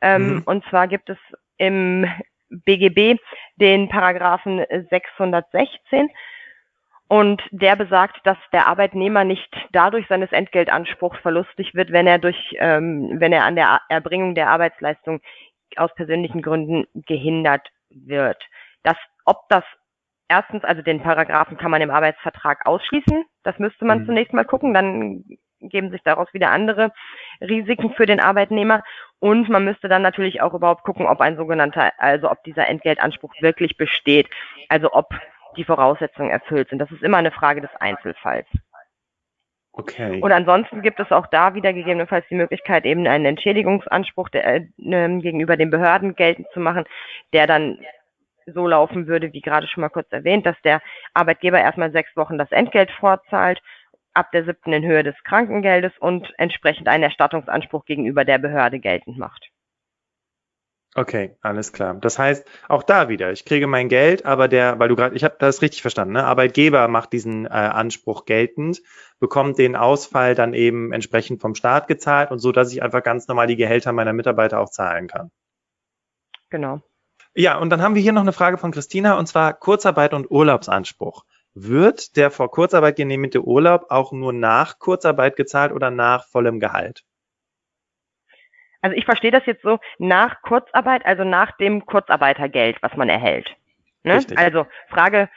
Ähm, 0.00 0.34
mhm. 0.34 0.42
Und 0.44 0.64
zwar 0.66 0.86
gibt 0.86 1.10
es 1.10 1.18
im 1.56 2.06
BGB 2.50 3.18
den 3.56 3.88
Paragraphen 3.88 4.64
616 4.90 6.08
und 7.08 7.42
der 7.50 7.74
besagt, 7.74 8.18
dass 8.24 8.36
der 8.52 8.68
Arbeitnehmer 8.68 9.24
nicht 9.24 9.48
dadurch 9.72 10.06
seines 10.08 10.30
Entgeltanspruchs 10.30 11.18
verlustig 11.20 11.74
wird, 11.74 11.90
wenn 11.90 12.06
er 12.06 12.18
durch, 12.18 12.36
ähm, 12.58 13.16
wenn 13.18 13.32
er 13.32 13.44
an 13.44 13.56
der 13.56 13.80
Erbringung 13.88 14.34
der 14.34 14.50
Arbeitsleistung 14.50 15.20
aus 15.76 15.94
persönlichen 15.94 16.42
Gründen 16.42 16.86
gehindert 16.94 17.66
wird. 17.90 18.42
Das, 18.82 18.96
ob 19.24 19.48
das 19.48 19.64
erstens, 20.28 20.64
also 20.64 20.82
den 20.82 21.02
Paragraphen 21.02 21.56
kann 21.56 21.70
man 21.70 21.80
im 21.80 21.90
Arbeitsvertrag 21.90 22.66
ausschließen. 22.66 23.24
Das 23.42 23.58
müsste 23.58 23.86
man 23.86 24.00
mhm. 24.00 24.06
zunächst 24.06 24.34
mal 24.34 24.44
gucken. 24.44 24.74
Dann 24.74 25.24
geben 25.60 25.90
sich 25.90 26.02
daraus 26.02 26.32
wieder 26.34 26.50
andere 26.50 26.92
Risiken 27.40 27.92
für 27.94 28.06
den 28.06 28.20
Arbeitnehmer. 28.20 28.82
Und 29.18 29.48
man 29.48 29.64
müsste 29.64 29.88
dann 29.88 30.02
natürlich 30.02 30.42
auch 30.42 30.54
überhaupt 30.54 30.84
gucken, 30.84 31.06
ob 31.06 31.20
ein 31.20 31.36
sogenannter, 31.36 31.92
also 31.98 32.30
ob 32.30 32.44
dieser 32.44 32.68
Entgeltanspruch 32.68 33.32
wirklich 33.40 33.76
besteht. 33.76 34.28
Also 34.68 34.92
ob 34.92 35.08
die 35.56 35.64
Voraussetzungen 35.64 36.30
erfüllt 36.30 36.68
sind. 36.68 36.78
Das 36.78 36.90
ist 36.90 37.02
immer 37.02 37.18
eine 37.18 37.30
Frage 37.30 37.60
des 37.60 37.70
Einzelfalls. 37.80 38.46
Okay. 39.72 40.20
Und 40.20 40.32
ansonsten 40.32 40.82
gibt 40.82 40.98
es 40.98 41.12
auch 41.12 41.28
da 41.28 41.54
wieder 41.54 41.72
gegebenenfalls 41.72 42.26
die 42.28 42.34
Möglichkeit, 42.34 42.84
eben 42.84 43.06
einen 43.06 43.26
Entschädigungsanspruch 43.26 44.28
der, 44.28 44.56
äh, 44.56 44.66
gegenüber 44.76 45.56
den 45.56 45.70
Behörden 45.70 46.16
geltend 46.16 46.48
zu 46.52 46.58
machen, 46.58 46.84
der 47.32 47.46
dann 47.46 47.78
so 48.46 48.66
laufen 48.66 49.06
würde, 49.06 49.32
wie 49.32 49.40
gerade 49.40 49.68
schon 49.68 49.82
mal 49.82 49.88
kurz 49.88 50.10
erwähnt, 50.10 50.46
dass 50.46 50.60
der 50.62 50.80
Arbeitgeber 51.14 51.60
erstmal 51.60 51.92
sechs 51.92 52.16
Wochen 52.16 52.38
das 52.38 52.50
Entgelt 52.50 52.90
vorzahlt, 52.90 53.60
ab 54.14 54.32
der 54.32 54.44
siebten 54.44 54.72
in 54.72 54.84
Höhe 54.84 55.04
des 55.04 55.14
Krankengeldes 55.22 55.92
und 56.00 56.32
entsprechend 56.38 56.88
einen 56.88 57.04
Erstattungsanspruch 57.04 57.84
gegenüber 57.84 58.24
der 58.24 58.38
Behörde 58.38 58.80
geltend 58.80 59.16
macht. 59.16 59.48
Okay, 60.98 61.36
alles 61.42 61.72
klar. 61.72 61.94
Das 61.94 62.18
heißt, 62.18 62.44
auch 62.68 62.82
da 62.82 63.08
wieder, 63.08 63.30
ich 63.30 63.44
kriege 63.44 63.68
mein 63.68 63.88
Geld, 63.88 64.26
aber 64.26 64.48
der, 64.48 64.80
weil 64.80 64.88
du 64.88 64.96
gerade, 64.96 65.14
ich 65.14 65.22
habe 65.22 65.36
das 65.38 65.62
richtig 65.62 65.80
verstanden, 65.80 66.14
ne? 66.14 66.24
Arbeitgeber 66.24 66.88
macht 66.88 67.12
diesen 67.12 67.46
äh, 67.46 67.50
Anspruch 67.50 68.24
geltend, 68.24 68.82
bekommt 69.20 69.58
den 69.58 69.76
Ausfall 69.76 70.34
dann 70.34 70.54
eben 70.54 70.92
entsprechend 70.92 71.40
vom 71.40 71.54
Staat 71.54 71.86
gezahlt 71.86 72.32
und 72.32 72.40
so, 72.40 72.50
dass 72.50 72.72
ich 72.72 72.82
einfach 72.82 73.04
ganz 73.04 73.28
normal 73.28 73.46
die 73.46 73.54
Gehälter 73.54 73.92
meiner 73.92 74.12
Mitarbeiter 74.12 74.58
auch 74.58 74.70
zahlen 74.70 75.06
kann. 75.06 75.30
Genau. 76.50 76.82
Ja, 77.32 77.58
und 77.58 77.70
dann 77.70 77.80
haben 77.80 77.94
wir 77.94 78.02
hier 78.02 78.12
noch 78.12 78.22
eine 78.22 78.32
Frage 78.32 78.58
von 78.58 78.72
Christina 78.72 79.16
und 79.20 79.28
zwar 79.28 79.52
Kurzarbeit 79.52 80.14
und 80.14 80.28
Urlaubsanspruch. 80.32 81.24
Wird 81.54 82.16
der 82.16 82.32
vor 82.32 82.50
Kurzarbeit 82.50 82.96
genehmigte 82.96 83.44
Urlaub 83.44 83.86
auch 83.90 84.10
nur 84.10 84.32
nach 84.32 84.80
Kurzarbeit 84.80 85.36
gezahlt 85.36 85.70
oder 85.70 85.92
nach 85.92 86.26
vollem 86.26 86.58
Gehalt? 86.58 87.04
Also 88.80 88.96
ich 88.96 89.04
verstehe 89.04 89.30
das 89.30 89.44
jetzt 89.46 89.62
so 89.62 89.78
nach 89.98 90.42
Kurzarbeit, 90.42 91.04
also 91.04 91.24
nach 91.24 91.52
dem 91.56 91.84
Kurzarbeitergeld, 91.86 92.76
was 92.80 92.96
man 92.96 93.08
erhält. 93.08 93.54
Ne? 94.04 94.24
Also 94.36 94.66
Frage 94.88 95.28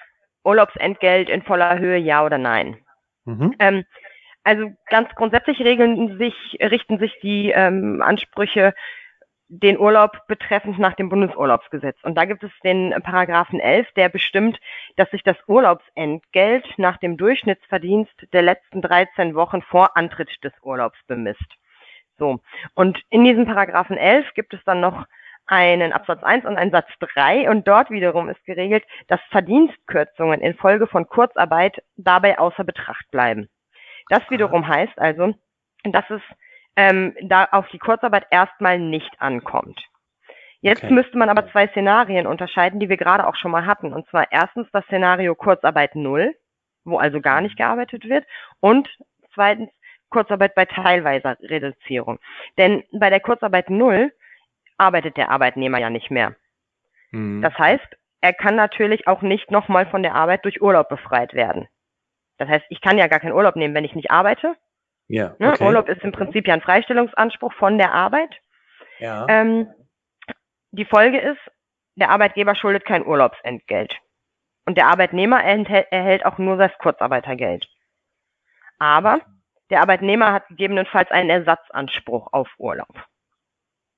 Urlaubsentgelt 0.44 1.30
in 1.30 1.44
voller 1.44 1.80
Höhe, 1.80 1.98
ja 1.98 2.26
oder 2.26 2.38
nein. 2.38 2.78
Mhm. 3.26 3.56
Ähm, 3.60 3.86
also 4.44 4.72
ganz 4.88 5.10
grundsätzlich 5.16 5.60
regeln 5.60 6.18
sich, 6.18 6.36
richten 6.60 6.98
sich 6.98 7.20
die 7.22 7.52
ähm, 7.52 8.02
Ansprüche 8.02 8.74
den 9.54 9.78
Urlaub 9.78 10.28
betreffend 10.28 10.80
nach 10.80 10.94
dem 10.94 11.10
Bundesurlaubsgesetz. 11.10 11.98
Und 12.04 12.16
da 12.16 12.24
gibt 12.24 12.42
es 12.42 12.52
den 12.64 12.96
Paragraphen 13.04 13.60
11, 13.60 13.92
der 13.98 14.08
bestimmt, 14.08 14.58
dass 14.96 15.12
sich 15.12 15.24
das 15.24 15.36
Urlaubsentgelt 15.46 16.66
nach 16.78 16.96
dem 16.98 17.18
Durchschnittsverdienst 17.18 18.14
der 18.32 18.44
letzten 18.44 18.82
13 18.82 19.36
Wochen 19.36 19.62
vor 19.62 19.98
Antritt 19.98 20.30
des 20.42 20.54
Urlaubs 20.62 20.98
bemisst. 21.06 21.58
So. 22.22 22.40
Und 22.76 23.02
in 23.10 23.24
diesem 23.24 23.48
Paragraphen 23.48 23.98
11 23.98 24.36
gibt 24.36 24.54
es 24.54 24.60
dann 24.64 24.80
noch 24.80 25.06
einen 25.48 25.92
Absatz 25.92 26.22
1 26.22 26.46
und 26.46 26.56
einen 26.56 26.70
Satz 26.70 26.88
3 27.00 27.50
und 27.50 27.68
dort 27.68 27.90
wiederum 27.90 28.30
ist 28.30 28.46
geregelt, 28.46 28.84
dass 29.08 29.20
Verdienstkürzungen 29.32 30.40
infolge 30.40 30.86
von 30.86 31.08
Kurzarbeit 31.08 31.84
dabei 31.98 32.38
außer 32.38 32.64
Betracht 32.64 33.10
bleiben. 33.10 33.50
Das 34.10 34.22
wiederum 34.30 34.68
heißt 34.68 35.00
also, 35.00 35.34
dass 35.84 36.08
es 36.12 36.22
ähm, 36.76 37.16
da 37.24 37.46
auf 37.52 37.68
die 37.70 37.80
Kurzarbeit 37.80 38.28
erstmal 38.30 38.78
nicht 38.78 39.20
ankommt. 39.20 39.82
Jetzt 40.62 40.84
okay. 40.84 40.94
müsste 40.94 41.18
man 41.18 41.30
aber 41.30 41.52
zwei 41.52 41.70
Szenarien 41.70 42.28
unterscheiden, 42.28 42.80
die 42.80 42.88
wir 42.88 42.98
gerade 42.98 43.26
auch 43.26 43.36
schon 43.36 43.50
mal 43.50 43.66
hatten. 43.66 43.94
Und 43.94 44.08
zwar 44.10 44.32
erstens 44.32 44.68
das 44.72 44.86
Szenario 44.86 45.34
Kurzarbeit 45.34 45.96
null. 45.96 46.36
wo 46.84 47.00
also 47.00 47.20
gar 47.20 47.42
nicht 47.42 47.58
gearbeitet 47.58 48.08
wird. 48.08 48.26
Und 48.60 48.88
zweitens 49.34 49.72
Kurzarbeit 50.12 50.54
bei 50.54 50.66
teilweiser 50.66 51.38
Reduzierung. 51.42 52.20
Denn 52.58 52.84
bei 52.92 53.10
der 53.10 53.20
Kurzarbeit 53.20 53.70
null 53.70 54.14
arbeitet 54.78 55.18
der 55.18 55.30
Arbeitnehmer 55.30 55.80
ja 55.80 55.90
nicht 55.90 56.12
mehr. 56.12 56.36
Mhm. 57.12 57.42
Das 57.42 57.58
heißt, 57.58 57.98
er 58.22 58.34
kann 58.34 58.56
natürlich 58.56 59.08
auch 59.08 59.22
nicht 59.22 59.50
nochmal 59.50 59.88
von 59.88 60.04
der 60.04 60.16
Arbeit 60.16 60.46
durch 60.46 60.62
Urlaub 60.62 60.90
befreit 60.90 61.34
werden. 61.34 61.68
Das 62.38 62.48
heißt, 62.48 62.66
ich 62.70 62.82
kann 62.82 62.98
ja 62.98 63.08
gar 63.08 63.20
keinen 63.20 63.34
Urlaub 63.34 63.56
nehmen, 63.56 63.74
wenn 63.74 63.86
ich 63.86 63.96
nicht 63.96 64.12
arbeite. 64.12 64.56
Ja, 65.08 65.36
ne? 65.40 65.52
okay. 65.52 65.66
Urlaub 65.66 65.90
ist 65.90 66.04
im 66.04 66.12
Prinzip 66.12 66.48
ja 66.48 66.54
ein 66.54 66.62
Freistellungsanspruch 66.62 67.54
von 67.54 67.78
der 67.78 67.94
Arbeit. 67.94 68.36
Ja. 69.00 69.26
Ähm, 69.28 69.68
die 70.72 70.86
Folge 70.86 71.20
ist, 71.20 71.40
der 71.96 72.10
Arbeitgeber 72.10 72.56
schuldet 72.56 72.86
kein 72.86 73.06
Urlaubsentgelt. 73.06 73.96
Und 74.66 74.78
der 74.78 74.88
Arbeitnehmer 74.88 75.44
erhält 75.44 76.26
auch 76.26 76.38
nur 76.38 76.58
das 76.58 76.72
Kurzarbeitergeld. 76.78 77.68
Aber 78.80 79.22
der 79.72 79.82
Arbeitnehmer 79.82 80.34
hat 80.34 80.48
gegebenenfalls 80.50 81.10
einen 81.12 81.30
Ersatzanspruch 81.30 82.28
auf 82.32 82.50
Urlaub. 82.58 82.94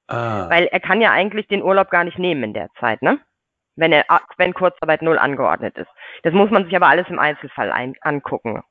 Ah. 0.08 0.50
Weil 0.50 0.66
er 0.66 0.80
kann 0.80 1.02
ja 1.02 1.12
eigentlich 1.12 1.48
den 1.48 1.64
Urlaub 1.64 1.90
gar 1.90 2.04
nicht 2.04 2.20
nehmen 2.20 2.44
in 2.44 2.54
der 2.54 2.70
Zeit, 2.80 3.02
ne? 3.02 3.20
Wenn 3.76 3.92
er, 3.92 4.06
wenn 4.38 4.54
Kurzarbeit 4.54 5.02
null 5.02 5.18
angeordnet 5.18 5.76
ist. 5.78 5.90
Das 6.22 6.34
muss 6.34 6.52
man 6.52 6.66
sich 6.66 6.76
aber 6.76 6.88
alles 6.88 7.08
im 7.10 7.18
Einzelfall 7.18 7.72
ein, 7.72 7.96
angucken. 8.02 8.62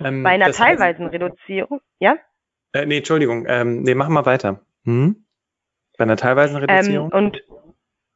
Ähm, 0.00 0.22
Bei 0.22 0.30
einer 0.30 0.52
teilweisen 0.52 1.06
heißt, 1.06 1.14
Reduzierung, 1.14 1.80
ja? 2.00 2.16
Äh, 2.72 2.84
nee, 2.84 2.98
Entschuldigung, 2.98 3.46
ähm, 3.48 3.82
nee, 3.82 3.94
machen 3.94 4.12
wir 4.12 4.26
weiter. 4.26 4.60
Hm? 4.84 5.24
Bei 5.96 6.04
einer 6.04 6.16
teilweisen 6.16 6.56
ähm, 6.56 6.64
Reduzierung? 6.64 7.10
Ähm, 7.12 7.16
und 7.16 7.42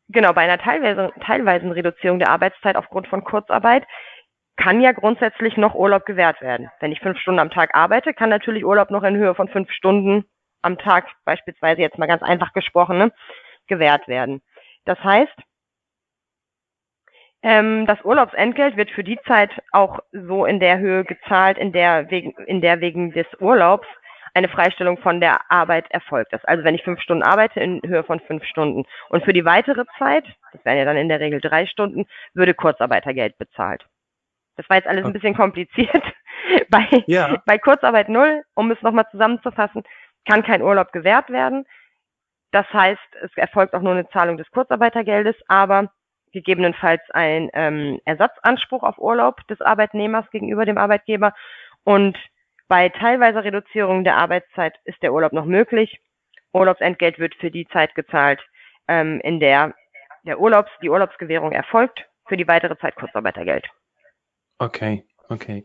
genau, 0.09 0.35
bei 0.35 0.43
einer 0.43 0.59
teilweisen, 0.59 1.11
teilweisen 1.23 1.73
Reduzierung 1.73 2.19
der 2.19 2.29
Arbeitszeit 2.29 2.77
aufgrund 2.77 3.09
von 3.09 3.25
Kurzarbeit 3.25 3.87
kann 4.57 4.81
ja 4.81 4.93
grundsätzlich 4.93 5.57
noch 5.57 5.75
Urlaub 5.75 6.07
gewährt 6.07 6.41
werden. 6.41 6.71
Wenn 6.81 6.93
ich 6.93 7.01
fünf 7.01 7.19
Stunden 7.19 7.41
am 7.41 7.51
Tag 7.51 7.75
arbeite, 7.75 8.15
kann 8.15 8.31
natürlich 8.31 8.65
Urlaub 8.65 8.91
noch 8.91 9.03
in 9.03 9.17
Höhe 9.17 9.35
von 9.35 9.49
fünf 9.49 9.71
Stunden 9.73 10.25
am 10.63 10.79
Tag, 10.79 11.07
beispielsweise 11.25 11.81
jetzt 11.81 11.99
mal 11.99 12.07
ganz 12.07 12.23
einfach 12.23 12.53
gesprochen, 12.53 12.99
ne, 12.99 13.13
gewährt 13.67 14.09
werden. 14.09 14.43
Das 14.85 15.03
heißt, 15.03 15.35
ähm, 17.43 17.87
das 17.87 18.03
Urlaubsentgelt 18.05 18.77
wird 18.77 18.91
für 18.91 19.05
die 19.05 19.19
Zeit 19.27 19.51
auch 19.73 19.99
so 20.13 20.47
in 20.47 20.61
der 20.61 20.79
Höhe 20.79 21.05
gezahlt, 21.05 21.59
in 21.59 21.73
der 21.73 22.11
in 22.11 22.61
der 22.63 22.81
wegen 22.81 23.13
des 23.13 23.27
Urlaubs 23.39 23.87
eine 24.33 24.49
Freistellung 24.49 24.99
von 24.99 25.21
der 25.21 25.51
Arbeit 25.51 25.91
erfolgt 25.91 26.33
ist. 26.33 26.47
Also 26.49 26.65
wenn 26.65 26.75
ich 26.75 26.83
fünf 26.83 27.01
Stunden 27.01 27.23
arbeite 27.23 27.61
in 27.61 27.81
Höhe 27.87 28.03
von 28.03 28.19
fünf 28.21 28.45
Stunden 28.45 28.85
und 29.09 29.25
für 29.25 29.33
die 29.33 29.45
weitere 29.45 29.85
Zeit, 29.99 30.25
das 30.53 30.65
wären 30.65 30.79
ja 30.79 30.85
dann 30.85 30.97
in 30.97 31.09
der 31.09 31.21
Regel 31.21 31.41
drei 31.41 31.67
Stunden, 31.67 32.07
würde 32.33 32.55
Kurzarbeitergeld 32.55 33.39
bezahlt. 33.39 33.85
Das 34.57 34.69
war 34.69 34.77
jetzt 34.77 34.87
alles 34.87 35.05
ein 35.05 35.13
bisschen 35.13 35.37
kompliziert. 35.37 36.05
bei, 36.69 36.87
ja. 37.07 37.43
bei 37.47 37.59
Kurzarbeit 37.59 38.09
null, 38.09 38.43
um 38.55 38.71
es 38.71 38.81
nochmal 38.83 39.07
zusammenzufassen, 39.11 39.83
kann 40.29 40.43
kein 40.43 40.63
Urlaub 40.63 40.93
gewährt 40.93 41.31
werden. 41.31 41.67
Das 42.53 42.67
heißt, 42.73 43.01
es 43.23 43.31
erfolgt 43.37 43.75
auch 43.75 43.83
nur 43.83 43.93
eine 43.93 44.09
Zahlung 44.11 44.37
des 44.37 44.51
Kurzarbeitergeldes, 44.51 45.35
aber 45.49 45.91
gegebenenfalls 46.33 47.03
ein 47.11 47.51
ähm, 47.53 48.01
Ersatzanspruch 48.05 48.83
auf 48.83 48.99
Urlaub 48.99 49.47
des 49.49 49.61
Arbeitnehmers 49.61 50.29
gegenüber 50.31 50.65
dem 50.65 50.79
Arbeitgeber. 50.79 51.35
Und 51.85 52.17
bei 52.69 52.89
teilweiser 52.89 53.45
Reduzierung 53.45 54.05
der 54.05 54.17
Arbeitszeit 54.17 54.75
ist 54.85 55.03
der 55.03 55.13
Urlaub 55.13 55.33
noch 55.33 55.45
möglich. 55.45 56.01
Urlaubsentgelt 56.53 57.19
wird 57.19 57.35
für 57.37 57.51
die 57.51 57.67
Zeit 57.69 57.95
gezahlt, 57.95 58.41
ähm, 58.89 59.21
in 59.21 59.41
der 59.41 59.75
der 60.25 60.41
Urlaubs, 60.41 60.71
die 60.83 60.89
Urlaubsgewährung 60.89 61.53
erfolgt, 61.53 62.07
für 62.27 62.37
die 62.37 62.49
weitere 62.49 62.79
Zeit 62.79 62.97
Kurzarbeitergeld. 62.97 63.67
Okay, 64.59 65.05
okay. 65.29 65.65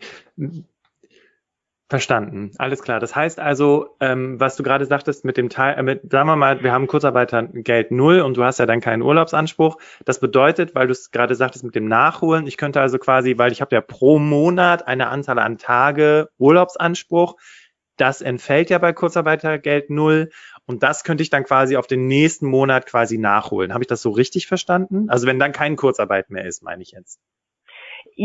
Verstanden, 1.92 2.52
alles 2.60 2.84
klar. 2.84 3.00
Das 3.00 3.16
heißt 3.16 3.40
also, 3.40 3.96
ähm, 4.00 4.40
was 4.40 4.56
du 4.56 4.62
gerade 4.62 4.86
sagtest 4.86 5.26
mit 5.26 5.38
dem 5.38 5.50
Teil, 5.50 5.76
äh, 5.76 5.82
mit, 5.82 6.12
sagen 6.12 6.28
wir 6.28 6.36
mal, 6.36 6.62
wir 6.62 6.72
haben 6.72 6.86
Kurzarbeitergeld 6.86 7.90
null 7.90 8.20
und 8.20 8.38
du 8.38 8.44
hast 8.44 8.60
ja 8.60 8.68
dann 8.68 8.80
keinen 8.80 9.02
Urlaubsanspruch. 9.02 9.78
Das 10.06 10.20
bedeutet, 10.20 10.76
weil 10.76 10.86
du 10.86 10.92
es 10.92 11.10
gerade 11.10 11.34
sagtest 11.34 11.64
mit 11.64 11.74
dem 11.74 11.88
Nachholen, 11.88 12.46
ich 12.46 12.58
könnte 12.58 12.80
also 12.80 13.00
quasi, 13.00 13.40
weil 13.40 13.52
ich 13.52 13.62
habe 13.62 13.74
ja 13.74 13.82
pro 13.82 14.20
Monat 14.20 14.88
eine 14.88 15.08
Anzahl 15.08 15.40
an 15.40 15.58
Tage 15.58 16.30
Urlaubsanspruch. 16.38 17.38
Das 17.98 18.22
entfällt 18.22 18.70
ja 18.70 18.78
bei 18.78 18.94
Kurzarbeitergeld 18.94 19.90
null 19.90 20.30
und 20.68 20.84
das 20.84 21.04
könnte 21.04 21.24
ich 21.24 21.32
dann 21.32 21.44
quasi 21.44 21.76
auf 21.76 21.88
den 21.88 22.06
nächsten 22.06 22.46
Monat 22.46 22.86
quasi 22.86 23.18
nachholen. 23.18 23.74
Habe 23.74 23.84
ich 23.84 23.88
das 23.88 24.04
so 24.04 24.12
richtig 24.12 24.46
verstanden? 24.46 25.10
Also 25.10 25.26
wenn 25.26 25.40
dann 25.40 25.54
keine 25.54 25.76
Kurzarbeit 25.76 26.30
mehr 26.30 26.46
ist, 26.46 26.62
meine 26.62 26.84
ich 26.84 26.92
jetzt. 26.92 27.20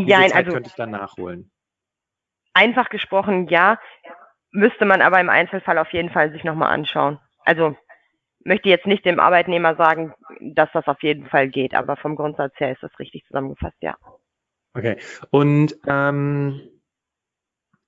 Ja, 0.02 0.18
also 0.18 0.52
könnte 0.52 0.68
ich 0.68 0.74
dann 0.74 0.90
nachholen. 0.90 1.50
Einfach 2.52 2.88
gesprochen, 2.88 3.48
ja, 3.48 3.78
müsste 4.50 4.84
man 4.84 5.02
aber 5.02 5.20
im 5.20 5.28
Einzelfall 5.28 5.78
auf 5.78 5.92
jeden 5.92 6.10
Fall 6.10 6.32
sich 6.32 6.44
nochmal 6.44 6.72
anschauen. 6.72 7.20
Also 7.44 7.76
möchte 8.44 8.68
jetzt 8.68 8.86
nicht 8.86 9.04
dem 9.04 9.20
Arbeitnehmer 9.20 9.76
sagen, 9.76 10.14
dass 10.40 10.68
das 10.72 10.86
auf 10.86 11.02
jeden 11.02 11.26
Fall 11.26 11.48
geht, 11.48 11.74
aber 11.74 11.96
vom 11.96 12.16
Grundsatz 12.16 12.52
her 12.58 12.72
ist 12.72 12.82
das 12.82 12.96
richtig 12.98 13.24
zusammengefasst, 13.26 13.76
ja. 13.80 13.96
Okay. 14.74 14.96
Und 15.30 15.76
ähm, 15.86 16.60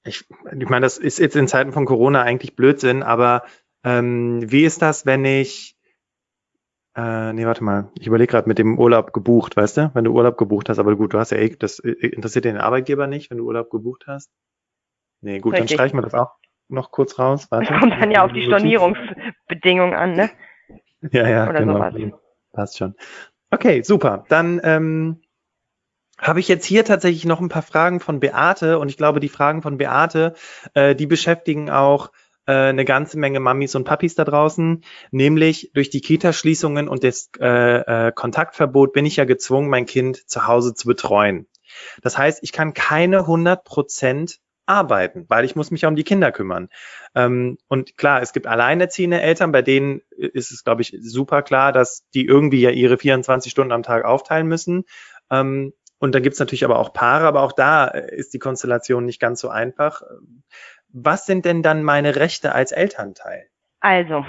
ich, 0.04 0.24
ich 0.58 0.68
meine, 0.68 0.86
das 0.86 0.98
ist 0.98 1.18
jetzt 1.18 1.36
in 1.36 1.48
Zeiten 1.48 1.72
von 1.72 1.84
Corona 1.84 2.22
eigentlich 2.22 2.54
Blödsinn, 2.54 3.02
aber 3.02 3.44
ähm, 3.84 4.40
wie 4.50 4.64
ist 4.64 4.80
das, 4.82 5.06
wenn 5.06 5.24
ich 5.24 5.75
äh, 6.96 7.32
nee, 7.32 7.46
warte 7.46 7.62
mal. 7.62 7.90
Ich 7.94 8.06
überlege 8.06 8.30
gerade 8.30 8.48
mit 8.48 8.58
dem 8.58 8.78
Urlaub 8.78 9.12
gebucht, 9.12 9.56
weißt 9.56 9.76
du? 9.76 9.90
Wenn 9.94 10.04
du 10.04 10.12
Urlaub 10.12 10.38
gebucht 10.38 10.68
hast, 10.68 10.78
aber 10.78 10.96
gut, 10.96 11.12
du 11.12 11.18
hast 11.18 11.30
ja 11.30 11.38
eh, 11.38 11.50
das 11.50 11.78
äh, 11.78 11.90
interessiert 11.90 12.46
den 12.46 12.56
Arbeitgeber 12.56 13.06
nicht, 13.06 13.30
wenn 13.30 13.38
du 13.38 13.44
Urlaub 13.44 13.70
gebucht 13.70 14.04
hast. 14.06 14.30
Nee, 15.20 15.40
gut, 15.40 15.52
Richtig. 15.52 15.70
dann 15.70 15.76
streichen 15.76 15.98
wir 15.98 16.02
das 16.02 16.14
auch 16.14 16.32
noch 16.68 16.90
kurz 16.90 17.18
raus. 17.18 17.46
Warte. 17.50 17.72
Das 17.72 17.80
kommt 17.80 18.00
dann 18.00 18.10
ja 18.10 18.24
auf 18.24 18.32
die 18.32 18.44
Stornierungsbedingungen 18.44 19.94
an, 19.94 20.14
ne? 20.14 20.30
Ja, 21.12 21.28
ja, 21.28 21.48
Oder 21.48 21.60
genau. 21.60 21.74
Sowas. 21.74 21.94
Passt 22.52 22.78
schon. 22.78 22.94
Okay, 23.50 23.82
super. 23.82 24.24
Dann 24.28 24.60
ähm, 24.64 25.20
habe 26.18 26.40
ich 26.40 26.48
jetzt 26.48 26.64
hier 26.64 26.84
tatsächlich 26.84 27.26
noch 27.26 27.40
ein 27.40 27.48
paar 27.48 27.62
Fragen 27.62 28.00
von 28.00 28.20
Beate 28.20 28.78
und 28.78 28.88
ich 28.88 28.96
glaube, 28.96 29.20
die 29.20 29.28
Fragen 29.28 29.62
von 29.62 29.76
Beate, 29.76 30.34
äh, 30.74 30.94
die 30.94 31.06
beschäftigen 31.06 31.70
auch 31.70 32.10
äh, 32.46 32.52
eine 32.52 32.84
ganze 32.84 33.18
Menge 33.18 33.40
Mamis 33.40 33.74
und 33.74 33.84
Papis 33.84 34.14
da 34.14 34.24
draußen, 34.24 34.82
nämlich 35.10 35.70
durch 35.74 35.90
die 35.90 36.00
Kita-Schließungen 36.00 36.88
und 36.88 37.04
das 37.04 37.30
äh, 37.40 37.48
äh, 38.06 38.12
Kontaktverbot 38.12 38.92
bin 38.92 39.06
ich 39.06 39.16
ja 39.16 39.24
gezwungen, 39.24 39.68
mein 39.68 39.86
Kind 39.86 40.28
zu 40.28 40.46
Hause 40.46 40.74
zu 40.74 40.86
betreuen. 40.86 41.46
Das 42.02 42.16
heißt, 42.16 42.42
ich 42.42 42.52
kann 42.52 42.74
keine 42.74 43.20
100 43.20 43.64
Prozent 43.64 44.38
arbeiten, 44.66 45.26
weil 45.28 45.44
ich 45.44 45.56
muss 45.56 45.70
mich 45.70 45.82
ja 45.82 45.88
um 45.88 45.96
die 45.96 46.04
Kinder 46.04 46.32
kümmern. 46.32 46.68
Ähm, 47.14 47.58
und 47.68 47.96
klar, 47.96 48.20
es 48.20 48.32
gibt 48.32 48.46
alleinerziehende 48.46 49.20
Eltern, 49.20 49.52
bei 49.52 49.62
denen 49.62 50.02
ist 50.10 50.50
es, 50.50 50.64
glaube 50.64 50.82
ich, 50.82 50.96
super 51.00 51.42
klar, 51.42 51.72
dass 51.72 52.04
die 52.14 52.26
irgendwie 52.26 52.60
ja 52.60 52.70
ihre 52.70 52.98
24 52.98 53.50
Stunden 53.50 53.72
am 53.72 53.82
Tag 53.82 54.04
aufteilen 54.04 54.48
müssen. 54.48 54.84
Ähm, 55.30 55.72
und 55.98 56.14
da 56.14 56.20
gibt 56.20 56.34
es 56.34 56.40
natürlich 56.40 56.64
aber 56.64 56.78
auch 56.78 56.92
Paare, 56.92 57.26
aber 57.26 57.42
auch 57.42 57.52
da 57.52 57.86
ist 57.86 58.34
die 58.34 58.38
Konstellation 58.38 59.06
nicht 59.06 59.20
ganz 59.20 59.40
so 59.40 59.48
einfach. 59.48 60.02
Was 60.92 61.26
sind 61.26 61.44
denn 61.44 61.62
dann 61.62 61.82
meine 61.82 62.16
Rechte 62.16 62.54
als 62.54 62.72
Elternteil? 62.72 63.46
Also, 63.80 64.24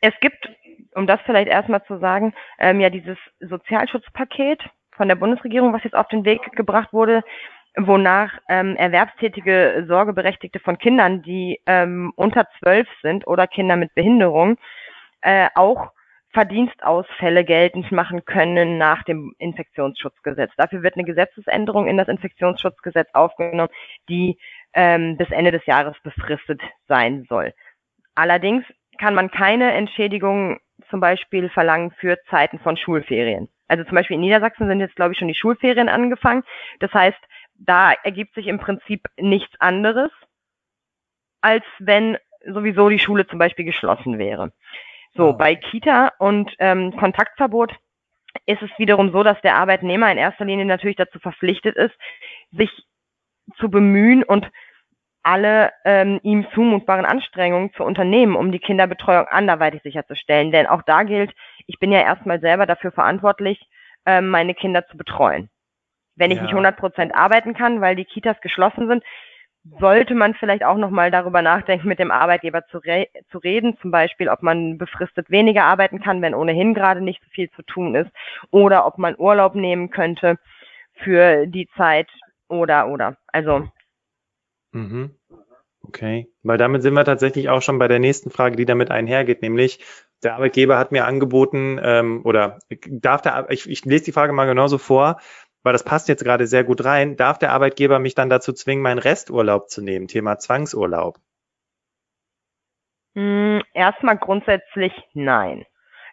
es 0.00 0.14
gibt, 0.20 0.48
um 0.94 1.06
das 1.06 1.20
vielleicht 1.24 1.48
erstmal 1.48 1.84
zu 1.84 1.98
sagen, 1.98 2.34
ähm, 2.58 2.80
ja 2.80 2.90
dieses 2.90 3.18
Sozialschutzpaket 3.40 4.60
von 4.92 5.08
der 5.08 5.16
Bundesregierung, 5.16 5.72
was 5.72 5.84
jetzt 5.84 5.96
auf 5.96 6.08
den 6.08 6.24
Weg 6.24 6.40
gebracht 6.52 6.92
wurde, 6.92 7.22
wonach 7.76 8.32
ähm, 8.48 8.76
erwerbstätige 8.76 9.84
Sorgeberechtigte 9.88 10.60
von 10.60 10.78
Kindern, 10.78 11.22
die 11.22 11.60
ähm, 11.66 12.12
unter 12.16 12.46
zwölf 12.58 12.88
sind 13.02 13.26
oder 13.26 13.46
Kinder 13.46 13.76
mit 13.76 13.94
Behinderung, 13.94 14.58
äh, 15.22 15.48
auch 15.54 15.92
Verdienstausfälle 16.32 17.44
geltend 17.44 17.92
machen 17.92 18.24
können 18.24 18.78
nach 18.78 19.02
dem 19.04 19.34
Infektionsschutzgesetz. 19.38 20.50
Dafür 20.56 20.82
wird 20.82 20.96
eine 20.96 21.04
Gesetzesänderung 21.04 21.86
in 21.86 21.98
das 21.98 22.08
Infektionsschutzgesetz 22.08 23.08
aufgenommen, 23.12 23.68
die 24.08 24.38
ähm, 24.74 25.16
bis 25.16 25.30
Ende 25.30 25.52
des 25.52 25.64
Jahres 25.66 25.96
befristet 26.02 26.60
sein 26.88 27.26
soll. 27.28 27.52
Allerdings 28.14 28.64
kann 28.98 29.14
man 29.14 29.30
keine 29.30 29.72
Entschädigung 29.72 30.60
zum 30.90 31.00
Beispiel 31.00 31.48
verlangen 31.48 31.92
für 31.98 32.18
Zeiten 32.30 32.58
von 32.58 32.76
Schulferien. 32.76 33.48
Also 33.68 33.84
zum 33.84 33.94
Beispiel 33.94 34.16
in 34.16 34.20
Niedersachsen 34.20 34.68
sind 34.68 34.80
jetzt, 34.80 34.96
glaube 34.96 35.12
ich, 35.12 35.18
schon 35.18 35.28
die 35.28 35.34
Schulferien 35.34 35.88
angefangen. 35.88 36.42
Das 36.80 36.92
heißt, 36.92 37.18
da 37.54 37.92
ergibt 37.92 38.34
sich 38.34 38.46
im 38.46 38.58
Prinzip 38.58 39.06
nichts 39.16 39.58
anderes, 39.60 40.10
als 41.40 41.64
wenn 41.78 42.18
sowieso 42.44 42.88
die 42.88 42.98
Schule 42.98 43.26
zum 43.26 43.38
Beispiel 43.38 43.64
geschlossen 43.64 44.18
wäre. 44.18 44.52
So, 45.14 45.28
oh. 45.28 45.32
bei 45.32 45.54
Kita 45.54 46.12
und 46.18 46.54
ähm, 46.58 46.96
Kontaktverbot 46.96 47.74
ist 48.46 48.62
es 48.62 48.70
wiederum 48.78 49.12
so, 49.12 49.22
dass 49.22 49.40
der 49.42 49.56
Arbeitnehmer 49.56 50.10
in 50.10 50.18
erster 50.18 50.44
Linie 50.44 50.64
natürlich 50.64 50.96
dazu 50.96 51.18
verpflichtet 51.18 51.76
ist, 51.76 51.94
sich 52.50 52.70
zu 53.56 53.70
bemühen 53.70 54.22
und 54.22 54.50
alle 55.22 55.70
ähm, 55.84 56.20
ihm 56.22 56.46
zumutbaren 56.54 57.04
Anstrengungen 57.04 57.72
zu 57.74 57.84
unternehmen, 57.84 58.36
um 58.36 58.50
die 58.50 58.58
Kinderbetreuung 58.58 59.26
anderweitig 59.26 59.82
sicherzustellen. 59.82 60.50
Denn 60.50 60.66
auch 60.66 60.82
da 60.82 61.04
gilt, 61.04 61.32
ich 61.66 61.78
bin 61.78 61.92
ja 61.92 62.00
erstmal 62.00 62.40
selber 62.40 62.66
dafür 62.66 62.92
verantwortlich, 62.92 63.60
ähm, 64.06 64.28
meine 64.28 64.54
Kinder 64.54 64.86
zu 64.86 64.96
betreuen. 64.96 65.48
Wenn 66.16 66.30
ich 66.30 66.38
ja. 66.38 66.42
nicht 66.42 66.52
100 66.52 66.76
Prozent 66.76 67.14
arbeiten 67.14 67.54
kann, 67.54 67.80
weil 67.80 67.96
die 67.96 68.04
Kitas 68.04 68.40
geschlossen 68.40 68.88
sind, 68.88 69.04
sollte 69.78 70.14
man 70.14 70.34
vielleicht 70.34 70.64
auch 70.64 70.76
nochmal 70.76 71.10
darüber 71.12 71.40
nachdenken, 71.40 71.86
mit 71.86 72.00
dem 72.00 72.10
Arbeitgeber 72.10 72.66
zu, 72.66 72.78
re 72.78 73.06
zu 73.30 73.38
reden, 73.38 73.78
zum 73.80 73.92
Beispiel, 73.92 74.28
ob 74.28 74.42
man 74.42 74.76
befristet 74.76 75.30
weniger 75.30 75.64
arbeiten 75.64 76.00
kann, 76.00 76.20
wenn 76.20 76.34
ohnehin 76.34 76.74
gerade 76.74 77.00
nicht 77.00 77.22
so 77.22 77.30
viel 77.30 77.48
zu 77.50 77.62
tun 77.62 77.94
ist, 77.94 78.10
oder 78.50 78.86
ob 78.86 78.98
man 78.98 79.14
Urlaub 79.16 79.54
nehmen 79.54 79.90
könnte 79.90 80.36
für 80.94 81.46
die 81.46 81.68
Zeit 81.76 82.08
oder 82.48 82.88
oder. 82.88 83.16
Also. 83.28 83.68
Mhm. 84.72 85.16
Okay, 85.84 86.28
weil 86.42 86.58
damit 86.58 86.82
sind 86.82 86.94
wir 86.94 87.04
tatsächlich 87.04 87.48
auch 87.48 87.60
schon 87.60 87.78
bei 87.78 87.88
der 87.88 87.98
nächsten 87.98 88.30
Frage, 88.30 88.56
die 88.56 88.64
damit 88.64 88.90
einhergeht, 88.90 89.42
nämlich 89.42 89.80
der 90.22 90.34
Arbeitgeber 90.34 90.78
hat 90.78 90.92
mir 90.92 91.06
angeboten 91.06 91.80
ähm, 91.82 92.24
oder 92.24 92.58
darf 92.88 93.22
der, 93.22 93.46
ich, 93.50 93.68
ich 93.68 93.84
lese 93.84 94.04
die 94.04 94.12
Frage 94.12 94.32
mal 94.32 94.46
genauso 94.46 94.78
vor, 94.78 95.20
weil 95.64 95.72
das 95.72 95.84
passt 95.84 96.08
jetzt 96.08 96.24
gerade 96.24 96.46
sehr 96.46 96.64
gut 96.64 96.84
rein, 96.84 97.16
darf 97.16 97.38
der 97.38 97.52
Arbeitgeber 97.52 97.98
mich 97.98 98.14
dann 98.14 98.30
dazu 98.30 98.52
zwingen, 98.52 98.82
meinen 98.82 98.98
Resturlaub 98.98 99.68
zu 99.68 99.82
nehmen? 99.82 100.06
Thema 100.06 100.38
Zwangsurlaub. 100.38 101.18
Hm, 103.14 103.62
erstmal 103.74 104.16
grundsätzlich 104.16 104.92
nein. 105.12 105.66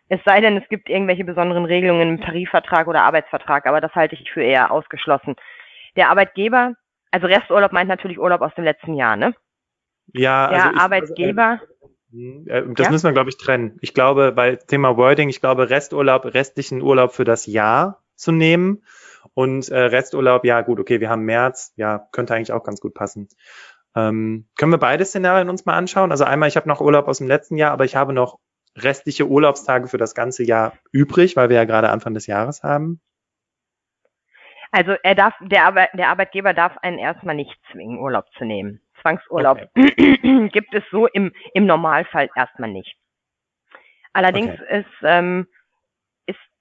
Es 0.09 0.19
sei 0.25 0.41
denn, 0.41 0.57
es 0.57 0.67
gibt 0.69 0.89
irgendwelche 0.89 1.23
besonderen 1.23 1.65
Regelungen 1.65 2.17
im 2.17 2.21
Tarifvertrag 2.21 2.87
oder 2.87 3.03
Arbeitsvertrag, 3.03 3.67
aber 3.67 3.79
das 3.79 3.93
halte 3.93 4.15
ich 4.15 4.31
für 4.31 4.41
eher 4.43 4.71
ausgeschlossen. 4.71 5.35
Der 5.95 6.09
Arbeitgeber, 6.09 6.73
also 7.11 7.27
Resturlaub 7.27 7.71
meint 7.71 7.89
natürlich 7.89 8.19
Urlaub 8.19 8.41
aus 8.41 8.53
dem 8.55 8.63
letzten 8.63 8.93
Jahr, 8.93 9.15
ne? 9.15 9.35
Ja, 10.13 10.49
der 10.49 10.63
also 10.63 10.75
ich, 10.75 10.81
Arbeitgeber. 10.81 11.61
Also, 11.61 12.49
äh, 12.49 12.73
das 12.73 12.87
ja? 12.87 12.91
müssen 12.91 13.05
wir, 13.05 13.13
glaube 13.13 13.29
ich, 13.29 13.37
trennen. 13.37 13.77
Ich 13.81 13.93
glaube, 13.93 14.31
bei 14.31 14.55
Thema 14.55 14.97
Wording, 14.97 15.29
ich 15.29 15.41
glaube, 15.41 15.69
Resturlaub, 15.69 16.25
restlichen 16.25 16.81
Urlaub 16.81 17.13
für 17.13 17.23
das 17.23 17.45
Jahr 17.45 18.03
zu 18.15 18.31
nehmen 18.31 18.83
und 19.33 19.69
äh, 19.69 19.77
Resturlaub, 19.77 20.45
ja 20.45 20.61
gut, 20.61 20.79
okay, 20.79 20.99
wir 20.99 21.09
haben 21.09 21.23
März, 21.23 21.73
ja, 21.75 22.07
könnte 22.11 22.33
eigentlich 22.33 22.51
auch 22.51 22.63
ganz 22.63 22.81
gut 22.81 22.93
passen. 22.93 23.29
Ähm, 23.95 24.47
können 24.57 24.71
wir 24.71 24.77
beide 24.77 25.05
Szenarien 25.05 25.49
uns 25.49 25.65
mal 25.65 25.75
anschauen? 25.75 26.11
Also 26.11 26.23
einmal, 26.23 26.49
ich 26.49 26.57
habe 26.57 26.67
noch 26.67 26.81
Urlaub 26.81 27.07
aus 27.07 27.19
dem 27.19 27.27
letzten 27.27 27.57
Jahr, 27.57 27.71
aber 27.71 27.85
ich 27.85 27.95
habe 27.95 28.13
noch 28.13 28.39
restliche 28.77 29.27
Urlaubstage 29.27 29.87
für 29.87 29.97
das 29.97 30.15
ganze 30.15 30.43
Jahr 30.43 30.73
übrig, 30.91 31.35
weil 31.35 31.49
wir 31.49 31.55
ja 31.55 31.65
gerade 31.65 31.89
Anfang 31.89 32.13
des 32.13 32.27
Jahres 32.27 32.63
haben. 32.63 33.01
Also 34.71 34.95
er 35.03 35.15
darf, 35.15 35.33
der, 35.41 35.89
der 35.93 36.09
Arbeitgeber 36.09 36.53
darf 36.53 36.77
einen 36.81 36.99
erstmal 36.99 37.35
nicht 37.35 37.57
zwingen, 37.71 37.99
Urlaub 37.99 38.25
zu 38.37 38.45
nehmen. 38.45 38.81
Zwangsurlaub 39.01 39.69
okay. 39.75 40.49
gibt 40.53 40.73
es 40.73 40.83
so 40.91 41.07
im, 41.07 41.31
im 41.53 41.65
Normalfall 41.65 42.29
erstmal 42.35 42.69
nicht. 42.69 42.95
Allerdings 44.13 44.59
okay. 44.61 44.79
ist 44.79 45.03
ähm, 45.03 45.47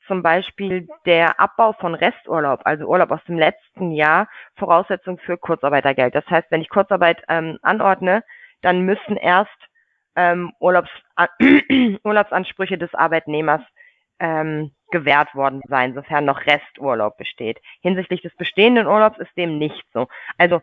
zum 0.09 0.23
Beispiel 0.23 0.89
der 1.07 1.39
Abbau 1.39 1.75
von 1.75 1.95
Resturlaub, 1.95 2.63
also 2.65 2.87
Urlaub 2.87 3.13
aus 3.13 3.23
dem 3.29 3.39
letzten 3.39 3.93
Jahr, 3.93 4.27
Voraussetzung 4.57 5.19
für 5.19 5.37
Kurzarbeitergeld. 5.37 6.15
Das 6.15 6.27
heißt, 6.29 6.51
wenn 6.51 6.63
ich 6.63 6.71
Kurzarbeit 6.71 7.23
ähm, 7.29 7.59
anordne, 7.63 8.25
dann 8.63 8.81
müssen 8.81 9.17
erst 9.17 9.51
ähm, 10.17 10.53
Urlaubs 10.59 10.91
Urlaubsansprüche 12.03 12.79
des 12.79 12.93
Arbeitnehmers 12.95 13.63
ähm, 14.21 14.73
gewährt 14.91 15.35
worden 15.35 15.62
sein, 15.69 15.95
sofern 15.95 16.25
noch 16.25 16.47
Resturlaub 16.47 17.16
besteht. 17.16 17.61
Hinsichtlich 17.81 18.23
des 18.23 18.35
bestehenden 18.37 18.87
Urlaubs 18.87 19.19
ist 19.19 19.37
dem 19.37 19.59
nicht 19.59 19.85
so. 19.93 20.09
Also 20.39 20.62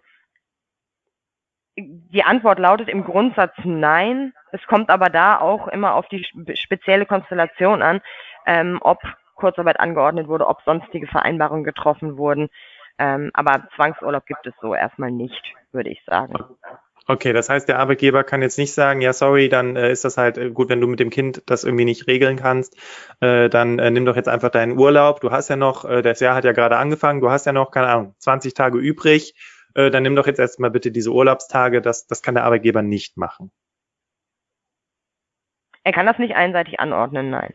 die 1.78 2.24
Antwort 2.24 2.60
lautet 2.60 2.90
im 2.90 3.04
Grundsatz 3.04 3.54
nein. 3.64 4.34
Es 4.52 4.66
kommt 4.66 4.90
aber 4.90 5.10
da 5.10 5.40
auch 5.40 5.68
immer 5.68 5.96
auf 5.96 6.08
die 6.08 6.26
spezielle 6.56 7.06
Konstellation 7.06 7.82
an, 7.82 8.02
ähm, 8.46 8.80
ob 8.82 9.00
Kurzarbeit 9.36 9.80
angeordnet 9.80 10.28
wurde, 10.28 10.48
ob 10.48 10.62
sonstige 10.64 11.08
Vereinbarungen 11.08 11.66
getroffen 11.66 12.18
wurden. 12.18 12.50
Ähm, 12.98 13.30
aber 13.34 13.68
Zwangsurlaub 13.76 14.26
gibt 14.26 14.48
es 14.48 14.54
so 14.62 14.74
erstmal 14.74 15.12
nicht, 15.12 15.54
würde 15.74 15.90
ich 15.90 16.02
sagen. 16.06 16.34
Okay, 17.08 17.34
das 17.34 17.50
heißt, 17.50 17.70
der 17.70 17.78
Arbeitgeber 17.78 18.24
kann 18.24 18.42
jetzt 18.42 18.58
nicht 18.58 18.74
sagen, 18.74 19.00
ja, 19.00 19.14
sorry, 19.14 19.48
dann 19.48 19.76
äh, 19.76 19.92
ist 19.92 20.04
das 20.06 20.18
halt 20.18 20.40
äh, 20.40 20.50
gut, 20.50 20.70
wenn 20.70 20.82
du 20.82 20.88
mit 20.88 21.00
dem 21.00 21.12
Kind 21.12 21.44
das 21.46 21.64
irgendwie 21.64 21.86
nicht 21.86 22.08
regeln 22.08 22.36
kannst, 22.36 22.76
äh, 23.22 23.48
dann 23.48 23.78
äh, 23.78 23.92
nimm 23.92 24.06
doch 24.06 24.16
jetzt 24.16 24.28
einfach 24.28 24.50
deinen 24.50 24.78
Urlaub. 24.78 25.22
Du 25.22 25.30
hast 25.30 25.50
ja 25.50 25.56
noch, 25.56 25.86
äh, 25.86 26.02
das 26.02 26.20
Jahr 26.20 26.36
hat 26.36 26.46
ja 26.46 26.52
gerade 26.52 26.78
angefangen, 26.78 27.22
du 27.22 27.30
hast 27.30 27.46
ja 27.46 27.54
noch, 27.54 27.70
keine 27.70 27.88
Ahnung, 27.88 28.16
20 28.20 28.54
Tage 28.54 28.80
übrig, 28.80 29.36
dann 29.78 30.04
nimm 30.04 30.16
doch 30.16 30.26
jetzt 30.26 30.40
erstmal 30.40 30.72
bitte 30.72 30.90
diese 30.90 31.12
Urlaubstage. 31.12 31.82
Das, 31.82 32.08
das 32.08 32.22
kann 32.22 32.36
der 32.36 32.46
Arbeitgeber 32.46 32.82
nicht 32.82 33.18
machen. 33.18 33.52
Er 35.84 35.92
kann 35.92 36.06
das 36.06 36.18
nicht 36.18 36.34
einseitig 36.34 36.80
anordnen, 36.80 37.30
nein. 37.30 37.54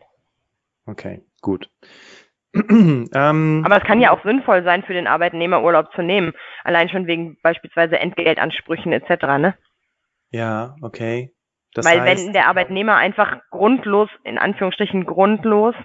Okay, 0.85 1.23
gut. 1.41 1.71
ähm, 3.13 3.63
Aber 3.65 3.77
es 3.77 3.83
kann 3.83 4.01
ja 4.01 4.11
auch 4.11 4.23
sinnvoll 4.23 4.63
sein, 4.63 4.83
für 4.83 4.93
den 4.93 5.07
Arbeitnehmer 5.07 5.63
Urlaub 5.63 5.91
zu 5.93 6.01
nehmen. 6.01 6.33
Allein 6.63 6.89
schon 6.89 7.07
wegen 7.07 7.37
beispielsweise 7.41 7.99
Entgeltansprüchen 7.99 8.91
etc. 8.91 9.23
Ne? 9.39 9.55
Ja, 10.31 10.75
okay. 10.81 11.31
Das 11.73 11.85
Weil 11.85 12.01
heißt, 12.01 12.25
wenn 12.25 12.33
der 12.33 12.47
Arbeitnehmer 12.47 12.97
einfach 12.97 13.39
grundlos, 13.49 14.09
in 14.25 14.37
Anführungsstrichen 14.37 15.05
grundlos, 15.05 15.75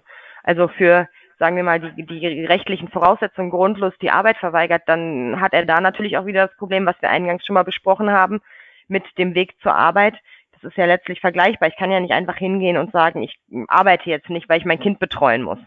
also 0.43 0.67
für, 0.67 1.09
sagen 1.39 1.55
wir 1.55 1.63
mal, 1.63 1.81
die, 1.81 2.05
die 2.05 2.45
rechtlichen 2.45 2.89
Voraussetzungen 2.89 3.51
grundlos 3.51 3.95
die 4.03 4.11
Arbeit 4.11 4.37
verweigert, 4.39 4.83
dann 4.87 5.41
hat 5.41 5.53
er 5.53 5.65
da 5.65 5.81
natürlich 5.81 6.19
auch 6.19 6.27
wieder 6.27 6.49
das 6.49 6.57
Problem, 6.57 6.85
was 6.87 7.01
wir 7.01 7.11
eingangs 7.11 7.47
schon 7.47 7.55
mal 7.55 7.63
besprochen 7.63 8.11
haben, 8.11 8.41
mit 8.89 9.05
dem 9.19 9.37
Weg 9.37 9.55
zur 9.63 9.75
Arbeit 9.75 10.15
das 10.57 10.71
ist 10.71 10.77
ja 10.77 10.87
letztlich 10.87 11.21
vergleichbar. 11.21 11.69
Ich 11.69 11.77
kann 11.77 11.91
ja 11.91 12.01
nicht 12.01 12.13
einfach 12.13 12.37
hingehen 12.37 12.77
und 12.77 12.93
sagen, 12.93 13.23
ich 13.23 13.39
arbeite 13.69 14.09
jetzt 14.09 14.31
nicht, 14.31 14.49
weil 14.49 14.59
ich 14.59 14.65
mein 14.65 14.81
Kind 14.81 14.99
betreuen 14.99 15.43
muss. 15.43 15.59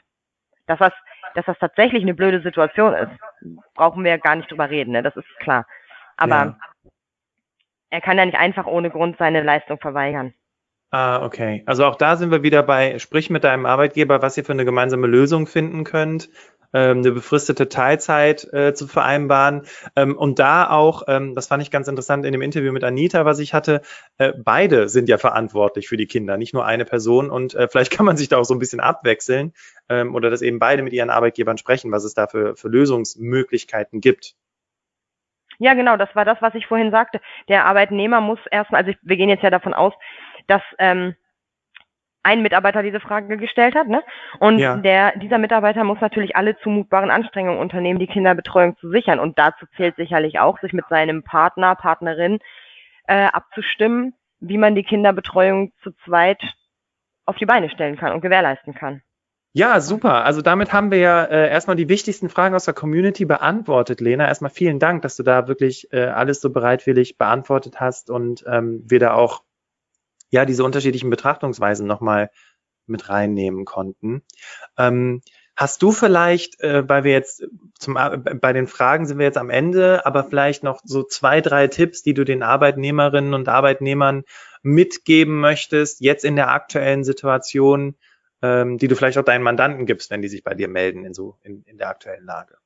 Dass 0.69 0.77
das, 0.77 0.93
dass 1.33 1.45
das 1.45 1.57
tatsächlich 1.59 2.03
eine 2.03 2.13
blöde 2.13 2.41
Situation 2.41 2.93
ist, 2.93 3.11
brauchen 3.73 4.03
wir 4.03 4.11
ja 4.11 4.17
gar 4.17 4.35
nicht 4.35 4.51
drüber 4.51 4.69
reden, 4.69 4.91
ne? 4.91 5.01
das 5.01 5.15
ist 5.15 5.27
klar. 5.39 5.65
Aber 6.15 6.35
ja. 6.35 6.57
er 7.89 8.01
kann 8.01 8.19
ja 8.19 8.25
nicht 8.25 8.37
einfach 8.37 8.67
ohne 8.67 8.91
Grund 8.91 9.17
seine 9.17 9.41
Leistung 9.41 9.79
verweigern. 9.79 10.33
Ah, 10.91 11.23
okay. 11.25 11.63
Also 11.65 11.85
auch 11.85 11.95
da 11.95 12.15
sind 12.17 12.31
wir 12.31 12.43
wieder 12.43 12.61
bei, 12.61 12.99
sprich 12.99 13.31
mit 13.31 13.43
deinem 13.43 13.65
Arbeitgeber, 13.65 14.21
was 14.21 14.37
ihr 14.37 14.45
für 14.45 14.53
eine 14.53 14.65
gemeinsame 14.65 15.07
Lösung 15.07 15.47
finden 15.47 15.83
könnt 15.83 16.29
ähm, 16.73 16.99
eine 16.99 17.11
befristete 17.11 17.69
Teilzeit 17.69 18.51
äh, 18.53 18.73
zu 18.73 18.87
vereinbaren. 18.87 19.63
Ähm, 19.95 20.17
und 20.17 20.39
da 20.39 20.69
auch, 20.69 21.03
ähm, 21.07 21.35
das 21.35 21.47
fand 21.47 21.63
ich 21.63 21.71
ganz 21.71 21.87
interessant 21.87 22.25
in 22.25 22.31
dem 22.31 22.41
Interview 22.41 22.71
mit 22.71 22.83
Anita, 22.83 23.25
was 23.25 23.39
ich 23.39 23.53
hatte, 23.53 23.81
äh, 24.17 24.33
beide 24.37 24.89
sind 24.89 25.09
ja 25.09 25.17
verantwortlich 25.17 25.87
für 25.87 25.97
die 25.97 26.07
Kinder, 26.07 26.37
nicht 26.37 26.53
nur 26.53 26.65
eine 26.65 26.85
Person. 26.85 27.29
Und 27.29 27.55
äh, 27.55 27.67
vielleicht 27.67 27.91
kann 27.91 28.05
man 28.05 28.17
sich 28.17 28.29
da 28.29 28.37
auch 28.37 28.45
so 28.45 28.53
ein 28.53 28.59
bisschen 28.59 28.79
abwechseln 28.79 29.53
ähm, 29.89 30.15
oder 30.15 30.29
dass 30.29 30.41
eben 30.41 30.59
beide 30.59 30.83
mit 30.83 30.93
ihren 30.93 31.09
Arbeitgebern 31.09 31.57
sprechen, 31.57 31.91
was 31.91 32.03
es 32.03 32.13
da 32.13 32.27
für, 32.27 32.55
für 32.55 32.67
Lösungsmöglichkeiten 32.67 34.01
gibt. 34.01 34.35
Ja, 35.61 35.73
genau, 35.73 35.97
das 35.97 36.15
war 36.15 36.23
das, 36.23 36.41
was 36.41 36.55
ich 36.55 36.67
vorhin 36.67 36.89
sagte. 36.89 37.19
Der 37.49 37.65
Arbeitnehmer 37.65 38.21
muss 38.21 38.39
erstmal, 38.49 38.81
also 38.83 38.97
wir 39.01 39.17
gehen 39.17 39.27
jetzt 39.27 39.43
ja 39.43 39.49
davon 39.49 39.73
aus, 39.73 39.93
dass 40.47 40.61
ähm, 40.77 41.15
ein 42.23 42.41
Mitarbeiter 42.41 42.83
diese 42.83 42.99
Frage 42.99 43.37
gestellt 43.37 43.75
hat, 43.75 43.87
ne? 43.87 44.03
Und 44.39 44.59
ja. 44.59 44.75
der, 44.77 45.17
dieser 45.17 45.37
Mitarbeiter 45.37 45.83
muss 45.83 46.01
natürlich 46.01 46.35
alle 46.35 46.57
zumutbaren 46.59 47.11
Anstrengungen 47.11 47.59
unternehmen, 47.59 47.99
die 47.99 48.07
Kinderbetreuung 48.07 48.77
zu 48.77 48.89
sichern. 48.89 49.19
Und 49.19 49.39
dazu 49.39 49.65
zählt 49.77 49.95
sicherlich 49.95 50.39
auch, 50.39 50.59
sich 50.59 50.73
mit 50.73 50.85
seinem 50.89 51.23
Partner, 51.23 51.75
Partnerin 51.75 52.39
äh, 53.07 53.25
abzustimmen, 53.25 54.13
wie 54.39 54.57
man 54.57 54.75
die 54.75 54.83
Kinderbetreuung 54.83 55.71
zu 55.81 55.91
zweit 56.05 56.41
auf 57.25 57.37
die 57.37 57.45
Beine 57.45 57.69
stellen 57.69 57.95
kann 57.97 58.11
und 58.11 58.21
gewährleisten 58.21 58.73
kann. 58.73 59.01
Ja, 59.53 59.79
super. 59.81 60.25
Also 60.25 60.41
damit 60.41 60.73
haben 60.73 60.91
wir 60.91 60.99
ja 60.99 61.23
äh, 61.23 61.49
erstmal 61.49 61.75
die 61.75 61.89
wichtigsten 61.89 62.29
Fragen 62.29 62.53
aus 62.53 62.65
der 62.65 62.75
Community 62.75 63.25
beantwortet, 63.25 63.99
Lena. 63.99 64.27
Erstmal 64.27 64.51
vielen 64.51 64.77
Dank, 64.77 65.01
dass 65.01 65.15
du 65.15 65.23
da 65.23 65.47
wirklich 65.47 65.91
äh, 65.91 66.05
alles 66.05 66.39
so 66.39 66.51
bereitwillig 66.51 67.17
beantwortet 67.17 67.79
hast 67.79 68.11
und 68.11 68.43
ähm, 68.47 68.83
wir 68.87 68.99
da 68.99 69.13
auch 69.13 69.41
ja 70.29 70.45
diese 70.45 70.63
unterschiedlichen 70.63 71.09
Betrachtungsweisen 71.09 71.87
nochmal 71.87 72.29
mit 72.85 73.09
reinnehmen 73.09 73.65
konnten. 73.65 74.23
Ähm, 74.77 75.21
hast 75.55 75.81
du 75.81 75.91
vielleicht, 75.91 76.59
äh, 76.61 76.87
weil 76.87 77.03
wir 77.03 77.11
jetzt 77.11 77.43
zum, 77.77 77.97
äh, 77.97 78.17
bei 78.17 78.53
den 78.53 78.67
Fragen 78.67 79.05
sind 79.05 79.19
wir 79.19 79.25
jetzt 79.25 79.37
am 79.37 79.49
Ende, 79.49 80.05
aber 80.05 80.23
vielleicht 80.23 80.63
noch 80.63 80.81
so 80.83 81.03
zwei, 81.03 81.41
drei 81.41 81.67
Tipps, 81.67 82.01
die 82.01 82.13
du 82.13 82.23
den 82.23 82.43
Arbeitnehmerinnen 82.43 83.33
und 83.33 83.47
Arbeitnehmern 83.47 84.23
mitgeben 84.61 85.39
möchtest, 85.39 86.01
jetzt 86.01 86.25
in 86.25 86.35
der 86.35 86.49
aktuellen 86.49 87.03
Situation, 87.03 87.95
ähm, 88.41 88.77
die 88.77 88.87
du 88.87 88.95
vielleicht 88.95 89.17
auch 89.17 89.23
deinen 89.23 89.43
Mandanten 89.43 89.85
gibst, 89.85 90.11
wenn 90.11 90.21
die 90.21 90.27
sich 90.27 90.43
bei 90.43 90.53
dir 90.53 90.67
melden 90.67 91.05
in 91.05 91.13
so 91.13 91.37
in, 91.43 91.63
in 91.63 91.77
der 91.77 91.89
aktuellen 91.89 92.25
Lage? 92.25 92.57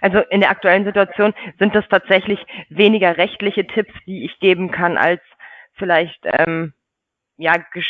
Also 0.00 0.18
in 0.30 0.40
der 0.40 0.50
aktuellen 0.50 0.84
Situation 0.84 1.34
sind 1.58 1.74
das 1.74 1.84
tatsächlich 1.88 2.38
weniger 2.68 3.16
rechtliche 3.16 3.66
Tipps, 3.66 3.92
die 4.06 4.24
ich 4.24 4.38
geben 4.38 4.70
kann, 4.70 4.96
als 4.96 5.20
vielleicht 5.74 6.20
ähm, 6.24 6.72
ja, 7.36 7.56
Ges 7.72 7.86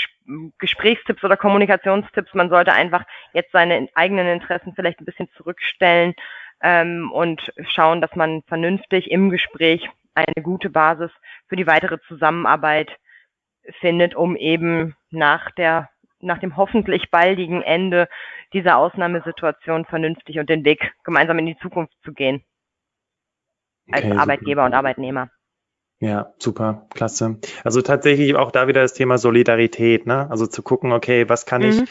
Gesprächstipps 0.59 1.25
oder 1.25 1.37
Kommunikationstipps. 1.37 2.33
Man 2.35 2.49
sollte 2.49 2.73
einfach 2.73 3.05
jetzt 3.33 3.53
seine 3.53 3.89
eigenen 3.95 4.29
Interessen 4.29 4.73
vielleicht 4.75 5.01
ein 5.01 5.05
bisschen 5.05 5.29
zurückstellen 5.37 6.15
ähm, 6.63 7.11
und 7.13 7.53
schauen, 7.69 8.01
dass 8.01 8.15
man 8.15 8.43
vernünftig 8.45 9.11
im 9.11 9.31
Gespräch 9.31 9.89
eine 10.15 10.43
gute 10.43 10.71
Basis 10.71 11.11
für 11.49 11.57
die 11.57 11.67
weitere 11.67 11.99
Zusammenarbeit 12.07 12.91
findet, 13.81 14.15
um 14.15 14.37
eben 14.37 14.97
nach 15.11 15.51
der 15.53 15.89
nach 16.21 16.39
dem 16.39 16.57
hoffentlich 16.57 17.11
baldigen 17.11 17.63
Ende 17.63 18.09
dieser 18.53 18.77
Ausnahmesituation 18.77 19.85
vernünftig 19.87 20.39
und 20.39 20.49
den 20.49 20.65
Weg 20.65 20.95
gemeinsam 21.03 21.39
in 21.41 21.47
die 21.47 21.59
Zukunft 21.59 21.95
zu 22.05 22.13
gehen. 22.13 22.45
Als 23.91 24.05
okay, 24.05 24.17
Arbeitgeber 24.17 24.63
super. 24.63 24.67
und 24.67 24.75
Arbeitnehmer. 24.75 25.31
Ja, 26.03 26.35
super, 26.41 26.89
klasse. 26.91 27.39
Also 27.63 27.81
tatsächlich 27.81 28.35
auch 28.35 28.51
da 28.51 28.67
wieder 28.67 28.83
das 28.83 28.93
Thema 28.93 29.19
Solidarität, 29.19 30.05
ne? 30.05 30.29
Also 30.31 30.49
zu 30.49 30.65
gucken, 30.65 30.91
okay, 30.91 31.29
was 31.29 31.47
kann 31.47 31.63
mhm. 31.63 31.69
ich, 31.69 31.85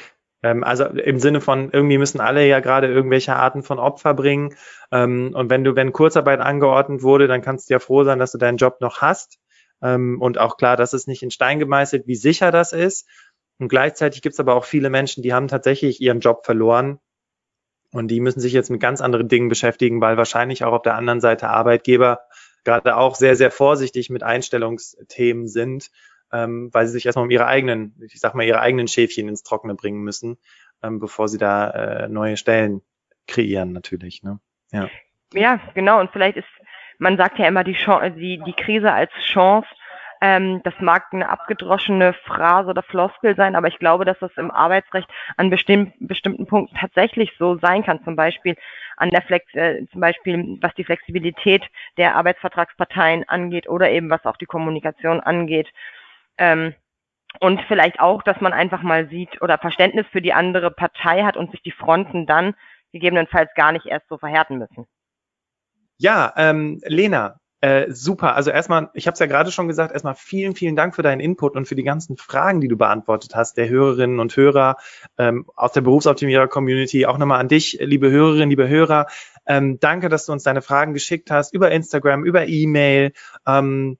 ähm, 0.43 0.65
also 0.65 0.83
im 0.83 1.17
Sinne 1.17 1.39
von, 1.39 1.69
irgendwie 1.71 1.97
müssen 1.97 2.19
alle 2.19 2.45
ja 2.45 2.59
gerade 2.59 2.87
irgendwelche 2.87 3.37
Arten 3.37 3.63
von 3.63 3.79
Opfer 3.79 4.13
bringen. 4.13 4.53
Ähm, 4.91 5.31
und 5.33 5.49
wenn 5.49 5.63
du, 5.63 5.77
wenn 5.77 5.93
Kurzarbeit 5.93 6.41
angeordnet 6.41 7.03
wurde, 7.03 7.27
dann 7.27 7.41
kannst 7.41 7.69
du 7.69 7.75
ja 7.75 7.79
froh 7.79 8.03
sein, 8.03 8.19
dass 8.19 8.33
du 8.33 8.37
deinen 8.37 8.57
Job 8.57 8.81
noch 8.81 9.01
hast. 9.01 9.39
Ähm, 9.81 10.21
und 10.21 10.37
auch 10.39 10.57
klar, 10.57 10.75
dass 10.75 10.91
es 10.91 11.07
nicht 11.07 11.23
in 11.23 11.31
Stein 11.31 11.59
gemeißelt, 11.59 12.05
wie 12.05 12.15
sicher 12.15 12.51
das 12.51 12.73
ist. 12.73 13.07
Und 13.59 13.69
gleichzeitig 13.69 14.21
gibt 14.21 14.33
es 14.33 14.41
aber 14.41 14.55
auch 14.55 14.65
viele 14.65 14.89
Menschen, 14.89 15.23
die 15.23 15.33
haben 15.33 15.47
tatsächlich 15.47 16.01
ihren 16.01 16.19
Job 16.19 16.45
verloren. 16.45 16.99
Und 17.93 18.09
die 18.09 18.19
müssen 18.19 18.41
sich 18.41 18.51
jetzt 18.51 18.71
mit 18.71 18.81
ganz 18.81 18.99
anderen 18.99 19.29
Dingen 19.29 19.47
beschäftigen, 19.47 20.01
weil 20.01 20.17
wahrscheinlich 20.17 20.65
auch 20.65 20.73
auf 20.73 20.81
der 20.81 20.95
anderen 20.95 21.21
Seite 21.21 21.47
Arbeitgeber 21.47 22.19
gerade 22.63 22.97
auch 22.97 23.15
sehr, 23.15 23.35
sehr 23.35 23.51
vorsichtig 23.51 24.09
mit 24.09 24.23
Einstellungsthemen 24.23 25.47
sind, 25.47 25.89
ähm, 26.31 26.69
weil 26.71 26.85
sie 26.85 26.93
sich 26.93 27.05
erstmal 27.05 27.25
um 27.25 27.31
ihre 27.31 27.47
eigenen, 27.47 27.95
ich 28.01 28.19
sag 28.19 28.35
mal, 28.35 28.45
ihre 28.45 28.59
eigenen 28.59 28.87
Schäfchen 28.87 29.27
ins 29.27 29.43
Trockene 29.43 29.75
bringen 29.75 30.01
müssen, 30.01 30.37
ähm, 30.83 30.99
bevor 30.99 31.27
sie 31.27 31.37
da 31.37 31.69
äh, 31.69 32.07
neue 32.07 32.37
Stellen 32.37 32.81
kreieren 33.27 33.71
natürlich. 33.71 34.23
Ne? 34.23 34.39
Ja. 34.71 34.89
ja, 35.33 35.59
genau. 35.73 35.99
Und 35.99 36.11
vielleicht 36.11 36.37
ist, 36.37 36.47
man 36.97 37.17
sagt 37.17 37.39
ja 37.39 37.47
immer 37.47 37.63
die, 37.63 37.73
Chance, 37.73 38.11
die, 38.11 38.41
die 38.45 38.53
Krise 38.53 38.91
als 38.91 39.11
Chance. 39.23 39.67
Ähm, 40.23 40.61
das 40.63 40.75
mag 40.79 41.07
eine 41.11 41.29
abgedroschene 41.29 42.13
Phrase 42.13 42.69
oder 42.69 42.83
Floskel 42.83 43.35
sein, 43.35 43.55
aber 43.55 43.67
ich 43.67 43.79
glaube, 43.79 44.05
dass 44.05 44.19
das 44.19 44.31
im 44.37 44.51
Arbeitsrecht 44.51 45.09
an 45.35 45.49
bestimm 45.49 45.93
bestimmten 45.99 46.45
Punkten 46.45 46.75
tatsächlich 46.77 47.31
so 47.39 47.57
sein 47.57 47.83
kann. 47.83 48.03
Zum 48.03 48.15
Beispiel 48.15 48.55
an 48.97 49.09
der 49.09 49.23
Flex, 49.23 49.51
äh, 49.55 49.87
zum 49.91 49.99
Beispiel 49.99 50.59
was 50.61 50.75
die 50.75 50.83
Flexibilität 50.83 51.63
der 51.97 52.15
Arbeitsvertragsparteien 52.15 53.27
angeht 53.27 53.67
oder 53.67 53.89
eben 53.89 54.11
was 54.11 54.25
auch 54.25 54.37
die 54.37 54.45
Kommunikation 54.45 55.19
angeht. 55.21 55.67
Ähm, 56.37 56.75
und 57.39 57.61
vielleicht 57.67 57.99
auch, 57.99 58.21
dass 58.21 58.39
man 58.41 58.53
einfach 58.53 58.83
mal 58.83 59.07
sieht 59.09 59.41
oder 59.41 59.57
Verständnis 59.57 60.05
für 60.11 60.21
die 60.21 60.33
andere 60.33 60.69
Partei 60.69 61.23
hat 61.23 61.37
und 61.37 61.49
sich 61.51 61.63
die 61.63 61.71
Fronten 61.71 62.27
dann 62.27 62.53
gegebenenfalls 62.91 63.49
gar 63.55 63.71
nicht 63.71 63.87
erst 63.87 64.07
so 64.09 64.17
verhärten 64.17 64.59
müssen. 64.59 64.85
Ja, 65.97 66.33
ähm, 66.35 66.79
Lena, 66.85 67.39
äh, 67.61 67.91
super. 67.91 68.35
Also 68.35 68.49
erstmal, 68.49 68.89
ich 68.95 69.05
habe 69.05 69.13
es 69.13 69.19
ja 69.19 69.27
gerade 69.27 69.51
schon 69.51 69.67
gesagt, 69.67 69.93
erstmal 69.93 70.15
vielen, 70.15 70.55
vielen 70.55 70.75
Dank 70.75 70.95
für 70.95 71.03
deinen 71.03 71.19
Input 71.19 71.55
und 71.55 71.67
für 71.67 71.75
die 71.75 71.83
ganzen 71.83 72.17
Fragen, 72.17 72.59
die 72.59 72.67
du 72.67 72.75
beantwortet 72.75 73.35
hast, 73.35 73.55
der 73.55 73.69
Hörerinnen 73.69 74.19
und 74.19 74.35
Hörer 74.35 74.77
ähm, 75.19 75.45
aus 75.55 75.71
der 75.71 75.81
Berufsoptimierer-Community. 75.81 77.05
Auch 77.05 77.19
nochmal 77.19 77.39
an 77.39 77.47
dich, 77.47 77.77
liebe 77.79 78.09
Hörerinnen, 78.09 78.49
liebe 78.49 78.67
Hörer. 78.67 79.05
Ähm, 79.45 79.79
danke, 79.79 80.09
dass 80.09 80.25
du 80.25 80.31
uns 80.31 80.41
deine 80.41 80.63
Fragen 80.63 80.93
geschickt 80.93 81.29
hast 81.29 81.53
über 81.53 81.71
Instagram, 81.71 82.25
über 82.25 82.47
E-Mail. 82.47 83.13
Ähm, 83.45 83.97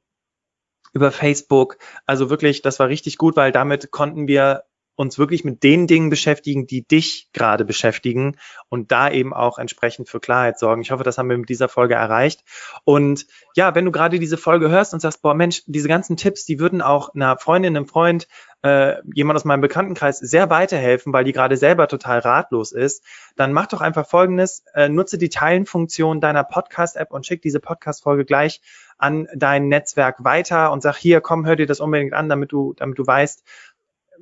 über 0.93 1.12
Facebook. 1.12 1.78
Also 2.05 2.30
wirklich, 2.30 2.62
das 2.62 2.80
war 2.80 2.89
richtig 2.89 3.18
gut, 3.18 3.38
weil 3.38 3.53
damit 3.53 3.91
konnten 3.91 4.28
wir 4.28 4.64
uns 4.96 5.18
wirklich 5.18 5.44
mit 5.44 5.64
den 5.64 5.88
Dingen 5.88 6.10
beschäftigen, 6.10 6.68
die 6.68 6.86
dich 6.86 7.30
gerade 7.34 7.66
beschäftigen 7.66 8.38
und 8.70 8.92
da 8.92 9.10
eben 9.10 9.34
auch 9.34 9.58
entsprechend 9.58 10.10
für 10.10 10.20
Klarheit 10.20 10.60
sorgen. 10.60 10.82
Ich 10.82 10.92
hoffe, 10.92 11.04
das 11.04 11.18
haben 11.18 11.30
wir 11.30 11.38
mit 11.38 11.50
dieser 11.50 11.70
Folge 11.70 11.96
erreicht. 11.96 12.44
Und 12.84 13.26
ja, 13.56 13.74
wenn 13.74 13.86
du 13.86 13.92
gerade 13.92 14.20
diese 14.20 14.38
Folge 14.38 14.70
hörst 14.70 14.94
und 14.94 15.00
sagst, 15.00 15.22
boah 15.22 15.34
Mensch, 15.34 15.64
diese 15.66 15.88
ganzen 15.88 16.18
Tipps, 16.18 16.46
die 16.46 16.60
würden 16.60 16.82
auch 16.82 17.14
einer 17.14 17.38
Freundin, 17.38 17.76
einem 17.76 17.88
Freund, 17.88 18.28
äh, 18.64 18.98
jemand 19.14 19.38
aus 19.38 19.46
meinem 19.46 19.62
Bekanntenkreis 19.62 20.20
sehr 20.20 20.50
weiterhelfen, 20.50 21.14
weil 21.14 21.24
die 21.24 21.32
gerade 21.32 21.58
selber 21.58 21.88
total 21.88 22.20
ratlos 22.20 22.72
ist, 22.72 23.04
dann 23.36 23.54
mach 23.54 23.68
doch 23.68 23.82
einfach 23.82 24.08
Folgendes, 24.08 24.64
äh, 24.76 24.88
nutze 24.88 25.18
die 25.18 25.30
Teilenfunktion 25.30 26.22
deiner 26.22 26.44
Podcast-App 26.44 27.12
und 27.12 27.26
schick 27.26 27.42
diese 27.42 27.60
Podcast-Folge 27.60 28.26
gleich 28.26 28.62
an 29.00 29.28
dein 29.36 29.68
Netzwerk 29.68 30.24
weiter 30.24 30.72
und 30.72 30.84
sag 30.84 30.96
hier, 30.96 31.22
komm, 31.22 31.46
hör 31.46 31.56
dir 31.56 31.66
das 31.66 31.80
unbedingt 31.80 32.14
an, 32.14 32.30
damit 32.30 32.52
du, 32.52 32.74
damit 32.78 33.00
du 33.00 33.08
weißt, 33.08 33.44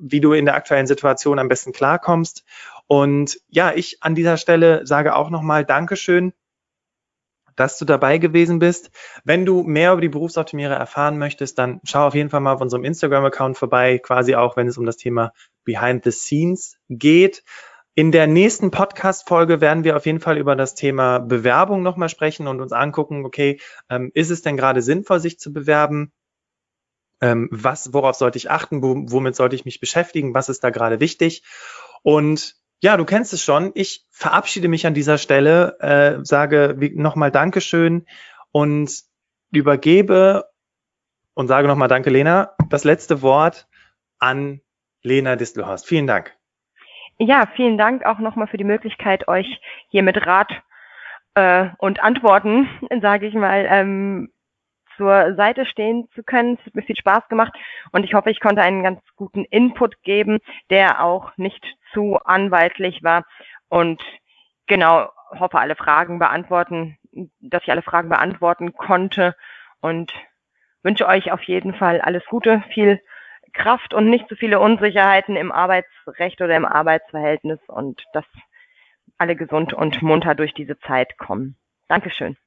wie 0.02 0.22
du 0.22 0.34
in 0.34 0.46
der 0.46 0.56
aktuellen 0.56 0.88
Situation 0.88 1.40
am 1.40 1.48
besten 1.48 1.74
klarkommst. 1.74 2.44
Und 2.88 3.40
ja, 3.48 3.74
ich 3.74 4.02
an 4.02 4.16
dieser 4.16 4.38
Stelle 4.38 4.86
sage 4.86 5.16
auch 5.16 5.30
nochmal 5.30 5.66
Dankeschön, 5.66 6.34
dass 7.56 7.78
du 7.78 7.86
dabei 7.86 8.18
gewesen 8.18 8.60
bist. 8.60 8.90
Wenn 9.26 9.46
du 9.46 9.64
mehr 9.64 9.92
über 9.92 10.02
die 10.02 10.10
Berufsoptimierer 10.10 10.76
erfahren 10.76 11.18
möchtest, 11.18 11.60
dann 11.60 11.82
schau 11.84 12.08
auf 12.08 12.16
jeden 12.16 12.30
Fall 12.30 12.40
mal 12.40 12.54
auf 12.54 12.62
unserem 12.62 12.86
Instagram-Account 12.86 13.58
vorbei, 13.58 14.00
quasi 14.00 14.36
auch, 14.36 14.56
wenn 14.56 14.68
es 14.68 14.78
um 14.78 14.86
das 14.86 14.96
Thema 14.96 15.34
Behind 15.66 16.04
the 16.04 16.12
Scenes 16.12 16.78
geht. 16.88 17.44
In 17.96 18.14
der 18.14 18.28
nächsten 18.28 18.72
Podcast-Folge 18.72 19.60
werden 19.60 19.84
wir 19.84 19.98
auf 19.98 20.06
jeden 20.06 20.22
Fall 20.22 20.38
über 20.38 20.56
das 20.56 20.74
Thema 20.74 21.20
Bewerbung 21.20 21.84
nochmal 21.84 22.08
sprechen 22.08 22.48
und 22.48 22.62
uns 22.62 22.72
angucken, 22.72 23.26
okay, 23.26 23.60
ähm, 23.90 24.10
ist 24.14 24.30
es 24.30 24.42
denn 24.42 24.56
gerade 24.56 24.82
sinnvoll, 24.82 25.20
sich 25.20 25.38
zu 25.38 25.52
bewerben? 25.52 26.14
Ähm, 27.22 27.50
was, 27.52 27.94
worauf 27.94 28.16
sollte 28.16 28.38
ich 28.38 28.50
achten, 28.50 28.82
wo, 28.82 28.96
womit 29.12 29.36
sollte 29.36 29.56
ich 29.56 29.66
mich 29.66 29.80
beschäftigen, 29.80 30.34
was 30.34 30.50
ist 30.50 30.64
da 30.64 30.70
gerade 30.70 31.00
wichtig. 31.00 31.44
Und 32.02 32.56
ja, 32.82 32.96
du 32.96 33.06
kennst 33.06 33.34
es 33.34 33.44
schon. 33.44 33.72
Ich 33.76 34.06
verabschiede 34.10 34.70
mich 34.70 34.88
an 34.88 34.94
dieser 34.94 35.18
Stelle, 35.18 35.78
äh, 35.80 36.24
sage 36.24 36.78
nochmal 36.96 37.32
Dankeschön 37.32 38.06
und 38.52 38.92
übergebe 39.52 40.46
und 41.34 41.48
sage 41.48 41.68
nochmal 41.68 41.88
Danke, 41.90 42.10
Lena. 42.10 42.56
Das 42.70 42.84
letzte 42.84 43.22
Wort 43.22 43.68
an 44.18 44.62
Lena 45.02 45.36
Distelhorst. 45.36 45.86
Vielen 45.86 46.08
Dank. 46.08 46.36
Ja, 47.18 47.50
vielen 47.56 47.78
Dank 47.78 48.06
auch 48.06 48.20
nochmal 48.20 48.48
für 48.48 48.58
die 48.58 48.64
Möglichkeit, 48.64 49.28
euch 49.28 49.60
hier 49.90 50.04
mit 50.04 50.26
Rat 50.26 50.52
äh, 51.34 51.68
und 51.78 52.02
Antworten, 52.02 52.70
sage 53.02 53.28
ich 53.28 53.34
mal, 53.34 53.66
ähm, 53.70 54.32
zur 55.00 55.34
Seite 55.36 55.66
stehen 55.66 56.10
zu 56.14 56.24
können. 56.24 56.58
Es 56.60 56.66
hat 56.66 56.76
mir 56.76 56.82
viel 56.84 56.98
Spaß 56.98 57.30
gemacht 57.30 57.54
und 57.94 58.04
ich 58.04 58.14
hoffe, 58.14 58.30
ich 58.30 58.42
konnte 58.42 58.62
einen 58.62 58.84
ganz 58.84 59.00
guten 59.16 59.46
Input 59.46 60.04
geben, 60.04 60.40
der 60.70 61.02
auch 61.02 61.32
nicht 61.38 61.66
zu 61.94 62.18
anwaltlich 62.26 63.02
war 63.02 63.24
und 63.70 64.04
genau 64.68 65.10
hoffe, 65.32 65.58
alle 65.58 65.76
Fragen 65.76 66.20
beantworten, 66.20 66.98
dass 67.40 67.64
ich 67.64 67.72
alle 67.72 67.82
Fragen 67.82 68.10
beantworten 68.10 68.74
konnte 68.74 69.36
und 69.80 70.12
wünsche 70.84 71.08
euch 71.08 71.32
auf 71.32 71.44
jeden 71.44 71.74
Fall 71.74 72.02
alles 72.02 72.26
Gute, 72.26 72.62
viel 72.74 73.00
Kraft 73.54 73.94
und 73.94 74.10
nicht 74.10 74.28
zu 74.28 74.36
viele 74.36 74.60
Unsicherheiten 74.60 75.38
im 75.38 75.52
Arbeitsrecht 75.52 76.42
oder 76.42 76.56
im 76.56 76.66
Arbeitsverhältnis 76.66 77.60
und 77.68 78.04
dass 78.14 78.26
alle 79.18 79.38
gesund 79.38 79.74
und 79.74 80.02
munter 80.02 80.36
durch 80.36 80.54
diese 80.54 80.78
Zeit 80.80 81.18
kommen. 81.18 81.56
Dankeschön. 81.88 82.38